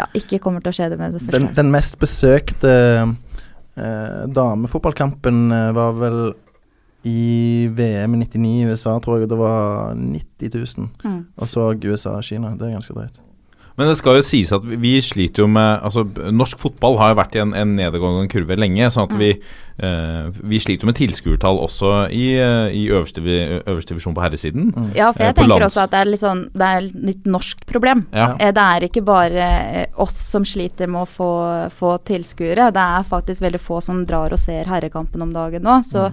ja, 0.00 0.08
ikke 0.18 0.40
kommer 0.42 0.64
til 0.64 0.72
å 0.72 0.78
skje 0.78 0.90
det 0.92 0.98
med 1.00 1.16
det 1.16 1.22
første. 1.22 1.38
Den, 1.38 1.52
den 1.56 1.70
mest 1.72 1.98
besøkte 2.00 2.72
eh, 3.04 4.24
damefotballkampen 4.40 5.46
eh, 5.52 5.70
var 5.76 5.96
vel 6.00 6.20
i 7.06 7.68
VM 7.70 8.16
i 8.16 8.24
99 8.24 8.48
i 8.50 8.66
USA, 8.66 8.96
tror 9.02 9.20
jeg 9.20 9.30
det 9.30 9.38
var 9.38 9.94
90 9.94 10.56
000. 10.56 10.88
Mm. 11.04 11.20
Og 11.36 11.48
så 11.48 11.68
USA-Kina. 11.84 12.56
Det 12.58 12.66
er 12.66 12.74
ganske 12.74 12.96
drøyt. 12.96 13.20
Men 13.76 13.88
det 13.90 13.96
skal 13.98 14.16
jo 14.16 14.22
sies 14.24 14.52
at 14.56 14.62
vi- 14.64 14.76
vi 14.80 15.00
sliter 15.04 15.42
jo 15.42 15.46
med 15.48 15.82
Altså, 15.84 16.04
norsk 16.32 16.58
fotball 16.58 16.96
har 16.98 17.10
jo 17.14 17.20
vært 17.20 17.34
i 17.36 17.40
en, 17.42 17.52
en 17.54 17.76
nedadgående 17.76 18.28
kurve 18.32 18.56
lenge. 18.56 18.86
Sånn 18.90 19.10
at 19.10 19.18
vi, 19.18 19.30
eh, 19.78 20.30
vi 20.42 20.58
sliter 20.58 20.84
jo 20.84 20.86
med 20.86 20.96
tilskuertall 20.96 21.58
også 21.60 21.90
i, 22.10 22.38
eh, 22.40 22.72
i 22.72 22.86
øverste, 22.88 23.20
øverste 23.66 23.92
divisjon 23.92 24.14
på 24.16 24.22
herresiden. 24.24 24.72
Ja, 24.96 25.12
for 25.12 25.20
Eh, 25.22 25.26
jeg 25.26 25.36
eh, 25.36 25.42
tenker 25.42 25.60
lands- 25.60 25.66
også 25.76 25.82
at 25.84 25.90
det 25.90 26.00
er 26.00 26.10
litt 26.10 26.20
sånn 26.20 26.42
Det 26.52 26.62
er 26.62 26.78
et 26.86 26.94
litt 27.04 27.24
norsk 27.26 27.66
problem. 27.66 28.06
Ja. 28.14 28.34
Eh, 28.40 28.50
Det 28.52 28.64
er 28.64 28.88
ikke 28.88 29.04
bare 29.04 29.86
oss 29.98 30.16
som 30.16 30.42
sliter 30.44 30.88
med 30.88 31.02
å 31.02 31.06
få, 31.06 31.70
få 31.70 31.98
tilskuere. 32.02 32.72
Det 32.72 32.80
er 32.80 33.04
faktisk 33.04 33.42
veldig 33.42 33.60
få 33.60 33.82
som 33.82 34.06
drar 34.06 34.32
og 34.32 34.38
ser 34.38 34.64
herrekampen 34.64 35.20
om 35.20 35.32
dagen 35.34 35.62
nå. 35.62 35.82
Så 35.84 36.10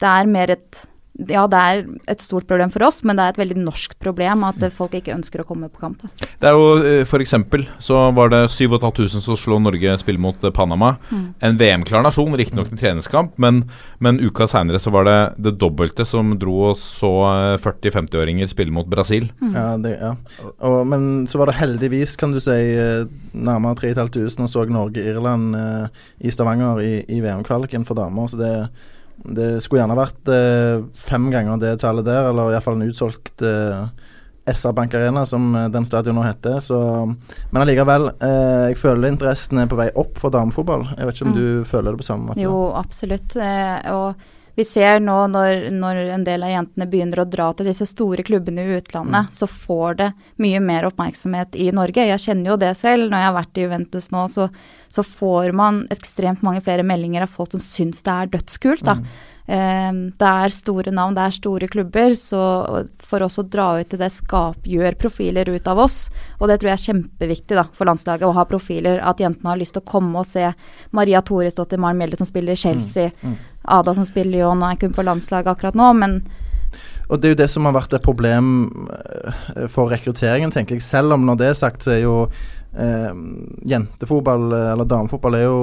det 0.00 0.08
er 0.08 0.24
mer 0.26 0.50
et 0.50 0.86
Ja, 1.14 1.44
det 1.46 1.58
er 1.58 1.82
et 2.10 2.22
stort 2.24 2.48
problem 2.50 2.72
for 2.74 2.82
oss, 2.88 3.02
men 3.06 3.14
det 3.14 3.22
er 3.22 3.34
et 3.34 3.38
veldig 3.38 3.60
norsk 3.62 3.92
problem 4.02 4.42
at 4.48 4.58
eh, 4.66 4.72
folk 4.74 4.96
ikke 4.98 5.14
ønsker 5.14 5.44
å 5.44 5.46
komme 5.46 5.68
på 5.70 5.82
kamp. 5.84 6.02
Det 6.42 6.48
er 6.48 6.56
jo 6.56 6.64
f.eks. 6.80 7.10
for 7.12 7.22
eksempel 7.22 7.66
så 7.78 8.00
var 8.16 8.32
det 8.32 8.40
7500 8.50 9.22
som 9.22 9.38
slo 9.38 9.60
Norge 9.62 9.94
spille 10.02 10.18
mot 10.18 10.42
eh, 10.42 10.52
Panama. 10.54 10.96
Mm. 11.12 11.26
En 11.46 11.60
VM-klar 11.60 12.02
nasjon, 12.02 12.34
riktignok 12.34 12.72
en 12.72 12.80
treningskamp, 12.80 13.36
men, 13.38 13.62
men 14.02 14.18
uka 14.18 14.48
seinere 14.50 14.80
så 14.82 14.90
var 14.94 15.06
det 15.06 15.18
det 15.46 15.54
dobbelte 15.60 16.06
som 16.08 16.34
dro 16.40 16.56
og 16.72 16.78
så 16.80 17.12
eh, 17.30 17.54
40-50-åringer 17.62 18.50
spille 18.50 18.74
mot 18.74 18.90
Brasil. 18.90 19.30
Ja, 19.54 19.68
det, 19.78 19.94
ja. 20.00 20.16
Og, 20.66 20.80
men 20.90 21.28
så 21.30 21.38
var 21.38 21.52
det 21.52 21.60
heldigvis, 21.60 22.16
kan 22.18 22.34
du 22.34 22.40
si, 22.42 22.58
eh, 22.74 23.06
nærmere 23.34 23.78
3500 23.78 24.44
og 24.44 24.50
så 24.50 24.66
Norge-Irland 24.66 25.54
eh, 25.60 26.02
i 26.26 26.34
Stavanger 26.34 26.82
i, 26.82 26.92
i 27.06 27.20
VM-kvaliken 27.22 27.86
for 27.86 27.98
damer. 28.02 28.26
Så 28.30 28.40
det, 28.40 28.52
det 29.24 29.62
skulle 29.62 29.82
gjerne 29.84 29.96
vært 29.98 30.28
eh, 30.34 30.82
fem 31.06 31.30
ganger 31.32 31.60
det 31.62 31.76
tallet 31.80 32.04
der, 32.04 32.30
eller 32.32 32.50
iallfall 32.52 32.76
en 32.80 32.88
utsolgt 32.90 33.42
eh, 33.46 33.86
SR 34.50 34.74
Bank 34.76 34.92
Arena, 34.94 35.22
som 35.24 35.54
eh, 35.56 35.68
den 35.72 35.86
stadion 35.88 36.18
nå 36.18 36.24
heter. 36.26 36.58
Så, 36.60 36.76
men 37.50 37.62
allikevel, 37.62 38.10
eh, 38.20 38.68
jeg 38.72 38.76
føler 38.82 39.08
interessen 39.14 39.62
er 39.62 39.70
på 39.70 39.78
vei 39.78 39.88
opp 39.96 40.18
for 40.20 40.34
damefotball. 40.34 40.84
Jeg 40.98 41.06
vet 41.08 41.14
ikke 41.20 41.28
om 41.30 41.32
Mm. 41.34 41.38
du 41.40 41.64
føler 41.70 41.92
det 41.94 42.02
på 42.02 42.08
samme 42.10 42.26
måte? 42.32 42.40
Jo, 42.44 42.58
absolutt. 42.76 43.36
Eh, 43.36 43.92
og 43.94 44.14
vi 44.54 44.64
ser 44.66 45.00
nå 45.02 45.16
når, 45.32 45.68
når 45.74 46.00
en 46.14 46.24
del 46.26 46.44
av 46.46 46.52
jentene 46.52 46.86
begynner 46.90 47.22
å 47.22 47.26
dra 47.26 47.48
til 47.56 47.66
disse 47.66 47.88
store 47.90 48.22
klubbene 48.26 48.62
i 48.62 48.76
utlandet, 48.78 49.34
så 49.34 49.48
får 49.50 49.98
det 49.98 50.08
mye 50.42 50.62
mer 50.62 50.86
oppmerksomhet 50.86 51.58
i 51.58 51.70
Norge. 51.74 52.06
Jeg 52.06 52.22
kjenner 52.22 52.52
jo 52.52 52.58
det 52.62 52.72
selv. 52.78 53.08
Når 53.10 53.18
jeg 53.18 53.30
har 53.30 53.36
vært 53.40 53.58
i 53.58 53.66
Juventus 53.66 54.10
nå, 54.14 54.24
så, 54.30 54.48
så 54.88 55.02
får 55.06 55.54
man 55.58 55.82
ekstremt 55.94 56.44
mange 56.46 56.62
flere 56.62 56.86
meldinger 56.86 57.26
av 57.26 57.34
folk 57.34 57.56
som 57.56 57.64
syns 57.64 58.06
det 58.06 58.14
er 58.14 58.34
dødskult. 58.36 58.86
da. 58.86 58.98
Eh, 59.00 59.33
det 59.46 60.24
er 60.24 60.48
store 60.48 60.92
navn, 60.94 61.12
det 61.12 61.20
er 61.26 61.34
store 61.36 61.66
klubber, 61.68 62.14
så 62.16 62.40
for 63.04 63.24
oss 63.26 63.36
å 63.36 63.44
dra 63.44 63.74
ut 63.76 63.90
til 63.92 64.00
det 64.00 64.08
skap, 64.14 64.64
gjør 64.64 64.96
profiler 64.96 65.50
ut 65.52 65.66
av 65.68 65.82
oss. 65.84 66.06
Og 66.38 66.48
det 66.48 66.56
tror 66.60 66.70
jeg 66.70 66.78
er 66.78 66.84
kjempeviktig 66.86 67.58
da, 67.58 67.66
for 67.76 67.84
landslaget 67.90 68.24
å 68.24 68.32
ha 68.38 68.46
profiler. 68.48 69.02
At 69.04 69.20
jentene 69.20 69.52
har 69.52 69.60
lyst 69.60 69.76
til 69.76 69.84
å 69.84 69.90
komme 69.90 70.22
og 70.22 70.28
se 70.28 70.48
Maria 70.96 71.20
Thoresdottir 71.20 71.82
Maren 71.82 72.00
Mjelde 72.00 72.22
som 72.22 72.30
spiller 72.30 72.56
i 72.56 72.62
Chelsea, 72.62 73.12
Ada 73.64 73.94
som 73.96 74.08
spiller 74.08 74.32
i 74.32 74.40
Lyon, 74.40 74.64
er 74.64 74.80
kun 74.80 74.96
på 74.96 75.04
landslaget 75.04 75.52
akkurat 75.52 75.76
nå, 75.76 75.92
men 76.00 76.18
Og 77.08 77.20
det 77.20 77.28
er 77.28 77.34
jo 77.34 77.42
det 77.42 77.50
som 77.52 77.68
har 77.68 77.76
vært 77.76 77.92
et 77.94 78.02
problem 78.02 78.88
eh, 78.96 79.68
for 79.70 79.92
rekrutteringen, 79.92 80.50
tenker 80.50 80.78
jeg. 80.78 80.82
Selv 80.82 81.14
om 81.14 81.26
når 81.28 81.36
det 81.38 81.50
er 81.50 81.58
sagt, 81.58 81.84
så 81.84 81.92
er 81.94 82.00
jo 82.02 82.14
eh, 82.72 83.12
jentefotball, 83.68 84.48
eh, 84.56 84.70
eller 84.72 84.88
damefotball, 84.88 85.36
er 85.38 85.44
jo 85.44 85.60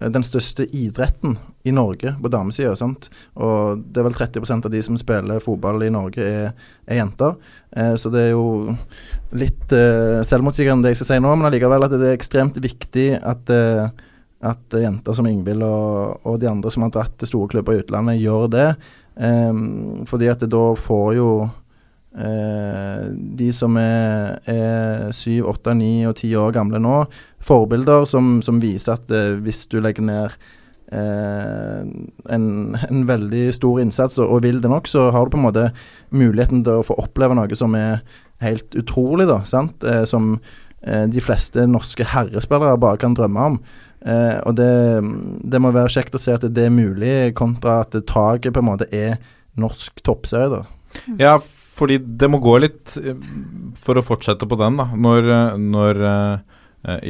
den 0.00 0.24
største 0.26 0.66
idretten 0.76 1.36
i 1.64 1.72
Norge 1.74 2.12
på 2.22 2.30
damesida. 2.32 2.74
Og 2.76 3.84
det 3.84 4.00
er 4.00 4.08
vel 4.08 4.18
30% 4.18 4.68
av 4.68 4.72
de 4.72 4.82
som 4.84 4.98
spiller 5.00 5.44
fotball 5.44 5.86
i 5.86 5.92
Norge, 5.92 6.24
er, 6.24 6.50
er 6.86 7.00
jenter. 7.00 7.38
Eh, 7.76 7.94
så 8.00 8.12
det 8.12 8.26
er 8.26 8.34
jo 8.34 8.74
litt 9.36 9.72
eh, 9.72 10.20
selvmotsigende 10.26 10.86
det 10.86 10.94
jeg 10.94 11.02
skal 11.02 11.12
si 11.14 11.22
nå, 11.24 11.32
men 11.32 11.48
allikevel 11.48 11.88
at 11.88 11.96
det 11.96 12.10
er 12.10 12.18
ekstremt 12.18 12.60
viktig 12.62 13.08
at 13.22 13.54
eh, 13.54 13.88
at 14.46 14.74
jenter 14.78 15.16
som 15.16 15.26
Ingvild 15.26 15.64
og, 15.64 16.20
og 16.28 16.36
de 16.42 16.48
andre 16.50 16.70
som 16.70 16.84
har 16.84 16.92
dratt 16.94 17.14
til 17.18 17.30
store 17.30 17.48
klubber 17.54 17.76
i 17.76 17.80
utlandet, 17.80 18.20
gjør 18.20 18.50
det. 18.52 18.66
Ehm, 19.16 20.04
fordi 20.08 20.28
at 20.28 20.42
det 20.44 20.50
da 20.52 20.64
får 20.76 21.14
jo 21.16 21.30
eh, 21.46 21.54
de 22.16 23.50
som 23.52 23.74
er, 23.76 24.38
er 24.48 25.10
syv, 25.12 25.50
åtte, 25.50 25.74
ni 25.76 26.06
og 26.08 26.14
10 26.16 26.30
år 26.40 26.54
gamle 26.56 26.80
nå, 26.80 27.02
forbilder 27.46 28.06
som, 28.08 28.38
som 28.42 28.60
viser 28.62 28.96
at 28.96 29.10
eh, 29.12 29.34
hvis 29.42 29.66
du 29.70 29.78
legger 29.84 30.06
ned 30.06 30.36
eh, 30.92 31.82
en, 32.32 32.46
en 32.76 33.02
veldig 33.08 33.46
stor 33.54 33.80
innsats 33.82 34.20
og, 34.22 34.30
og 34.30 34.44
vil 34.46 34.62
det 34.62 34.72
nok, 34.72 34.88
så 34.90 35.10
har 35.14 35.26
du 35.26 35.34
på 35.34 35.40
en 35.40 35.48
måte 35.48 35.66
muligheten 36.14 36.64
til 36.66 36.80
å 36.80 36.86
få 36.86 36.98
oppleve 37.02 37.36
noe 37.38 37.58
som 37.58 37.76
er 37.78 38.00
helt 38.44 38.76
utrolig, 38.76 39.28
da. 39.30 39.42
sant? 39.48 39.84
Eh, 39.84 40.04
som 40.08 40.36
eh, 40.82 41.04
de 41.12 41.24
fleste 41.24 41.66
norske 41.70 42.06
herrespillere 42.14 42.80
bare 42.80 43.00
kan 43.02 43.16
drømme 43.16 43.50
om. 43.52 43.60
Eh, 44.06 44.38
og 44.46 44.56
det, 44.58 44.72
det 45.44 45.60
må 45.62 45.72
være 45.74 45.92
kjekt 45.96 46.16
å 46.16 46.22
se 46.22 46.36
at 46.36 46.48
det 46.48 46.68
er 46.68 46.74
mulig, 46.74 47.34
kontra 47.38 47.82
at 47.84 47.96
taket 48.08 48.54
på 48.54 48.64
en 48.64 48.70
måte 48.72 48.90
er 48.94 49.18
norsk 49.56 50.02
toppserie, 50.04 50.52
da. 50.52 50.64
Ja, 51.20 51.36
fordi 51.76 51.98
det 52.00 52.28
må 52.32 52.40
gå 52.40 52.56
litt 52.62 52.96
eh, 53.02 53.16
For 53.82 53.98
å 53.98 54.04
fortsette 54.04 54.48
på 54.48 54.58
den, 54.60 54.78
da. 54.80 54.88
Når, 54.96 55.30
eh, 55.34 55.58
når 55.60 56.02
eh, 56.10 56.56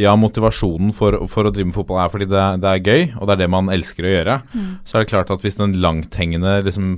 ja, 0.02 0.14
motivasjonen 0.18 0.94
for, 0.96 1.18
for, 1.30 1.48
å 1.48 1.52
drive 1.54 1.70
med 1.70 1.76
fotball 1.76 2.00
er 2.02 2.12
fordi 2.12 2.28
det, 2.30 2.44
det, 2.62 2.70
er 2.70 2.86
gøy, 2.86 3.02
og 3.18 3.28
det 3.28 3.36
er 3.36 3.42
det 3.44 3.52
man 3.52 3.72
elsker 3.72 4.06
å 4.06 4.14
gjøre. 4.14 4.38
Mm. 4.54 4.70
Så 4.86 4.96
er 4.96 5.04
det 5.04 5.12
klart 5.12 5.32
at 5.34 5.44
hvis 5.44 5.58
den 5.60 5.76
langthengende 5.82 6.58
liksom, 6.66 6.94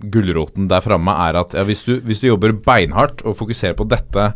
gulroten 0.00 0.68
der 0.70 0.84
framme 0.84 1.12
er 1.26 1.38
at 1.42 1.56
ja, 1.56 1.64
hvis, 1.68 1.84
du, 1.84 1.98
hvis, 2.06 2.22
du, 2.22 2.30
jobber 2.30 2.56
beinhardt 2.64 3.24
og 3.26 3.36
fokuserer 3.38 3.76
på 3.76 3.88
dette 3.90 4.30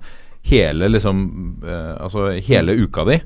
hele, 0.45 0.91
liksom, 0.93 1.23
eh, 1.65 1.95
altså 2.05 2.35
hele 2.45 2.77
uka 2.85 3.07
di, 3.09 3.19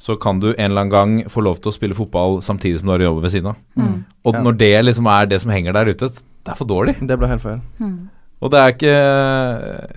så 0.00 0.14
kan 0.16 0.38
du 0.40 0.52
en 0.52 0.70
eller 0.70 0.86
annen 0.86 0.94
gang 0.94 1.32
få 1.32 1.42
lov 1.44 1.58
til 1.60 1.72
å 1.72 1.76
spille 1.76 1.98
fotball 1.98 2.38
samtidig 2.44 2.80
som 2.80 2.88
du 2.88 2.94
har 2.94 3.04
jobb 3.04 3.18
ved 3.24 3.34
siden 3.34 3.50
av. 3.52 3.58
Mm. 3.76 3.98
Og 4.24 4.38
ja. 4.38 4.44
når 4.46 4.56
det 4.62 4.72
liksom 4.86 5.10
er 5.12 5.28
det 5.28 5.42
som 5.42 5.52
henger 5.52 5.76
der 5.76 5.90
ute, 5.90 6.08
det 6.08 6.54
er 6.54 6.56
for 6.56 6.70
dårlig. 6.70 6.94
Det 7.02 7.18
blir 7.18 7.28
helt 7.34 7.44
feil. 7.44 7.60
Mm. 7.82 7.98
Og 8.40 8.52
det 8.52 8.60
er 8.60 8.74
ikke 8.74 8.96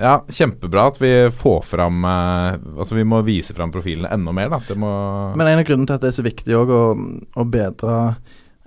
Ja, 0.04 0.14
kjempebra 0.28 0.88
at 0.91 1.00
vi 1.02 1.12
får 1.34 1.66
fram 1.68 2.04
eh, 2.08 2.60
Altså 2.76 2.98
vi 2.98 3.06
må 3.08 3.22
vise 3.26 3.56
fram 3.56 3.72
profilene 3.74 4.12
enda 4.14 4.36
mer, 4.36 4.52
da. 4.52 4.62
Men 4.78 5.48
en 5.48 5.62
av 5.62 5.68
grunnene 5.68 5.89
til 5.89 5.98
at 5.98 6.04
det 6.04 6.12
er 6.12 6.18
så 6.20 6.26
viktig 6.26 6.58
òg 6.60 6.74
å, 6.74 6.84
å, 7.39 7.46
bedre 7.48 7.98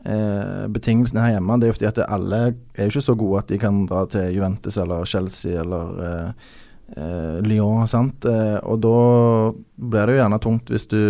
eh, 0.07 0.64
betingelsene 0.72 1.24
her 1.24 1.35
hjemme, 1.37 1.59
det 1.61 1.68
er 1.68 1.72
jo 1.72 1.79
fordi 1.79 1.91
at 1.91 2.05
alle 2.07 2.43
er 2.47 2.87
jo 2.87 2.95
ikke 2.95 3.09
så 3.09 3.16
gode 3.18 3.43
at 3.43 3.51
de 3.53 3.61
kan 3.61 3.83
dra 3.89 4.05
til 4.11 4.31
Juventus 4.37 4.79
eller 4.83 5.09
Chelsea 5.09 5.61
eller 5.61 6.05
eh, 6.09 6.53
eh, 6.97 7.35
Lyon, 7.45 7.85
sant. 7.91 8.29
Eh, 8.31 8.57
og 8.64 8.81
da 8.85 8.97
blir 9.77 10.07
det 10.07 10.16
jo 10.16 10.22
gjerne 10.22 10.43
tungt 10.43 10.72
hvis 10.72 10.89
du 10.93 11.01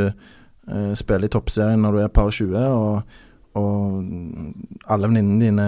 spiller 0.99 1.29
i 1.29 1.31
toppserien 1.31 1.79
når 1.79 1.95
du 1.95 1.99
er 2.03 2.09
par 2.11 2.33
20, 2.35 2.57
og, 2.59 3.19
og 3.55 4.89
alle 4.91 5.11
venninnene 5.13 5.45
dine 5.45 5.67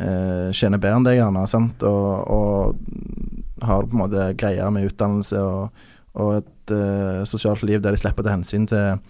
eh, 0.00 0.48
tjener 0.54 0.80
bedre 0.80 1.00
enn 1.00 1.06
deg, 1.06 1.18
gjerne, 1.20 1.44
sant? 1.50 1.84
Og, 1.86 2.32
og 2.32 3.66
har 3.66 3.86
på 3.86 3.96
en 3.96 4.02
måte 4.04 4.30
greier 4.38 4.70
med 4.74 4.88
utdannelse 4.90 5.40
og, 5.42 5.86
og 6.18 6.34
et 6.40 6.74
eh, 6.74 7.22
sosialt 7.28 7.64
liv 7.66 7.82
der 7.82 7.94
de 7.94 8.00
slipper 8.00 8.24
å 8.24 8.28
ta 8.28 8.36
hensyn 8.36 8.66
til, 8.70 9.00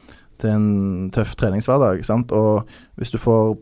til 0.40 0.54
en 0.54 0.68
tøff 1.14 1.34
treningshverdag. 1.38 2.04
Sant? 2.06 2.32
Og 2.32 2.68
hvis 3.00 3.12
du 3.14 3.18
får 3.20 3.56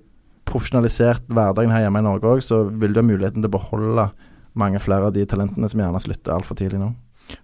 profesjonalisert 0.46 1.26
hverdagen 1.26 1.74
her 1.74 1.86
hjemme 1.86 2.02
i 2.02 2.06
Norge 2.06 2.36
òg, 2.36 2.44
så 2.44 2.62
vil 2.70 2.94
du 2.94 3.02
ha 3.02 3.06
muligheten 3.06 3.42
til 3.42 3.50
å 3.50 3.56
beholde 3.56 4.10
mange 4.56 4.80
flere 4.80 5.10
av 5.10 5.16
de 5.16 5.26
talentene 5.28 5.68
som 5.68 5.82
gjerne 5.82 6.02
slutter 6.02 6.36
altfor 6.36 6.58
tidlig 6.58 6.80
nå. 6.80 6.92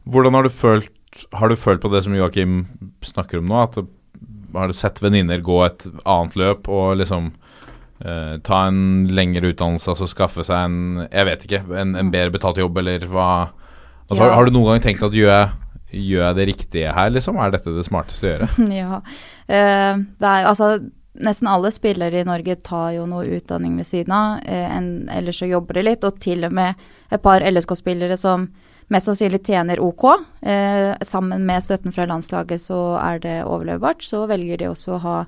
Hvordan 0.08 0.38
har 0.38 0.46
du 0.46 0.52
følt 0.54 0.90
Har 1.34 1.50
du 1.50 1.56
følt 1.60 1.82
på 1.82 1.90
det 1.92 2.04
som 2.06 2.14
Joakim 2.16 2.62
snakker 3.04 3.42
om 3.42 3.50
nå? 3.50 3.56
At 3.66 3.74
har 4.54 4.70
du 4.70 4.72
sett 4.72 5.02
venninner 5.02 5.42
gå 5.44 5.58
et 5.66 5.84
annet 6.08 6.36
løp 6.40 6.70
og 6.72 6.96
liksom 7.00 7.32
Uh, 8.02 8.40
ta 8.42 8.64
en 8.66 9.04
lengre 9.14 9.52
utdannelse, 9.52 9.92
altså 9.92 10.08
skaffe 10.10 10.42
seg 10.42 10.58
en 10.58 11.04
Jeg 11.04 11.26
vet 11.28 11.42
ikke, 11.46 11.60
en, 11.78 11.92
en 11.94 12.08
bedre 12.10 12.32
betalt 12.34 12.58
jobb, 12.58 12.80
eller 12.80 13.04
hva 13.06 13.26
altså, 14.08 14.16
ja. 14.16 14.24
har, 14.24 14.32
har, 14.40 14.48
du 14.48 14.56
noen 14.56 14.72
gang 14.72 14.82
tenkt 14.82 15.04
at 15.06 15.14
gjør 15.14 15.30
jeg, 15.30 15.52
gjør 16.08 16.24
jeg 16.24 16.38
det 16.40 16.46
riktige 16.48 16.94
her, 16.96 17.12
liksom? 17.14 17.38
Er 17.38 17.54
dette 17.54 17.76
det 17.76 17.84
smarteste 17.86 18.26
å 18.26 18.32
gjøre? 18.32 18.48
ja. 18.80 18.98
Uh, 19.46 20.02
det 20.18 20.32
er 20.32 20.50
altså 20.50 20.74
Nesten 21.22 21.44
alle 21.52 21.68
spillere 21.68 22.22
i 22.22 22.24
Norge 22.24 22.54
tar 22.64 22.94
jo 22.96 23.02
noe 23.04 23.26
utdanning 23.36 23.74
ved 23.76 23.84
siden 23.84 24.14
av, 24.16 24.38
uh, 24.48 24.68
en, 24.80 24.90
ellers 25.12 25.42
så 25.42 25.46
jobber 25.46 25.78
de 25.78 25.86
litt. 25.90 26.06
Og 26.08 26.18
til 26.24 26.48
og 26.48 26.56
med 26.56 26.82
et 27.12 27.22
par 27.22 27.44
LSK-spillere 27.44 28.16
som 28.18 28.48
mest 28.90 29.10
sannsynlig 29.10 29.44
tjener 29.46 29.80
OK. 29.80 30.08
sammen 31.06 31.44
med 31.46 31.62
støtten 31.64 31.94
fra 31.94 32.08
landslaget 32.08 32.64
så 32.64 32.80
er 32.98 33.20
det 33.22 33.38
overlevbart. 33.44 34.02
Så 34.04 34.24
velger 34.28 34.58
de 34.58 34.72
også 34.72 34.96
å 34.96 35.02
ha 35.04 35.18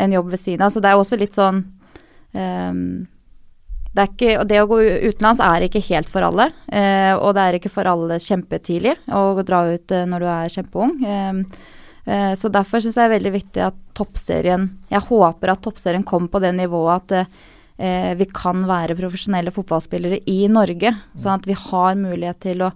en 0.00 0.14
jobb 0.14 0.30
ved 0.32 0.40
siden 0.40 0.64
av. 0.64 0.72
Så 0.72 0.82
det 0.82 0.94
er 0.94 1.02
også 1.02 1.18
litt 1.20 1.36
sånn 1.36 1.64
Um, 2.34 3.06
det, 3.94 4.08
ikke, 4.10 4.42
det, 4.50 4.58
å 4.58 4.66
gå 4.70 4.80
utenlands 4.82 5.42
er 5.44 5.66
ikke 5.66 5.82
helt 5.86 6.10
for 6.10 6.26
alle, 6.26 6.48
uh, 6.74 7.14
og 7.20 7.30
det 7.36 7.44
er 7.44 7.58
ikke 7.60 7.72
for 7.72 7.86
alle 7.86 8.18
kjempetidlig 8.22 8.96
å 9.14 9.22
dra 9.46 9.62
ut 9.70 9.94
uh, 9.94 10.02
når 10.10 10.24
du 10.24 10.28
er 10.34 10.54
kjempeung. 10.56 10.96
Um, 11.06 11.40
uh, 12.08 12.32
så 12.38 12.50
derfor 12.52 12.82
syns 12.82 12.98
jeg 12.98 13.04
det 13.04 13.06
er 13.06 13.16
veldig 13.16 13.34
viktig 13.38 13.64
at 13.68 13.80
toppserien 13.94 14.66
Jeg 14.90 15.06
håper 15.06 15.54
at 15.54 15.62
toppserien 15.62 16.06
kommer 16.06 16.32
på 16.32 16.42
det 16.42 16.54
nivået 16.58 17.14
at 17.14 17.42
vi 17.74 18.28
kan 18.30 18.60
være 18.68 18.94
profesjonelle 18.94 19.50
fotballspillere 19.50 20.20
i 20.30 20.44
Norge, 20.46 20.92
sånn 21.18 21.40
at 21.40 21.46
vi 21.50 21.56
har 21.58 21.96
mulighet 21.98 22.38
til 22.44 22.60
å 22.62 22.68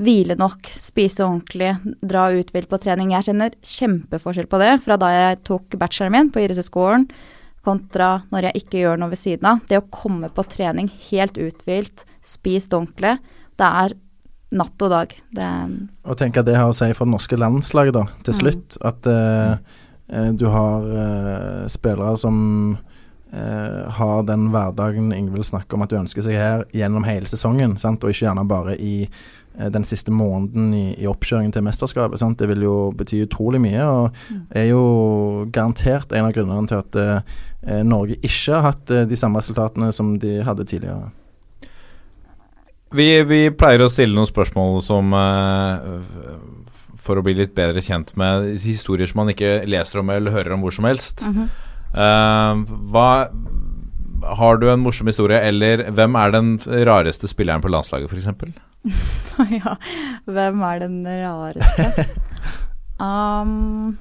hvile 0.00 0.38
nok, 0.40 0.70
spise 0.72 1.20
ordentlig, 1.26 1.74
dra 2.00 2.30
uthvilt 2.32 2.70
på 2.70 2.78
trening. 2.80 3.12
Jeg 3.12 3.28
kjenner 3.28 3.52
kjempeforskjell 3.60 4.48
på 4.48 4.60
det 4.62 4.70
fra 4.86 4.96
da 4.96 5.10
jeg 5.12 5.42
tok 5.50 5.76
bacheloren 5.76 6.16
min 6.16 6.32
på 6.32 6.40
IRC-skolen 6.40 7.04
kontra 7.64 8.22
når 8.32 8.48
jeg 8.48 8.62
ikke 8.62 8.82
gjør 8.82 9.00
noe 9.00 9.12
ved 9.12 9.20
siden 9.20 9.48
av. 9.48 9.60
Det 9.68 9.80
å 9.80 9.88
komme 9.92 10.30
på 10.34 10.44
trening 10.50 10.90
helt 11.10 11.38
uthvilt, 11.40 12.04
spist 12.24 12.74
ordentlig, 12.76 13.16
det 13.60 13.68
er 13.68 13.96
natt 14.52 14.84
og 14.84 14.92
dag. 14.92 15.14
Det 15.32 15.50
og 16.04 16.18
tenk 16.20 16.38
at 16.40 16.48
det 16.48 16.58
har 16.58 16.70
å 16.70 16.76
si 16.76 16.90
for 16.96 17.08
det 17.08 17.14
norske 17.14 17.38
landslaget, 17.40 17.96
da, 17.96 18.06
til 18.26 18.34
mm. 18.34 18.40
slutt. 18.40 18.78
Mm. 18.78 18.88
At 18.90 19.10
uh, 19.10 20.32
du 20.38 20.48
har 20.52 20.88
uh, 20.88 21.68
spillere 21.72 22.16
som 22.20 22.40
uh, 23.32 23.82
har 23.98 24.26
den 24.28 24.50
hverdagen 24.52 25.12
Ingvild 25.16 25.48
snakker 25.48 25.78
om 25.78 25.86
at 25.86 25.92
du 25.92 26.00
ønsker 26.02 26.26
seg 26.26 26.40
her, 26.40 26.66
gjennom 26.76 27.06
hele 27.08 27.30
sesongen, 27.30 27.78
sant? 27.80 28.04
og 28.04 28.12
ikke 28.12 28.26
gjerne 28.26 28.48
bare 28.48 28.76
i 28.76 29.06
den 29.52 29.84
siste 29.84 30.12
måneden 30.14 30.72
i, 30.74 30.84
i 30.96 31.08
oppkjøringen 31.08 31.52
til 31.52 31.64
mesterskapet. 31.66 32.20
Sant? 32.20 32.38
Det 32.40 32.48
vil 32.48 32.64
jo 32.64 32.76
bety 32.96 33.22
utrolig 33.26 33.60
mye, 33.62 33.84
og 33.84 34.20
mm. 34.30 34.44
er 34.58 34.68
jo 34.70 34.84
garantert 35.52 36.12
en 36.12 36.28
av 36.28 36.34
grunnene 36.36 36.70
til 36.70 36.80
at 36.80 37.00
eh, 37.02 37.82
Norge 37.86 38.16
ikke 38.20 38.54
har 38.56 38.70
hatt 38.70 38.92
eh, 38.92 39.04
de 39.08 39.18
samme 39.18 39.42
resultatene 39.42 39.92
som 39.94 40.14
de 40.22 40.38
hadde 40.46 40.66
tidligere. 40.68 41.10
Vi, 42.92 43.08
vi 43.28 43.42
pleier 43.56 43.84
å 43.84 43.90
stille 43.92 44.16
noen 44.16 44.28
spørsmål 44.28 44.82
som 44.84 45.14
eh, 45.16 45.86
For 47.00 47.16
å 47.16 47.22
bli 47.24 47.32
litt 47.38 47.54
bedre 47.56 47.80
kjent 47.84 48.12
med 48.20 48.50
historier 48.60 49.08
som 49.08 49.22
man 49.22 49.32
ikke 49.32 49.62
leser 49.68 50.02
om 50.02 50.12
eller 50.12 50.34
hører 50.34 50.56
om 50.56 50.64
hvor 50.64 50.74
som 50.76 50.88
helst. 50.88 51.24
Mm 51.24 51.34
-hmm. 51.34 52.66
hva 52.92 53.28
Har 54.36 54.56
du 54.56 54.70
en 54.70 54.80
morsom 54.80 55.06
historie, 55.06 55.40
eller 55.40 55.90
hvem 55.90 56.14
er 56.14 56.30
den 56.30 56.58
rareste 56.86 57.28
spilleren 57.28 57.60
på 57.60 57.68
landslaget, 57.68 58.12
f.eks.? 58.12 58.71
ja, 59.58 59.76
hvem 60.26 60.64
er 60.66 60.80
den 60.82 61.02
rareste? 61.06 62.06
um, 63.06 63.92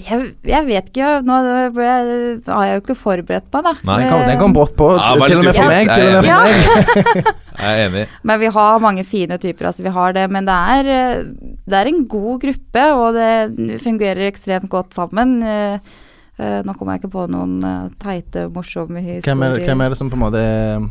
jeg, 0.00 0.30
jeg, 0.48 0.64
vet 0.66 0.88
ikke. 0.88 1.08
Nå 1.26 1.38
jeg, 1.44 1.72
har 1.76 2.64
jeg 2.66 2.78
jo 2.78 2.82
ikke 2.82 2.96
forberedt 2.98 3.48
meg, 3.52 3.66
da. 3.68 3.74
Nei, 3.90 3.98
kom, 4.08 4.22
den 4.30 4.40
kom 4.40 4.56
brått 4.56 4.72
på, 4.78 4.88
ja, 4.96 5.10
til 5.20 5.42
og 5.42 5.44
med 5.46 5.58
for 5.58 5.72
meg. 5.72 5.90
Til 5.92 6.06
og 6.06 6.14
med 6.16 6.30
for 6.30 6.46
meg. 6.46 7.32
jeg 7.62 7.72
er 7.72 7.82
enig. 7.86 8.06
Men 8.30 8.40
vi 8.40 8.52
har 8.56 8.82
mange 8.82 9.04
fine 9.08 9.38
typer, 9.42 9.68
altså 9.70 9.84
vi 9.84 9.92
har 9.92 10.16
det. 10.16 10.24
Men 10.32 10.48
det 10.48 10.56
er, 10.76 11.26
det 11.68 11.82
er 11.82 11.92
en 11.92 12.06
god 12.10 12.40
gruppe, 12.46 12.86
og 12.96 13.18
det 13.18 13.82
fungerer 13.84 14.24
ekstremt 14.30 14.72
godt 14.72 14.96
sammen. 14.96 15.38
Uh, 15.44 16.00
nå 16.40 16.74
kommer 16.78 16.96
jeg 16.96 17.02
ikke 17.02 17.12
på 17.12 17.24
noen 17.30 17.58
uh, 17.60 17.90
teite, 18.00 18.46
morsomme 18.50 19.02
historier. 19.02 19.26
Hvem 19.26 19.42
er, 19.46 19.56
hvem 19.66 19.82
er, 19.84 19.92
det 19.92 19.98
som 20.00 20.08
på 20.10 20.16
en 20.16 20.22
måte 20.22 20.40
er, 20.40 20.86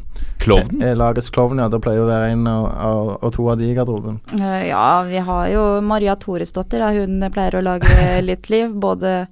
er, 0.77 0.93
lagets 0.99 1.31
klovn? 1.33 1.59
Ja, 1.59 1.65
det 1.71 1.81
pleier 1.81 2.03
å 2.03 2.09
være 2.09 2.27
en 2.35 2.45
og, 2.51 3.25
to 3.33 3.47
av 3.49 3.57
de 3.59 3.71
i 3.71 3.77
garderoben. 3.77 4.19
Uh, 4.35 4.61
ja, 4.69 5.01
vi 5.07 5.23
har 5.25 5.47
jo 5.49 5.63
Maria 5.85 6.15
Toresdottir. 6.19 6.85
Hun 7.01 7.25
pleier 7.33 7.57
å 7.57 7.63
lage 7.65 7.89
litt 8.29 8.51
liv. 8.53 8.69
Både 8.69 9.25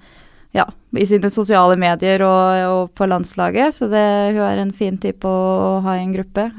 ja, 0.57 0.66
i 0.97 1.05
sine 1.05 1.30
sosiale 1.30 1.78
medier 1.80 2.26
og, 2.26 2.66
og, 2.74 2.82
på 2.97 3.05
landslaget. 3.07 3.78
Så 3.78 3.91
det, 3.93 4.03
hun 4.34 4.43
er 4.49 4.66
en 4.66 4.74
fin 4.76 4.97
type 4.97 5.30
å, 5.30 5.45
å 5.70 5.72
ha 5.86 5.99
i 5.99 6.03
en 6.07 6.18
gruppe. 6.18 6.49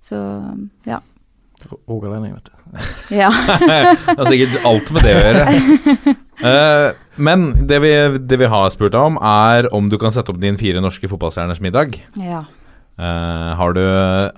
så 0.00 0.24
ja. 0.88 1.02
Rogalending, 1.68 2.32
vet 2.34 2.48
du. 2.48 2.58
Ja. 3.12 3.28
det 3.68 4.18
har 4.18 4.28
sikkert 4.30 4.64
alt 4.66 4.92
med 4.96 5.04
det 5.04 5.14
å 5.14 5.24
gjøre. 5.26 5.44
Uh, 6.42 6.92
men 7.16 7.66
det 7.68 7.78
vi, 7.84 7.92
det 8.18 8.38
vi, 8.40 8.48
har 8.48 8.72
spurt 8.72 8.94
deg 8.94 9.12
om, 9.12 9.18
er 9.20 9.68
om 9.76 9.88
du 9.92 9.98
kan 10.00 10.14
sette 10.14 10.32
opp 10.32 10.40
din 10.40 10.58
fire 10.60 10.80
norske 10.80 11.08
fotballstjerners 11.10 11.60
middag. 11.64 11.98
Ja. 12.16 12.44
Uh, 13.00 13.52
har, 13.56 13.72
du, 13.72 13.82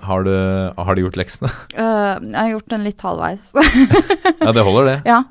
har, 0.07 0.23
du, 0.23 0.35
har, 0.77 0.95
du, 0.95 1.01
gjort 1.03 1.19
leksene? 1.19 1.51
Uh, 1.75 2.15
jeg 2.33 2.39
har 2.39 2.51
gjort 2.53 2.71
den 2.71 2.85
litt 2.87 3.03
halvveis. 3.03 3.51
ja, 4.41 4.51
det 4.55 4.65
holder, 4.65 4.89
det. 4.89 4.97
Ja. 5.07 5.21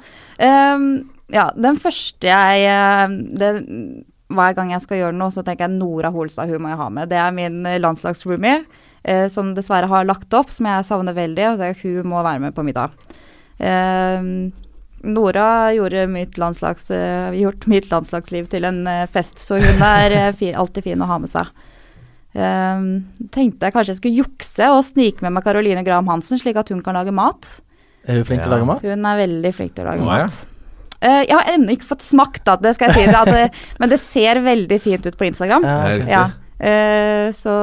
Um, 0.75 0.89
ja, 1.33 1.49
den 1.57 1.79
første 1.81 2.29
jeg 2.29 3.13
det, 3.41 3.49
Hver 4.35 4.57
gang 4.57 4.75
jeg 4.75 4.83
skal 4.85 5.01
gjøre 5.01 5.17
noe, 5.17 5.33
så 5.33 5.45
tenker 5.47 5.67
jeg 5.67 5.79
Nora 5.79 6.11
Holstad, 6.15 6.53
hun 6.53 6.65
må 6.65 6.73
jeg 6.73 6.81
ha 6.81 6.89
med. 6.93 7.11
Det 7.13 7.21
er 7.21 7.37
min 7.37 7.63
landslagsroomie, 7.81 8.65
uh, 9.09 9.27
som 9.33 9.53
dessverre 9.57 9.89
har 9.91 10.09
lagt 10.09 10.37
opp, 10.37 10.53
som 10.53 10.69
jeg 10.69 10.89
savner 10.89 11.17
veldig. 11.17 11.49
Og 11.55 11.81
hun 11.85 12.13
må 12.13 12.25
være 12.25 12.45
med 12.45 12.57
på 12.57 12.65
middag. 12.67 12.93
Uh, 13.61 14.53
Nora 15.05 15.73
gjorde 15.77 16.07
mitt, 16.11 16.39
landslags, 16.41 16.91
eh, 16.95 17.35
gjort 17.41 17.67
mitt 17.71 17.91
landslagsliv 17.91 18.49
til 18.53 18.65
en 18.69 18.87
eh, 18.91 19.05
fest, 19.13 19.39
så 19.43 19.59
hun 19.61 19.85
er 19.85 20.17
eh, 20.17 20.33
fi, 20.37 20.53
alltid 20.57 20.87
fin 20.89 21.05
å 21.05 21.09
ha 21.11 21.21
med 21.21 21.33
seg. 21.33 21.53
Um, 22.35 22.87
tenkte 23.31 23.69
jeg 23.69 23.75
kanskje 23.77 23.93
jeg 23.93 23.99
skulle 24.01 24.25
jukse 24.25 24.69
og 24.75 24.81
snike 24.83 25.23
med 25.23 25.37
meg 25.37 25.45
Caroline 25.47 25.85
Graham 25.87 26.09
Hansen, 26.11 26.41
slik 26.41 26.59
at 26.59 26.73
hun 26.73 26.81
kan 26.83 26.99
lage 26.99 27.15
mat. 27.15 27.47
Er 28.09 28.19
hun 28.19 28.27
flink 28.27 28.43
til 28.43 28.51
å 28.51 28.57
lage 28.57 28.67
mat? 28.73 28.83
Hun 28.83 29.07
er 29.07 29.21
veldig 29.21 29.53
flink 29.55 29.77
til 29.77 29.87
å 29.87 29.93
lage 29.93 30.03
Å, 30.03 30.09
ja. 30.09 30.25
mat. 30.27 30.41
Eh, 30.99 31.21
jeg 31.29 31.37
har 31.37 31.53
ennå 31.55 31.77
ikke 31.77 31.91
fått 31.93 32.03
smakt, 32.07 32.43
da, 32.49 32.57
det 32.59 32.75
skal 32.75 32.91
jeg 32.91 33.07
si, 33.07 33.15
at 33.21 33.31
det, 33.31 33.45
men 33.79 33.93
det 33.93 34.01
ser 34.03 34.43
veldig 34.45 34.81
fint 34.83 35.07
ut 35.07 35.21
på 35.21 35.29
Instagram. 35.29 35.69
Ja. 35.69 35.77
Det 35.77 35.93
er 35.93 36.01
riktig. 36.01 36.17
Ja. 36.17 36.25
Uh, 36.65 37.29
så 37.35 37.55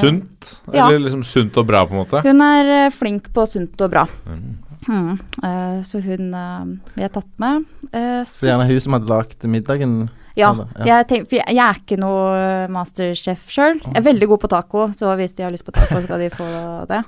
Sunt? 0.00 0.54
Ja. 0.72 0.86
Eller 0.88 1.02
liksom 1.04 1.20
sunt 1.24 1.56
og 1.60 1.68
bra, 1.68 1.84
på 1.86 1.94
en 1.94 2.02
måte? 2.02 2.22
Hun 2.24 2.44
er 2.44 2.88
flink 2.92 3.28
på 3.32 3.44
sunt 3.48 3.80
og 3.84 3.92
bra. 3.92 4.04
Mm. 4.28 4.67
Mm. 4.88 5.18
Eh, 5.44 5.80
så 5.84 6.00
hun 6.00 6.30
uh, 6.32 6.64
vi 6.94 7.04
har 7.04 7.12
tatt 7.12 7.30
med. 7.42 7.66
Eh, 7.92 8.22
Så 8.28 8.48
gjerne 8.48 8.66
hun 8.70 8.80
som 8.80 8.96
hadde 8.96 9.10
lagd 9.10 9.44
middagen. 9.44 9.98
Ja, 10.38 10.52
ja. 10.54 10.84
Jeg, 10.86 11.06
tenk, 11.10 11.26
for 11.28 11.36
jeg, 11.40 11.50
jeg 11.50 11.64
er 11.64 11.80
ikke 11.82 11.98
noe 11.98 12.68
masterchef 12.72 13.48
sjøl. 13.50 13.80
Jeg 13.82 13.96
er 14.00 14.04
veldig 14.06 14.28
god 14.30 14.42
på 14.44 14.50
taco, 14.52 14.84
så 14.96 15.12
hvis 15.18 15.34
de 15.34 15.44
har 15.44 15.52
lyst 15.52 15.66
på 15.66 15.74
taco, 15.74 15.98
så 15.98 16.04
skal 16.06 16.22
de 16.22 16.28
få 16.32 16.46
det. 16.90 17.00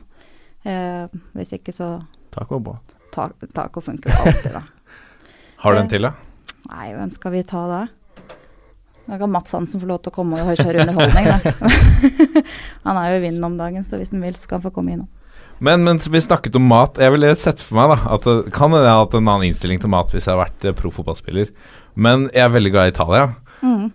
Eh, 0.67 1.07
hvis 1.39 1.55
ikke, 1.57 1.73
så 1.73 1.95
Taco 2.35 2.59
er 2.59 2.65
bra. 2.67 2.75
ta, 3.15 3.29
taco 3.55 3.81
funker 3.83 4.13
jo 4.13 4.27
alltid, 4.27 4.59
da. 4.59 4.65
Har 5.63 5.75
du 5.75 5.81
en 5.81 5.89
til, 5.93 6.05
da? 6.09 6.13
Nei, 6.71 6.91
hvem 6.97 7.15
skal 7.15 7.33
vi 7.35 7.45
ta 7.49 7.63
da? 7.71 7.81
Da 9.07 9.17
kan 9.19 9.31
Mats 9.33 9.55
Hansen 9.57 9.81
få 9.83 9.89
lov 9.91 10.03
til 10.05 10.13
å 10.13 10.15
komme 10.19 10.43
og 10.43 10.59
kjøre 10.61 10.85
underholdning, 10.85 11.31
da. 11.31 11.55
han 12.85 13.01
er 13.01 13.15
jo 13.15 13.23
i 13.23 13.25
vinden 13.25 13.47
om 13.49 13.57
dagen, 13.59 13.87
så 13.87 13.99
hvis 13.99 14.13
han 14.15 14.23
vil, 14.27 14.37
så 14.37 14.47
skal 14.47 14.59
han 14.61 14.67
få 14.69 14.75
komme 14.75 14.95
innom. 14.99 15.09
Men 15.61 15.83
mens 15.85 16.07
vi 16.09 16.21
snakket 16.25 16.55
om 16.57 16.65
mat, 16.71 16.97
jeg 16.97 17.13
ville 17.13 17.35
sett 17.37 17.61
for 17.61 17.77
meg 17.77 17.91
da 17.93 18.15
at 18.17 18.25
det 18.25 18.53
kan 18.57 18.71
hende 18.73 18.87
jeg 18.87 18.95
har 18.95 19.03
hatt 19.05 19.17
en 19.19 19.27
annen 19.29 19.49
innstilling 19.51 19.81
til 19.83 19.93
mat 19.93 20.13
hvis 20.15 20.25
jeg 20.29 20.33
har 20.37 20.41
vært 20.47 20.65
eh, 20.71 20.77
proffotballspiller. 20.79 21.51
Men 22.01 22.29
jeg 22.33 22.47
er 22.47 22.55
veldig 22.55 22.73
glad 22.73 22.89
i 22.89 22.95
Italia. 22.95 23.27
Mm. 23.61 23.91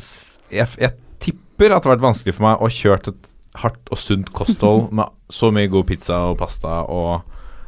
S- 0.00 0.38
Jeg, 0.50 0.66
jeg 0.80 0.96
tipper 1.20 1.74
at 1.76 1.82
det 1.84 1.90
har 1.90 1.96
vært 1.98 2.06
vanskelig 2.08 2.34
for 2.38 2.46
meg 2.48 2.62
å 2.64 2.70
kjøre 2.72 3.12
et 3.12 3.28
hardt 3.60 3.90
og 3.92 3.98
sunt 4.00 4.32
kosthold 4.32 4.88
med 4.96 5.12
så 5.30 5.50
mye 5.52 5.68
god 5.70 5.86
pizza 5.90 6.16
og 6.30 6.38
pasta 6.40 6.80
og 6.88 7.26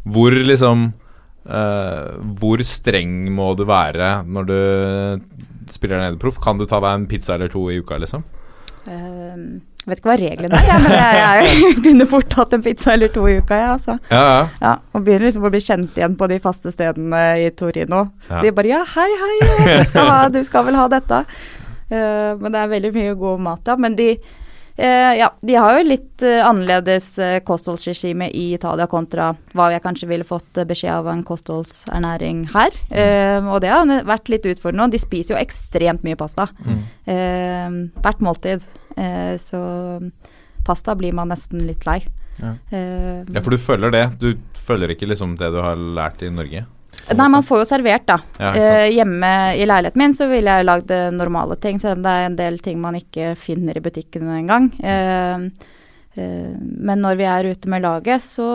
Hvor 0.09 0.33
liksom 0.35 0.87
eh, 1.47 2.09
Hvor 2.41 2.63
streng 2.67 3.29
må 3.37 3.53
du 3.59 3.65
være 3.69 4.23
når 4.27 4.49
du 4.49 4.57
spiller 5.73 6.01
nede 6.03 6.19
proff? 6.23 6.41
Kan 6.43 6.59
du 6.59 6.65
ta 6.67 6.81
deg 6.83 6.95
en 7.03 7.07
pizza 7.11 7.35
eller 7.37 7.53
to 7.53 7.67
i 7.71 7.79
uka, 7.83 7.99
liksom? 8.03 8.25
Eh, 8.89 9.45
jeg 9.83 9.91
vet 9.91 9.99
ikke 9.99 10.11
hva 10.13 10.15
reglene 10.21 10.59
er, 10.63 10.83
men 10.85 10.93
jeg, 10.95 11.23
jeg 11.43 11.71
kunne 11.89 12.05
fort 12.07 12.35
hatt 12.39 12.53
en 12.55 12.63
pizza 12.63 12.93
eller 12.95 13.11
to 13.11 13.25
i 13.27 13.33
uka, 13.41 13.57
ja, 13.59 13.71
altså. 13.75 13.97
Ja, 14.13 14.21
ja. 14.23 14.43
Ja, 14.63 14.75
og 14.95 15.03
begynner 15.03 15.27
liksom 15.27 15.49
å 15.49 15.51
bli 15.51 15.61
kjent 15.65 15.97
igjen 15.99 16.15
på 16.19 16.29
de 16.31 16.37
faste 16.45 16.71
stedene 16.71 17.23
i 17.43 17.49
Torino. 17.59 18.05
De 18.31 18.53
bare 18.55 18.71
ja, 18.71 18.85
hei, 18.95 19.09
hei, 19.25 19.33
du 19.81 19.83
skal, 19.89 20.07
ha, 20.07 20.21
du 20.31 20.39
skal 20.47 20.69
vel 20.69 20.79
ha 20.79 20.85
dette. 20.93 21.25
Uh, 21.91 22.39
men 22.39 22.55
det 22.55 22.61
er 22.61 22.71
veldig 22.71 22.93
mye 22.95 23.17
god 23.19 23.43
mat, 23.43 23.67
ja. 23.73 23.75
Men 23.83 23.97
de, 23.99 24.07
uh, 24.79 25.11
ja, 25.19 25.33
de 25.43 25.57
har 25.59 25.75
jo 25.81 25.89
litt 25.89 26.25
uh, 26.25 26.45
annerledes 26.47 27.09
kostholdsregime 27.49 28.31
i 28.31 28.45
Italia 28.55 28.87
kontra 28.87 29.33
hva 29.59 29.67
jeg 29.75 29.83
kanskje 29.83 30.09
ville 30.13 30.29
fått 30.29 30.63
beskjed 30.71 30.95
av 30.95 31.11
en 31.11 31.25
kostholdsernæring 31.27 32.47
her. 32.55 32.79
Eh, 32.95 33.43
og 33.43 33.59
det 33.67 33.75
har 33.75 33.91
vært 34.07 34.31
litt 34.31 34.47
utfordrende. 34.47 34.87
og 34.87 34.95
De 34.95 35.03
spiser 35.03 35.35
jo 35.35 35.43
ekstremt 35.43 36.07
mye 36.07 36.21
pasta. 36.23 36.47
Eh, 37.03 37.83
hvert 37.99 38.23
måltid. 38.23 38.63
Eh, 38.97 39.37
så 39.41 39.63
pasta 40.67 40.95
blir 40.99 41.15
man 41.17 41.33
nesten 41.33 41.65
litt 41.67 41.87
lei. 41.87 42.01
Ja. 42.39 42.55
Eh, 42.71 43.25
ja, 43.29 43.43
for 43.43 43.51
du 43.51 43.59
følger 43.59 43.93
det. 43.93 44.05
Du 44.21 44.33
følger 44.67 44.95
ikke 44.95 45.11
liksom 45.11 45.37
det 45.41 45.51
du 45.53 45.61
har 45.63 45.77
lært 45.77 46.23
i 46.25 46.31
Norge? 46.33 46.65
Nei, 47.11 47.29
man 47.29 47.43
får 47.43 47.63
jo 47.63 47.67
servert, 47.67 48.07
da. 48.07 48.19
Ja, 48.39 48.53
eh, 48.55 48.89
hjemme 48.95 49.33
i 49.59 49.67
leiligheten 49.67 49.99
min 49.99 50.15
så 50.15 50.29
ville 50.31 50.55
jeg 50.59 50.69
lagd 50.69 50.93
eh, 50.95 51.11
normale 51.15 51.57
ting, 51.61 51.81
selv 51.83 51.99
om 51.99 52.05
det 52.05 52.13
er 52.15 52.27
en 52.29 52.39
del 52.39 52.59
ting 52.63 52.79
man 52.81 52.97
ikke 52.99 53.33
finner 53.39 53.77
i 53.77 53.83
butikken 53.83 54.31
engang. 54.31 54.71
Eh, 54.79 55.49
eh, 56.15 56.53
men 56.61 57.03
når 57.03 57.19
vi 57.19 57.27
er 57.27 57.51
ute 57.51 57.73
med 57.73 57.83
laget, 57.83 58.23
så 58.23 58.47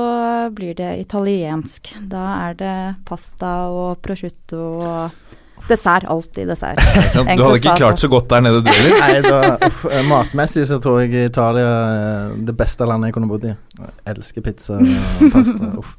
blir 0.55 0.77
det 0.79 0.93
italiensk. 1.03 1.91
Da 2.07 2.23
er 2.47 2.57
det 2.61 2.77
pasta 3.09 3.53
og 3.73 3.99
prosciutto 4.05 4.63
og 4.79 5.26
dessert. 5.70 6.07
Alltid 6.07 6.51
dessert. 6.51 6.82
Du 7.13 7.22
hadde 7.24 7.57
ikke 7.59 7.78
klart 7.80 8.01
så 8.01 8.09
godt 8.11 8.30
der 8.30 8.45
nede, 8.45 8.61
du 8.65 8.70
heller? 8.72 8.99
Nei, 9.03 9.22
da, 9.26 9.55
uff, 9.68 9.86
eh, 9.89 10.03
matmessig 10.07 10.68
så 10.70 10.80
tror 10.84 11.01
jeg 11.03 11.32
Italia 11.32 11.72
er 11.72 12.38
det 12.47 12.55
beste 12.57 12.88
landet 12.88 13.11
jeg 13.11 13.18
kunne 13.18 13.32
bodd 13.32 13.47
i. 13.49 13.55
Jeg 13.80 14.15
elsker 14.15 14.45
pizza 14.45 14.80
og 14.80 15.34
pasta. 15.34 15.74
Uff. 15.82 15.97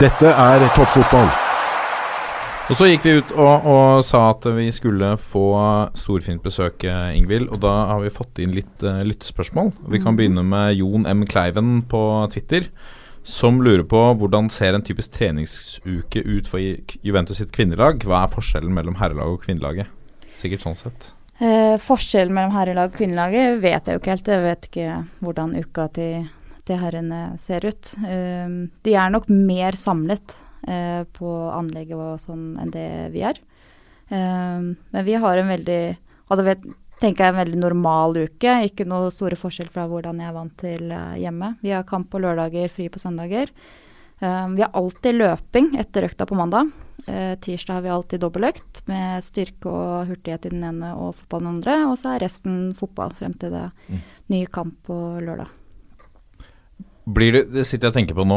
Dette 0.00 0.28
er 0.32 0.68
toppfotball. 0.76 1.32
Og 2.70 2.78
så 2.78 2.86
gikk 2.88 3.04
vi 3.04 3.12
ut 3.18 3.32
og, 3.34 3.66
og 3.68 4.04
sa 4.06 4.22
at 4.30 4.46
vi 4.56 4.68
skulle 4.72 5.10
få 5.20 5.44
storfint 5.98 6.40
besøk, 6.44 6.86
eh, 6.88 7.10
Ingvild. 7.18 7.50
Og 7.52 7.60
da 7.64 7.72
har 7.90 8.00
vi 8.00 8.12
fått 8.14 8.38
inn 8.40 8.54
litt 8.56 8.86
uh, 8.86 9.02
lyttespørsmål. 9.04 9.72
Vi 9.92 10.00
kan 10.00 10.16
begynne 10.16 10.44
med 10.46 10.78
Jon 10.78 11.04
M. 11.10 11.26
Kleiven 11.28 11.82
på 11.90 12.00
Twitter. 12.32 12.70
Som 13.22 13.60
lurer 13.62 13.84
på 13.86 13.98
hvordan 14.18 14.48
ser 14.50 14.74
en 14.74 14.82
typisk 14.82 15.14
treningsuke 15.14 16.24
ut 16.26 16.48
for 16.50 16.58
Juventus 17.06 17.38
sitt 17.38 17.52
kvinnelag? 17.54 18.02
Hva 18.02 18.24
er 18.24 18.32
forskjellen 18.32 18.74
mellom 18.74 18.98
herrelaget 18.98 19.36
og 19.36 19.44
kvinnelaget? 19.44 19.90
Sikkert 20.40 20.64
sånn 20.64 20.78
sett. 20.78 21.12
Eh, 21.42 21.76
forskjellen 21.82 22.34
mellom 22.34 22.54
herrelag 22.54 22.90
og 22.90 22.98
kvinnelaget 22.98 23.60
vet 23.62 23.86
jeg 23.86 23.96
jo 23.96 24.02
ikke 24.02 24.14
helt. 24.14 24.30
Jeg 24.34 24.44
vet 24.46 24.68
ikke 24.68 24.96
hvordan 25.22 25.54
uka 25.58 25.86
til, 25.94 26.28
til 26.66 26.82
herrene 26.82 27.22
ser 27.42 27.66
ut. 27.66 27.94
Eh, 28.02 28.58
de 28.82 28.96
er 28.98 29.14
nok 29.14 29.30
mer 29.30 29.78
samlet 29.78 30.36
eh, 30.66 31.02
på 31.14 31.32
anlegget 31.54 31.98
og 31.98 32.20
sånn 32.22 32.56
enn 32.62 32.74
det 32.74 32.88
vi 33.14 33.22
er. 33.30 33.38
Eh, 34.10 34.58
men 34.66 35.06
vi 35.06 35.18
har 35.18 35.38
en 35.38 35.54
veldig 35.54 35.82
Altså 36.32 36.46
vet, 36.46 36.62
tenker 37.02 37.26
jeg 37.26 37.34
en 37.34 37.40
veldig 37.40 37.60
normal 37.60 38.16
uke. 38.22 38.52
Ikke 38.68 38.86
noe 38.88 39.10
store 39.14 39.36
forskjell 39.38 39.70
fra 39.72 39.88
hvordan 39.90 40.20
jeg 40.22 40.30
er 40.30 40.36
vant 40.36 40.54
til 40.62 40.92
eh, 40.94 41.16
hjemme. 41.22 41.54
Vi 41.64 41.72
har 41.74 41.86
kamp 41.88 42.08
på 42.12 42.20
lørdager, 42.22 42.70
fri 42.72 42.86
på 42.92 43.02
søndager. 43.02 43.50
Eh, 44.22 44.46
vi 44.54 44.62
har 44.64 44.72
alltid 44.78 45.18
løping 45.18 45.72
etter 45.82 46.06
økta 46.08 46.28
på 46.30 46.38
mandag. 46.38 46.70
Eh, 47.10 47.32
tirsdag 47.42 47.80
har 47.80 47.82
vi 47.82 47.90
alltid 47.90 48.22
dobbeltøkt 48.22 48.84
med 48.86 49.24
styrke 49.26 49.66
og 49.70 50.12
hurtighet 50.12 50.46
i 50.46 50.52
den 50.54 50.62
ene 50.68 50.92
og 50.94 51.16
fotball 51.18 51.42
den 51.42 51.50
andre. 51.56 51.80
Og 51.90 51.96
så 51.98 52.14
er 52.14 52.22
resten 52.28 52.60
fotball 52.78 53.14
frem 53.18 53.34
til 53.34 53.50
det 53.56 53.66
Mm. 53.88 53.98
nye 54.30 54.46
kamp 54.46 54.78
på 54.86 55.00
lørdag. 55.20 55.50
Blir 57.12 57.32
du, 57.34 57.38
det 57.50 57.64
sitter 57.66 57.88
jeg 57.88 57.90
og 57.90 57.96
tenker 57.96 58.14
på 58.14 58.24
nå, 58.30 58.36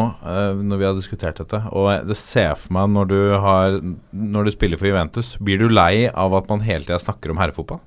når 0.66 0.80
vi 0.82 0.86
har 0.88 0.96
diskutert 0.98 1.38
dette, 1.38 1.60
og 1.70 2.08
det 2.10 2.16
ser 2.18 2.48
jeg 2.48 2.58
for 2.58 2.74
meg 2.74 2.88
når 2.90 3.06
du, 3.12 3.20
har, 3.38 3.76
når 4.10 4.48
du 4.48 4.52
spiller 4.56 4.82
for 4.82 4.90
Juventus. 4.90 5.36
Blir 5.38 5.62
du 5.62 5.70
lei 5.70 6.08
av 6.10 6.34
at 6.34 6.50
man 6.50 6.66
hele 6.66 6.82
tida 6.82 6.98
snakker 6.98 7.30
om 7.30 7.38
herrefotball? 7.38 7.78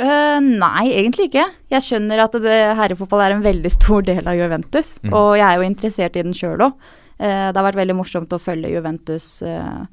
Eh, 0.00 0.38
nei, 0.40 0.86
egentlig 0.96 1.28
ikke. 1.28 1.44
Jeg 1.72 1.84
skjønner 1.84 2.24
at 2.24 2.36
det, 2.40 2.60
herrefotball 2.78 3.24
er 3.26 3.36
en 3.36 3.44
veldig 3.44 3.72
stor 3.72 4.06
del 4.06 4.24
av 4.28 4.38
Juventus. 4.38 4.96
Mm. 5.02 5.12
Og 5.12 5.34
jeg 5.36 5.46
er 5.48 5.58
jo 5.58 5.68
interessert 5.68 6.16
i 6.16 6.24
den 6.24 6.36
sjøl 6.36 6.68
òg. 6.68 6.88
det 7.22 7.54
har 7.54 7.66
vært 7.68 7.78
veldig 7.78 7.94
morsomt 7.94 8.32
å 8.34 8.40
følge 8.40 8.72
Juventus 8.72 9.42
eh, 9.46 9.84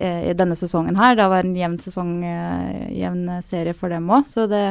eh, 0.00 0.30
i 0.30 0.34
denne 0.34 0.56
sesongen 0.58 0.96
her. 0.98 1.16
Det 1.16 1.24
har 1.24 1.32
vært 1.32 1.50
en 1.50 1.60
jevn 1.60 1.78
sesong, 1.82 2.16
eh, 2.24 2.88
jevn 2.98 3.28
serie 3.44 3.76
for 3.76 3.92
dem 3.92 4.08
òg. 4.10 4.26
Så 4.26 4.48
det 4.50 4.64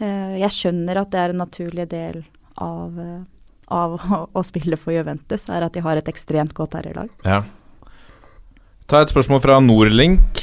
eh, 0.00 0.38
Jeg 0.40 0.50
skjønner 0.50 1.02
at 1.02 1.10
det 1.12 1.20
er 1.20 1.34
en 1.34 1.42
naturlig 1.44 1.88
del 1.90 2.22
av, 2.62 2.98
eh, 2.98 3.20
av 3.68 3.98
å, 3.98 4.22
å 4.38 4.46
spille 4.46 4.78
for 4.80 4.94
Juventus, 4.94 5.48
er 5.48 5.66
at 5.66 5.74
de 5.74 5.84
har 5.84 6.00
et 6.00 6.10
ekstremt 6.10 6.54
godt 6.56 6.78
herrelag. 6.78 7.12
Ja. 7.26 7.42
Ta 8.84 8.98
et 9.00 9.08
spørsmål 9.08 9.40
fra 9.40 9.54
Nordlink. 9.64 10.40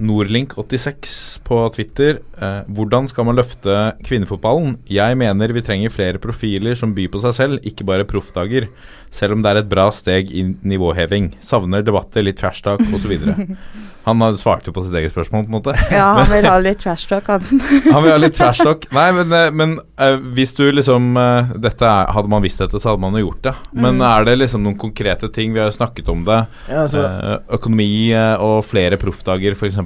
Nordlink86 0.00 1.42
på 1.44 1.58
Twitter. 1.74 2.22
Eh, 2.40 2.70
hvordan 2.72 3.04
skal 3.10 3.26
man 3.28 3.36
løfte 3.36 3.74
kvinnefotballen? 4.06 4.78
Jeg 4.88 5.18
mener 5.20 5.52
vi 5.52 5.60
trenger 5.60 5.92
flere 5.92 6.18
profiler 6.22 6.72
som 6.78 6.94
byr 6.96 7.10
på 7.12 7.20
seg 7.20 7.36
selv, 7.36 7.58
ikke 7.68 7.84
bare 7.84 8.08
proffdager. 8.08 8.70
Selv 9.12 9.36
om 9.36 9.42
det 9.44 9.50
er 9.52 9.58
et 9.60 9.68
bra 9.68 9.90
steg 9.92 10.30
i 10.32 10.42
nivåheving. 10.64 11.34
Savner 11.44 11.82
debatter, 11.84 12.24
litt 12.24 12.38
trash 12.40 12.62
talk 12.64 12.80
osv. 12.96 13.12
Han 14.06 14.22
svarte 14.34 14.72
på 14.74 14.82
sitt 14.82 14.96
eget 14.98 15.12
spørsmål, 15.12 15.44
på 15.44 15.52
en 15.52 15.56
måte. 15.60 15.74
Ja, 15.94 16.08
han 16.16 16.26
vil 16.32 16.46
ha 16.48 16.56
litt 16.64 16.80
trash 16.82 17.06
talk, 17.06 17.28
han. 17.30 17.44
Han 17.92 18.02
vil 18.02 18.10
ha 18.10 18.16
litt 18.18 18.34
trash 18.34 18.58
talk. 18.64 18.88
Nei, 18.90 19.04
men, 19.14 19.30
eh, 19.36 19.52
men 19.54 19.76
uh, 20.00 20.16
hvis 20.34 20.56
du 20.58 20.64
liksom 20.74 21.12
uh, 21.14 21.52
dette 21.54 21.86
er, 21.86 22.10
Hadde 22.10 22.32
man 22.32 22.42
visst 22.42 22.58
dette, 22.58 22.80
så 22.82 22.90
hadde 22.90 23.04
man 23.04 23.14
jo 23.14 23.28
gjort 23.28 23.44
det. 23.46 23.54
Men 23.76 24.00
Mm. 24.00 24.02
er 24.08 24.24
det 24.26 24.34
liksom 24.40 24.64
noen 24.64 24.78
konkrete 24.80 25.28
ting? 25.30 25.52
Vi 25.54 25.60
har 25.62 25.68
jo 25.70 25.76
snakket 25.76 26.08
om 26.10 26.24
det. 26.26 26.40
Ja, 26.66 26.82
altså, 26.82 27.04
uh, 27.06 27.36
økonomi 27.54 28.10
og 28.42 28.64
flere 28.66 28.98
proffdager, 28.98 29.54
f.eks. 29.54 29.78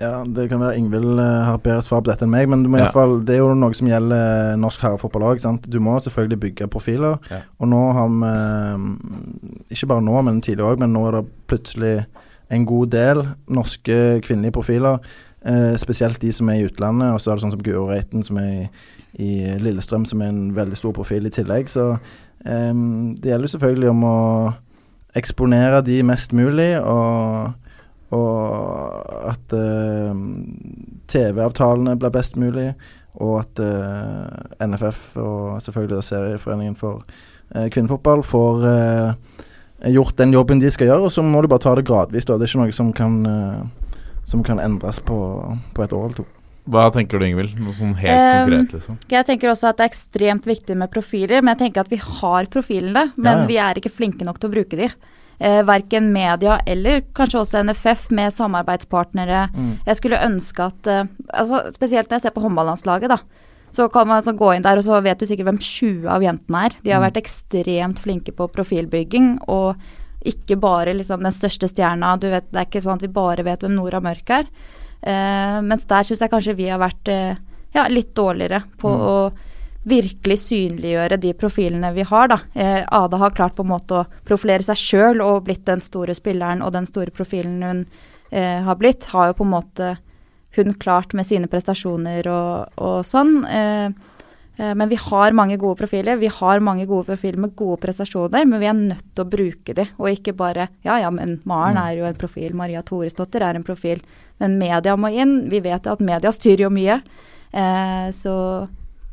ja, 0.00 0.24
det 0.26 0.48
kan 0.50 0.60
være 0.60 0.76
Ingvild 0.78 1.18
eh, 1.20 1.44
har 1.46 1.58
bedre 1.62 1.82
svar 1.86 2.00
på 2.02 2.10
dette 2.10 2.24
enn 2.26 2.32
meg, 2.32 2.48
men 2.50 2.62
du 2.64 2.68
må 2.72 2.78
i 2.78 2.82
Ja. 2.82 2.90
fall, 2.90 3.20
det 3.24 3.36
er 3.36 3.42
jo 3.44 3.54
noe 3.54 3.74
som 3.74 3.88
gjelder 3.88 4.56
norsk 4.58 4.80
herrefotballag. 4.82 5.40
Du 5.70 5.78
må 5.80 5.98
selvfølgelig 6.00 6.40
bygge 6.40 6.68
profiler. 6.68 7.18
Ja. 7.30 7.42
Og 7.60 7.68
nå 7.70 7.82
har 7.92 8.08
vi 8.08 8.32
eh, 8.32 9.68
Ikke 9.76 9.86
bare 9.92 10.02
nå, 10.02 10.16
men 10.22 10.40
tidligere 10.42 10.72
òg, 10.74 10.78
men 10.82 10.92
nå 10.92 11.06
er 11.08 11.20
det 11.20 11.24
plutselig 11.46 11.94
en 12.50 12.66
god 12.66 12.90
del 12.92 13.22
norske 13.48 14.20
kvinnelige 14.26 14.52
profiler. 14.52 14.98
Eh, 15.46 15.76
spesielt 15.76 16.20
de 16.22 16.32
som 16.32 16.48
er 16.48 16.54
i 16.60 16.66
utlandet. 16.66 17.12
Og 17.14 17.20
så 17.20 17.30
er 17.30 17.36
det 17.36 17.42
sånn 17.44 17.54
som 17.54 17.62
Guro 17.62 17.86
Reiten, 17.90 18.22
som 18.22 18.36
er 18.40 18.50
i, 18.52 18.68
i 19.20 19.58
Lillestrøm, 19.60 20.04
som 20.08 20.22
er 20.22 20.28
en 20.32 20.54
veldig 20.56 20.76
stor 20.76 20.92
profil 20.92 21.26
i 21.26 21.30
tillegg. 21.30 21.68
Så 21.68 21.90
eh, 22.44 22.72
det 22.72 23.30
gjelder 23.30 23.46
jo 23.48 23.54
selvfølgelig 23.56 23.90
om 23.90 24.04
å 24.04 24.18
eksponere 25.14 25.82
de 25.86 26.02
mest 26.02 26.32
mulig, 26.34 26.72
og, 26.80 27.52
og 28.14 29.30
at 29.30 29.54
uh, 29.58 30.14
TV-avtalene 31.10 31.96
blir 31.98 32.14
best 32.14 32.38
mulig, 32.40 32.70
og 33.14 33.40
at 33.42 33.62
uh, 33.62 34.66
NFF 34.66 35.16
og 35.22 35.62
selvfølgelig 35.62 36.02
Serieforeningen 36.06 36.78
for 36.78 37.02
uh, 37.02 37.66
kvinnefotball 37.70 38.24
får 38.26 38.64
eh, 38.70 39.42
gjort 39.94 40.16
den 40.16 40.32
jobben 40.32 40.60
de 40.62 40.70
skal 40.72 40.88
gjøre, 40.90 41.08
og 41.08 41.12
så 41.12 41.24
må 41.24 41.42
du 41.42 41.48
bare 41.50 41.62
ta 41.64 41.74
det 41.76 41.86
gradvis. 41.86 42.26
da. 42.28 42.38
Det 42.38 42.46
er 42.46 42.52
ikke 42.52 42.62
noe 42.62 42.76
som 42.76 42.92
kan, 42.96 43.18
eh, 43.26 43.90
som 44.24 44.44
kan 44.46 44.62
endres 44.62 45.00
på, 45.00 45.18
på 45.74 45.84
et 45.84 45.92
år 45.92 46.06
eller 46.08 46.22
to. 46.22 46.26
Hva 46.64 46.86
tenker 46.88 47.20
du, 47.20 47.26
Ingvild? 47.26 47.58
Noe 47.60 47.74
sånn 47.76 47.92
helt 47.98 48.16
um, 48.16 48.46
konkret, 48.48 48.70
liksom. 48.78 49.00
Jeg 49.12 49.26
tenker 49.28 49.50
også 49.52 49.68
at 49.68 49.76
det 49.76 49.84
er 49.84 49.90
ekstremt 49.90 50.46
viktig 50.48 50.76
med 50.80 50.88
profiler, 50.94 51.42
men 51.42 51.52
jeg 51.52 51.66
tenker 51.66 51.84
at 51.84 51.92
vi 51.92 51.98
har 52.00 52.48
profilene, 52.48 53.10
men 53.18 53.28
Ja, 53.28 53.42
ja. 53.42 53.48
vi 53.50 53.58
er 53.60 53.80
ikke 53.80 53.92
flinke 53.92 54.24
nok 54.24 54.40
til 54.40 54.48
å 54.48 54.54
bruke 54.54 54.78
de. 54.80 54.88
Eh, 55.38 55.62
verken 55.66 56.12
media 56.14 56.60
eller 56.66 57.00
kanskje 57.16 57.40
også 57.40 57.62
NFF 57.66 58.06
med 58.14 58.34
samarbeidspartnere. 58.34 59.48
Jeg 59.86 59.98
skulle 59.98 60.22
ønske 60.22 60.68
at 60.70 60.86
eh, 60.86 61.08
altså 61.32 61.64
Spesielt 61.74 62.10
når 62.10 62.20
jeg 62.20 62.26
ser 62.28 62.36
på 62.36 62.44
håndballandslaget, 62.44 63.10
da. 63.10 63.18
Så 63.74 63.88
kan 63.90 64.06
man 64.06 64.20
altså 64.20 64.36
gå 64.38 64.52
inn 64.54 64.62
der, 64.62 64.78
og 64.78 64.86
så 64.86 65.00
vet 65.02 65.18
du 65.18 65.26
sikkert 65.26 65.48
hvem 65.48 65.58
20 65.58 66.06
av 66.14 66.22
jentene 66.22 66.60
er. 66.68 66.76
De 66.84 66.92
har 66.94 67.02
vært 67.02 67.18
ekstremt 67.18 67.98
flinke 67.98 68.30
på 68.30 68.46
profilbygging, 68.54 69.40
og 69.50 69.74
ikke 70.24 70.56
bare 70.62 70.94
liksom 70.94 71.24
den 71.26 71.34
største 71.34 71.66
stjerna. 71.68 72.14
Du 72.16 72.28
vet, 72.30 72.46
det 72.52 72.60
er 72.60 72.68
ikke 72.68 72.84
sånn 72.84 73.00
at 73.00 73.02
vi 73.02 73.10
bare 73.10 73.42
vet 73.42 73.64
hvem 73.64 73.74
Nora 73.74 73.98
Mørk 74.04 74.30
er. 74.30 74.46
Eh, 75.02 75.58
mens 75.66 75.88
der 75.90 76.06
syns 76.06 76.22
jeg 76.22 76.32
kanskje 76.32 76.54
vi 76.56 76.70
har 76.70 76.78
vært 76.80 77.10
eh, 77.12 77.34
ja, 77.74 77.88
litt 77.90 78.14
dårligere 78.16 78.62
på 78.78 78.88
å 78.88 79.16
virkelig 79.84 80.38
synliggjøre 80.46 81.18
de 81.20 81.34
profilene 81.36 81.92
vi 81.96 82.06
har, 82.08 82.30
da. 82.32 82.38
Eh, 82.54 82.80
Ada 82.88 83.20
har 83.20 83.36
klart 83.36 83.56
på 83.56 83.64
en 83.64 83.72
måte 83.74 84.00
å 84.00 84.06
profilere 84.26 84.64
seg 84.64 84.80
sjøl 84.80 85.22
og 85.24 85.44
blitt 85.48 85.66
den 85.68 85.84
store 85.84 86.16
spilleren 86.16 86.64
og 86.64 86.72
den 86.76 86.88
store 86.88 87.12
profilen 87.14 87.60
hun 87.62 87.84
eh, 88.30 88.62
har 88.64 88.80
blitt, 88.80 89.10
har 89.12 89.30
jo 89.30 89.38
på 89.40 89.46
en 89.46 89.54
måte 89.54 89.94
hun 90.56 90.74
klart 90.80 91.12
med 91.12 91.26
sine 91.26 91.50
prestasjoner 91.50 92.26
og, 92.30 92.74
og 92.80 92.98
sånn. 93.06 93.36
Eh, 93.44 93.88
eh, 94.56 94.74
men 94.78 94.88
vi 94.88 94.98
har 95.00 95.36
mange 95.36 95.58
gode 95.60 95.82
profiler. 95.82 96.16
Vi 96.20 96.30
har 96.32 96.62
mange 96.64 96.86
gode 96.88 97.08
profiler 97.10 97.42
med 97.44 97.56
gode 97.58 97.80
prestasjoner, 97.82 98.46
men 98.48 98.62
vi 98.62 98.70
er 98.70 98.78
nødt 98.78 99.10
til 99.12 99.26
å 99.26 99.30
bruke 99.30 99.76
de, 99.76 99.88
og 99.98 100.12
ikke 100.12 100.36
bare 100.38 100.70
Ja 100.86 101.00
ja, 101.02 101.10
men 101.12 101.40
Maren 101.48 101.80
er 101.80 101.98
jo 101.98 102.08
en 102.08 102.18
profil, 102.18 102.54
Maria 102.56 102.82
Thoresdottir 102.86 103.44
er 103.44 103.58
en 103.58 103.66
profil. 103.66 104.00
Men 104.42 104.56
media 104.58 104.96
må 104.98 105.12
inn. 105.14 105.44
Vi 105.50 105.60
vet 105.62 105.86
jo 105.86 105.94
at 105.94 106.02
media 106.02 106.32
styrer 106.34 106.66
jo 106.66 106.72
mye. 106.74 106.98
Eh, 107.54 108.08
så 108.14 108.34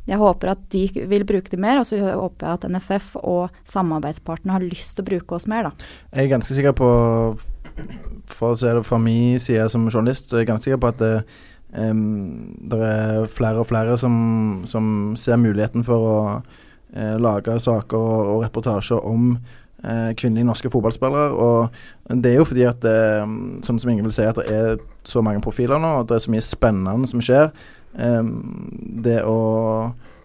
jeg 0.08 0.18
håper 0.18 0.50
at 0.56 0.62
de 0.74 0.82
vil 1.10 1.24
bruke 1.26 1.52
det 1.52 1.60
mer, 1.62 1.78
og 1.78 1.86
så 1.86 2.00
håper 2.02 2.46
jeg 2.46 2.58
at 2.58 2.66
NFF 2.74 3.14
og 3.22 3.62
samarbeidspartene 3.68 4.56
har 4.56 4.64
lyst 4.64 4.96
til 4.96 5.04
å 5.04 5.10
bruke 5.12 5.38
oss 5.38 5.46
mer, 5.50 5.68
da. 5.68 5.88
Jeg 6.10 6.26
er 6.26 6.32
ganske 6.32 6.56
sikker 6.56 6.74
på, 6.78 6.90
for 8.32 8.52
å 8.52 8.58
se 8.58 8.74
det 8.74 8.82
fra 8.88 8.98
min 9.02 9.38
side 9.42 9.68
som 9.70 9.86
journalist, 9.86 10.28
så 10.28 10.38
er 10.38 10.42
jeg 10.44 10.50
ganske 10.50 10.66
sikker 10.66 10.82
på 10.82 10.90
at 10.90 11.00
det, 11.02 11.14
um, 11.70 12.50
det 12.72 12.82
er 12.88 13.30
flere 13.30 13.62
og 13.62 13.70
flere 13.70 13.94
som, 14.00 14.14
som 14.66 15.14
ser 15.20 15.38
muligheten 15.38 15.86
for 15.86 16.08
å 16.08 16.20
uh, 16.42 17.16
lage 17.22 17.54
saker 17.62 17.98
og, 17.98 18.32
og 18.32 18.46
reportasjer 18.48 19.06
om 19.06 19.36
uh, 19.36 20.10
kvinnelige 20.18 20.48
norske 20.48 20.72
fotballspillere. 20.72 21.30
Og 21.30 22.18
det 22.24 22.32
er 22.32 22.40
jo 22.40 22.48
fordi 22.50 22.66
at, 22.66 22.82
det, 22.82 22.96
sånn 23.68 23.78
som 23.78 23.94
ingen 23.94 24.10
vil 24.10 24.16
si, 24.18 24.26
at 24.26 24.42
det 24.42 24.50
er 24.50 24.82
så 25.06 25.22
mange 25.22 25.44
profiler 25.46 25.78
nå, 25.78 26.00
og 26.00 26.10
det 26.10 26.18
er 26.18 26.26
så 26.26 26.34
mye 26.34 26.48
spennende 26.48 27.12
som 27.14 27.22
skjer. 27.22 27.54
Det 27.92 29.18
å, 29.28 29.38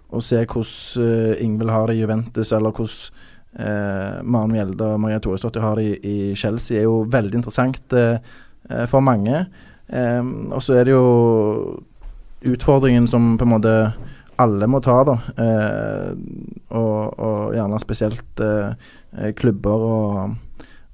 å 0.08 0.22
se 0.24 0.40
hvordan 0.46 1.04
eh, 1.04 1.44
Ingvild 1.44 1.74
har 1.74 1.90
det 1.90 1.98
i 1.98 2.04
Juventus, 2.04 2.54
eller 2.56 2.72
hvordan 2.72 3.26
eh, 3.60 4.24
Maren 4.24 4.54
Mjelde 4.54 4.92
og 4.94 5.02
Maria 5.04 5.20
Thoresdottir 5.24 5.66
har 5.66 5.82
i, 5.82 5.92
i 6.00 6.18
Chelsea, 6.36 6.80
er 6.80 6.88
jo 6.88 7.02
veldig 7.12 7.42
interessant 7.42 7.94
eh, 7.98 8.20
eh, 8.70 8.86
for 8.90 9.04
mange. 9.04 9.46
Eh, 9.88 10.24
og 10.52 10.62
så 10.64 10.78
er 10.78 10.88
det 10.88 10.96
jo 10.96 11.82
utfordringen 12.48 13.08
som 13.10 13.36
på 13.38 13.48
en 13.48 13.56
måte 13.56 13.76
alle 14.38 14.68
må 14.70 14.80
ta, 14.86 15.00
da. 15.08 15.18
Eh, 15.42 16.10
og, 16.78 17.18
og 17.18 17.56
gjerne 17.58 17.80
spesielt 17.82 18.44
klubber 19.40 19.86
og, 19.88 20.36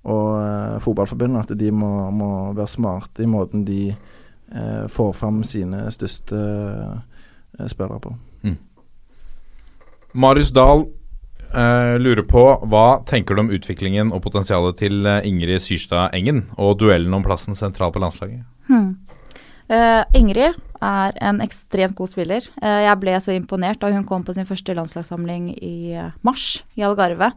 og 0.08 0.28
eh, 0.40 0.78
fotballforbund. 0.86 1.42
At 1.42 1.52
de 1.60 1.72
må, 1.76 1.92
må 2.16 2.32
være 2.56 2.72
smarte 2.72 3.26
i 3.26 3.30
måten 3.30 3.66
de 3.68 3.92
eh, 4.56 4.86
får 4.88 5.14
fram 5.18 5.44
sine 5.48 5.88
største 5.92 6.40
eh, 6.40 7.68
spillere 7.68 8.00
på. 8.00 8.16
Marius 10.14 10.52
Dahl 10.54 10.86
eh, 11.54 11.96
lurer 11.98 12.26
på 12.30 12.44
hva 12.70 13.02
tenker 13.10 13.34
du 13.34 13.44
om 13.44 13.50
utviklingen 13.54 14.12
og 14.14 14.22
potensialet 14.26 14.78
til 14.78 15.08
eh, 15.10 15.26
Ingrid 15.26 15.64
Syrstad 15.66 16.14
Engen 16.14 16.46
og 16.54 16.78
duellen 16.84 17.16
om 17.18 17.26
plassen 17.26 17.58
sentralt 17.58 17.96
på 17.96 18.04
landslaget? 18.04 18.46
Hmm. 18.70 18.94
Uh, 19.72 20.04
Ingrid 20.14 20.60
er 20.84 21.16
en 21.24 21.40
ekstremt 21.42 21.96
god 21.98 22.12
spiller. 22.12 22.46
Uh, 22.60 22.84
jeg 22.84 23.00
ble 23.02 23.16
så 23.24 23.34
imponert 23.34 23.80
da 23.82 23.90
hun 23.94 24.04
kom 24.06 24.26
på 24.28 24.36
sin 24.36 24.46
første 24.46 24.76
landslagssamling 24.76 25.50
i 25.56 25.96
mars 26.22 26.62
i 26.78 26.84
Algarve. 26.86 27.32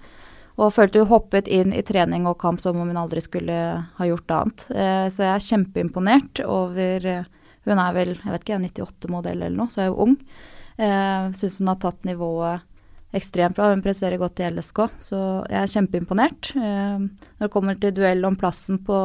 Og 0.56 0.72
følte 0.72 1.02
hun 1.02 1.10
hoppet 1.10 1.50
inn 1.52 1.74
i 1.76 1.84
trening 1.84 2.24
og 2.28 2.38
kamp 2.40 2.62
som 2.62 2.78
om 2.80 2.88
hun 2.88 3.00
aldri 3.00 3.20
skulle 3.24 3.56
ha 3.98 4.08
gjort 4.08 4.32
annet. 4.32 4.66
Eh, 4.72 5.06
så 5.12 5.26
jeg 5.26 5.32
er 5.34 5.48
kjempeimponert 5.50 6.44
over 6.46 7.10
eh, 7.12 7.32
Hun 7.66 7.82
er 7.82 7.92
vel 7.96 8.14
jeg 8.14 8.30
vet 8.30 8.44
ikke, 8.44 8.60
98-modell 8.62 9.40
eller 9.42 9.56
noe, 9.58 9.72
så 9.72 9.82
er 9.82 9.90
hun 9.90 10.02
ung. 10.04 10.16
Uh, 10.76 11.32
Syns 11.34 11.56
hun 11.58 11.70
har 11.72 11.80
tatt 11.82 12.04
nivået 12.06 12.62
ekstremt 13.16 13.56
bra. 13.56 13.70
Hun 13.72 13.82
presterer 13.82 14.20
godt 14.20 14.40
i 14.40 14.46
LSK, 14.50 14.82
så 15.02 15.20
jeg 15.50 15.58
er 15.62 15.72
kjempeimponert. 15.72 16.52
Eh, 16.54 17.00
når 17.02 17.48
det 17.48 17.52
kommer 17.52 17.78
til 17.80 17.94
duell 17.96 18.24
om 18.28 18.38
plassen 18.38 18.82
på 18.86 19.00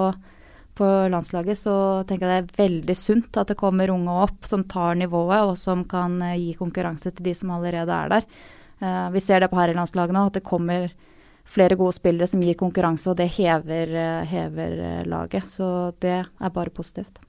på 0.72 0.88
landslaget, 1.12 1.60
så 1.60 1.74
tenker 2.08 2.30
jeg 2.30 2.46
det 2.46 2.54
er 2.56 2.62
veldig 2.64 2.94
sunt 2.96 3.38
at 3.38 3.50
det 3.52 3.58
kommer 3.60 3.92
unge 3.92 4.14
opp 4.24 4.48
som 4.48 4.64
tar 4.72 4.96
nivået, 4.96 5.44
og 5.44 5.58
som 5.60 5.84
kan 5.86 6.16
eh, 6.24 6.38
gi 6.40 6.54
konkurranse 6.58 7.12
til 7.12 7.26
de 7.28 7.34
som 7.38 7.52
allerede 7.52 7.92
er 7.92 8.14
der. 8.14 8.28
Eh, 8.80 9.08
vi 9.12 9.22
ser 9.22 9.44
det 9.44 9.52
på 9.52 9.60
herrelandslaget 9.60 10.16
nå, 10.16 10.24
at 10.30 10.40
det 10.40 10.46
kommer 10.48 10.88
flere 11.52 11.76
gode 11.80 11.94
spillere 11.98 12.28
som 12.32 12.42
gir 12.44 12.56
konkurranse, 12.60 13.10
og 13.12 13.18
det 13.20 13.28
hever, 13.36 13.92
eh, 14.00 14.26
hever 14.32 14.78
eh, 14.88 15.04
laget. 15.12 15.48
Så 15.52 15.68
det 16.04 16.18
er 16.24 16.50
bare 16.56 16.72
positivt. 16.74 17.20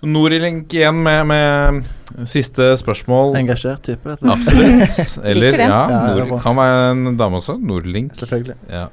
Norilink 0.00 0.72
igjen 0.72 0.96
med, 1.04 1.26
med 1.28 2.24
siste 2.28 2.70
spørsmål. 2.80 3.34
Engasjert 3.36 3.82
type. 3.84 4.14
Absolutt. 4.24 5.20
Eller 5.28 5.58
ja, 5.60 5.66
Ja, 5.68 6.00
det 6.16 6.22
Nor 6.24 6.30
bra. 6.32 6.38
kan 6.46 6.56
være 6.56 6.86
en 6.94 7.16
dame 7.20 7.40
også. 7.40 7.58
Nordlink. 7.60 8.14
Selvfølgelig. 8.16 8.56
Ja. 8.72 8.86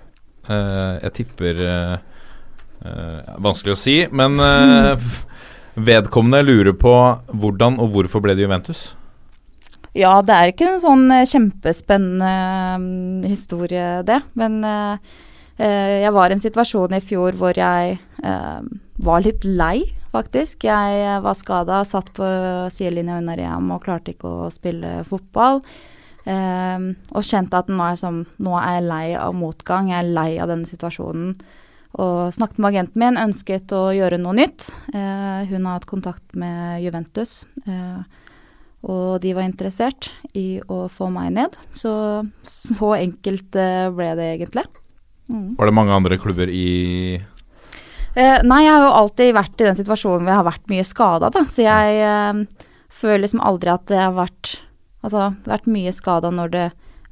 Uh, 0.47 0.97
jeg 1.03 1.13
tipper 1.21 1.57
uh, 1.63 1.95
uh, 2.83 3.33
Vanskelig 3.43 3.73
å 3.75 3.79
si, 3.79 3.95
men 4.15 4.37
eh, 4.39 4.93
f- 4.95 5.25
vedkommende 5.89 6.39
lurer 6.47 6.75
på 6.79 6.93
hvordan 7.35 7.75
og 7.83 7.91
hvorfor 7.95 8.23
ble 8.23 8.35
det 8.35 8.45
Juventus? 8.47 8.85
Ja, 9.97 10.19
det 10.21 10.33
er 10.35 10.51
ikke 10.51 10.67
en 10.75 10.81
sånn 10.83 11.07
eh, 11.13 11.25
kjempespennende 11.25 12.33
mm, 12.83 13.25
historie, 13.25 13.87
det. 14.05 14.19
Men 14.37 14.59
eh, 14.67 15.15
eh, 15.57 15.93
jeg 16.03 16.13
var 16.13 16.29
i 16.29 16.37
en 16.37 16.43
situasjon 16.43 16.97
i 16.97 17.03
fjor 17.03 17.37
hvor 17.39 17.57
jeg 17.57 17.97
var 19.07 19.21
litt 19.21 19.43
lei, 19.45 19.87
faktisk. 20.13 20.65
Jeg 20.67 21.19
var 21.25 21.37
skada, 21.37 21.83
satt 21.85 22.09
på 22.17 22.25
sidelinja 22.73 23.19
under 23.21 23.41
EM 23.41 23.69
og 23.75 23.83
klarte 23.85 24.13
ikke 24.13 24.31
å 24.45 24.49
spille 24.53 25.03
fotball. 25.07 25.61
Og 26.27 27.23
kjente 27.23 27.61
at 27.61 27.69
nå 27.71 27.85
er, 27.85 27.99
sånn, 28.01 28.23
nå 28.43 28.55
er 28.57 28.79
jeg 28.79 28.87
lei 28.89 29.05
av 29.15 29.37
motgang, 29.37 29.91
jeg 29.93 30.01
er 30.01 30.09
lei 30.17 30.31
av 30.41 30.49
denne 30.49 30.67
situasjonen. 30.67 31.37
Og 31.97 32.33
snakket 32.35 32.59
med 32.59 32.69
agenten 32.73 33.01
min, 33.01 33.19
ønsket 33.21 33.73
å 33.73 33.87
gjøre 33.95 34.19
noe 34.21 34.35
nytt. 34.37 34.67
Eh, 34.93 35.47
hun 35.49 35.65
har 35.65 35.77
hatt 35.77 35.87
kontakt 35.89 36.35
med 36.37 36.81
Juventus. 36.83 37.39
Eh, 37.65 38.01
og 38.87 39.21
de 39.23 39.33
var 39.35 39.43
interessert 39.47 40.09
i 40.37 40.61
å 40.71 40.85
få 40.91 41.09
meg 41.11 41.33
ned. 41.35 41.55
Så 41.73 41.91
så 42.47 42.93
enkelt 42.97 43.57
eh, 43.59 43.87
ble 43.93 44.13
det 44.19 44.29
egentlig. 44.37 44.63
Mm. 45.27 45.57
Var 45.57 45.67
det 45.67 45.75
mange 45.75 45.97
andre 45.97 46.19
klubber 46.21 46.47
i 46.47 46.67
Eh, 48.17 48.39
nei, 48.47 48.63
jeg 48.65 48.73
har 48.73 48.81
jo 48.81 48.93
alltid 48.97 49.35
vært 49.37 49.61
i 49.61 49.67
den 49.67 49.77
situasjonen 49.77 50.23
hvor 50.23 50.31
jeg 50.31 50.39
har 50.39 50.47
vært 50.47 50.71
mye 50.71 50.85
skada, 50.87 51.29
da. 51.33 51.43
Så 51.53 51.61
jeg 51.61 51.99
eh, 52.01 52.63
føler 52.89 53.27
liksom 53.27 53.43
aldri 53.45 53.73
at 53.73 53.93
jeg 53.93 54.05
har 54.05 54.17
vært 54.17 54.55
Altså 55.05 55.27
vært 55.45 55.67
mye 55.69 55.91
skada 55.93 56.31
når 56.33 56.49
det 56.51 56.63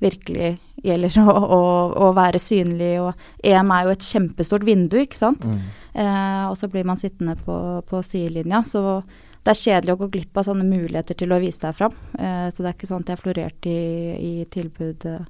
virkelig 0.02 0.48
gjelder 0.84 1.20
å, 1.22 1.36
å, 1.38 1.60
å 2.02 2.08
være 2.18 2.42
synlig, 2.42 2.96
og 3.00 3.46
EM 3.46 3.70
er 3.72 3.86
jo 3.86 3.94
et 3.94 4.08
kjempestort 4.08 4.66
vindu, 4.68 4.98
ikke 5.00 5.20
sant. 5.20 5.46
Eh, 5.94 6.42
og 6.50 6.58
så 6.60 6.68
blir 6.74 6.84
man 6.90 7.00
sittende 7.00 7.38
på, 7.46 7.56
på 7.88 8.02
sidelinja, 8.04 8.64
så 8.68 8.98
det 9.46 9.54
er 9.54 9.62
kjedelig 9.62 9.93
å 9.93 10.00
gå 10.00 10.08
glipp 10.16 10.39
av 10.39 10.48
sånne 10.48 10.66
muligheter 10.66 11.18
til 11.20 11.34
å 11.36 11.38
vise 11.41 11.62
deg 11.62 11.76
fram. 11.78 11.93
Eh, 12.18 12.48
så 12.50 12.64
det 12.64 12.72
er 12.72 12.78
ikke 12.78 12.89
sånn 12.89 13.04
at 13.06 13.12
jeg 13.14 13.22
florerte 13.22 13.70
i, 13.70 14.16
i 14.41 14.46
tilbud 14.50 15.06
eh, 15.12 15.28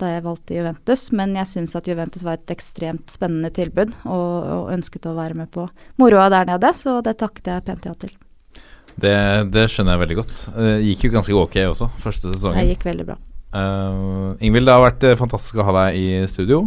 da 0.00 0.14
jeg 0.14 0.24
valgte 0.24 0.56
Juventus, 0.56 1.02
men 1.12 1.34
jeg 1.36 1.48
syns 1.50 1.76
at 1.76 1.88
Juventus 1.90 2.24
var 2.24 2.38
et 2.38 2.54
ekstremt 2.54 3.12
spennende 3.12 3.50
tilbud, 3.52 3.92
og, 4.08 4.32
og 4.54 4.70
ønsket 4.72 5.10
å 5.10 5.12
være 5.18 5.36
med 5.42 5.50
på 5.52 5.66
moroa 6.00 6.30
der 6.32 6.48
nede, 6.48 6.72
så 6.72 7.02
det 7.04 7.18
takket 7.20 7.52
jeg 7.52 7.66
pent 7.66 7.88
ja 7.90 7.92
til. 8.00 8.14
Det, 9.00 9.16
det 9.52 9.66
skjønner 9.68 9.94
jeg 9.94 10.02
veldig 10.06 10.18
godt. 10.22 10.38
Det 10.56 10.72
gikk 10.88 11.04
jo 11.04 11.12
ganske 11.18 11.36
ok 11.42 11.58
også, 11.68 11.90
første 12.00 12.32
sesongen. 12.32 12.62
Det 12.62 12.78
gikk 12.78 12.88
veldig 12.88 13.10
bra. 13.12 13.18
Uh, 13.50 14.38
Ingvild, 14.40 14.68
det 14.68 14.76
har 14.76 14.84
vært 14.86 15.04
eh, 15.04 15.18
fantastisk 15.18 15.60
å 15.60 15.66
ha 15.68 15.76
deg 15.82 16.00
i 16.00 16.08
studio. 16.30 16.64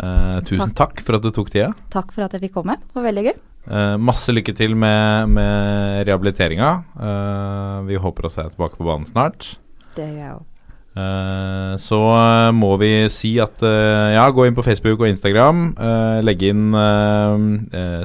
Uh, 0.00 0.40
tusen 0.48 0.72
takk. 0.76 1.00
for 1.06 1.16
at 1.16 1.24
du 1.24 1.32
tok 1.32 1.52
tida. 1.52 1.72
Takk 1.92 2.12
for 2.12 2.26
at 2.26 2.36
jeg 2.36 2.48
fikk 2.48 2.60
komme. 2.60 2.76
Det 2.84 2.98
var 2.98 3.08
veldig 3.08 3.30
gøy. 3.30 3.38
Eh, 3.68 3.96
masse 4.00 4.32
lykke 4.32 4.54
til 4.56 4.72
med, 4.78 5.28
med 5.36 6.06
rehabiliteringa. 6.08 6.70
Uh, 6.96 7.82
vi 7.88 7.98
håper 8.00 8.26
å 8.26 8.32
se 8.32 8.44
deg 8.46 8.54
tilbake 8.56 8.78
på 8.80 8.86
banen 8.88 9.04
snart. 9.08 9.52
Det 9.96 10.06
gjør 10.06 10.22
jeg 10.22 10.32
òg. 10.38 10.46
Uh, 10.90 11.76
så 11.78 11.98
eh, 12.18 12.48
må 12.50 12.72
vi 12.80 12.88
si 13.14 13.36
at 13.38 13.62
ja, 13.62 14.24
gå 14.34 14.42
inn 14.48 14.56
på 14.56 14.64
Facebook 14.66 15.04
og 15.04 15.06
Instagram. 15.06 15.60
eh, 15.78 16.18
legge 16.26 16.50
inn 16.50 16.74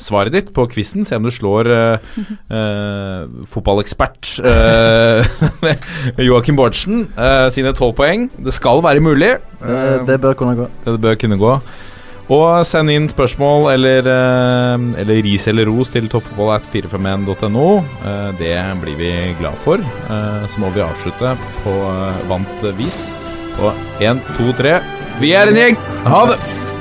svaret 0.06 0.36
ditt 0.36 0.51
på 0.53 0.68
quizen. 0.70 1.01
Se 1.08 1.18
om 1.18 1.26
du 1.26 1.32
slår 1.34 1.72
fotballekspert 3.56 4.36
eh, 4.45 5.34
Joakim 6.28 6.62
Bårdsen 6.62 7.08
eh, 7.18 7.47
sine 7.56 7.74
tolv 7.74 7.97
poeng. 7.97 8.30
Det 8.38 8.53
skal 8.53 8.86
være 8.86 9.01
mulig. 9.03 9.34
Eh, 9.66 9.97
det 10.06 10.22
bør 10.22 10.38
kunne 10.38 10.56
gå. 10.62 10.70
Det 10.86 10.99
bør 11.01 11.20
kunne 11.26 11.41
gå. 11.41 11.58
Og 12.26 12.65
send 12.65 12.89
inn 12.89 13.05
spørsmål 13.11 13.67
eller, 13.76 14.07
eh, 14.09 14.86
eller 15.01 15.21
ris 15.21 15.45
eller 15.47 15.69
ros 15.69 15.93
til 15.93 16.09
toppfotballat451.no. 16.09 17.67
Eh, 18.01 18.32
det 18.39 18.57
blir 18.82 18.97
vi 18.97 19.11
glad 19.39 19.57
for. 19.61 19.78
Eh, 19.78 20.47
så 20.49 20.59
må 20.59 20.73
vi 20.73 20.82
avslutte 20.82 21.38
på 21.63 21.76
vant 22.32 22.69
vis. 22.80 23.11
Og 23.61 23.73
én, 24.01 24.19
to, 24.36 24.51
tre 24.57 24.82
Vi 25.21 25.32
er 25.32 25.47
en 25.47 25.55
gjeng! 25.55 25.78
Ha 26.03 26.26
det! 26.34 26.74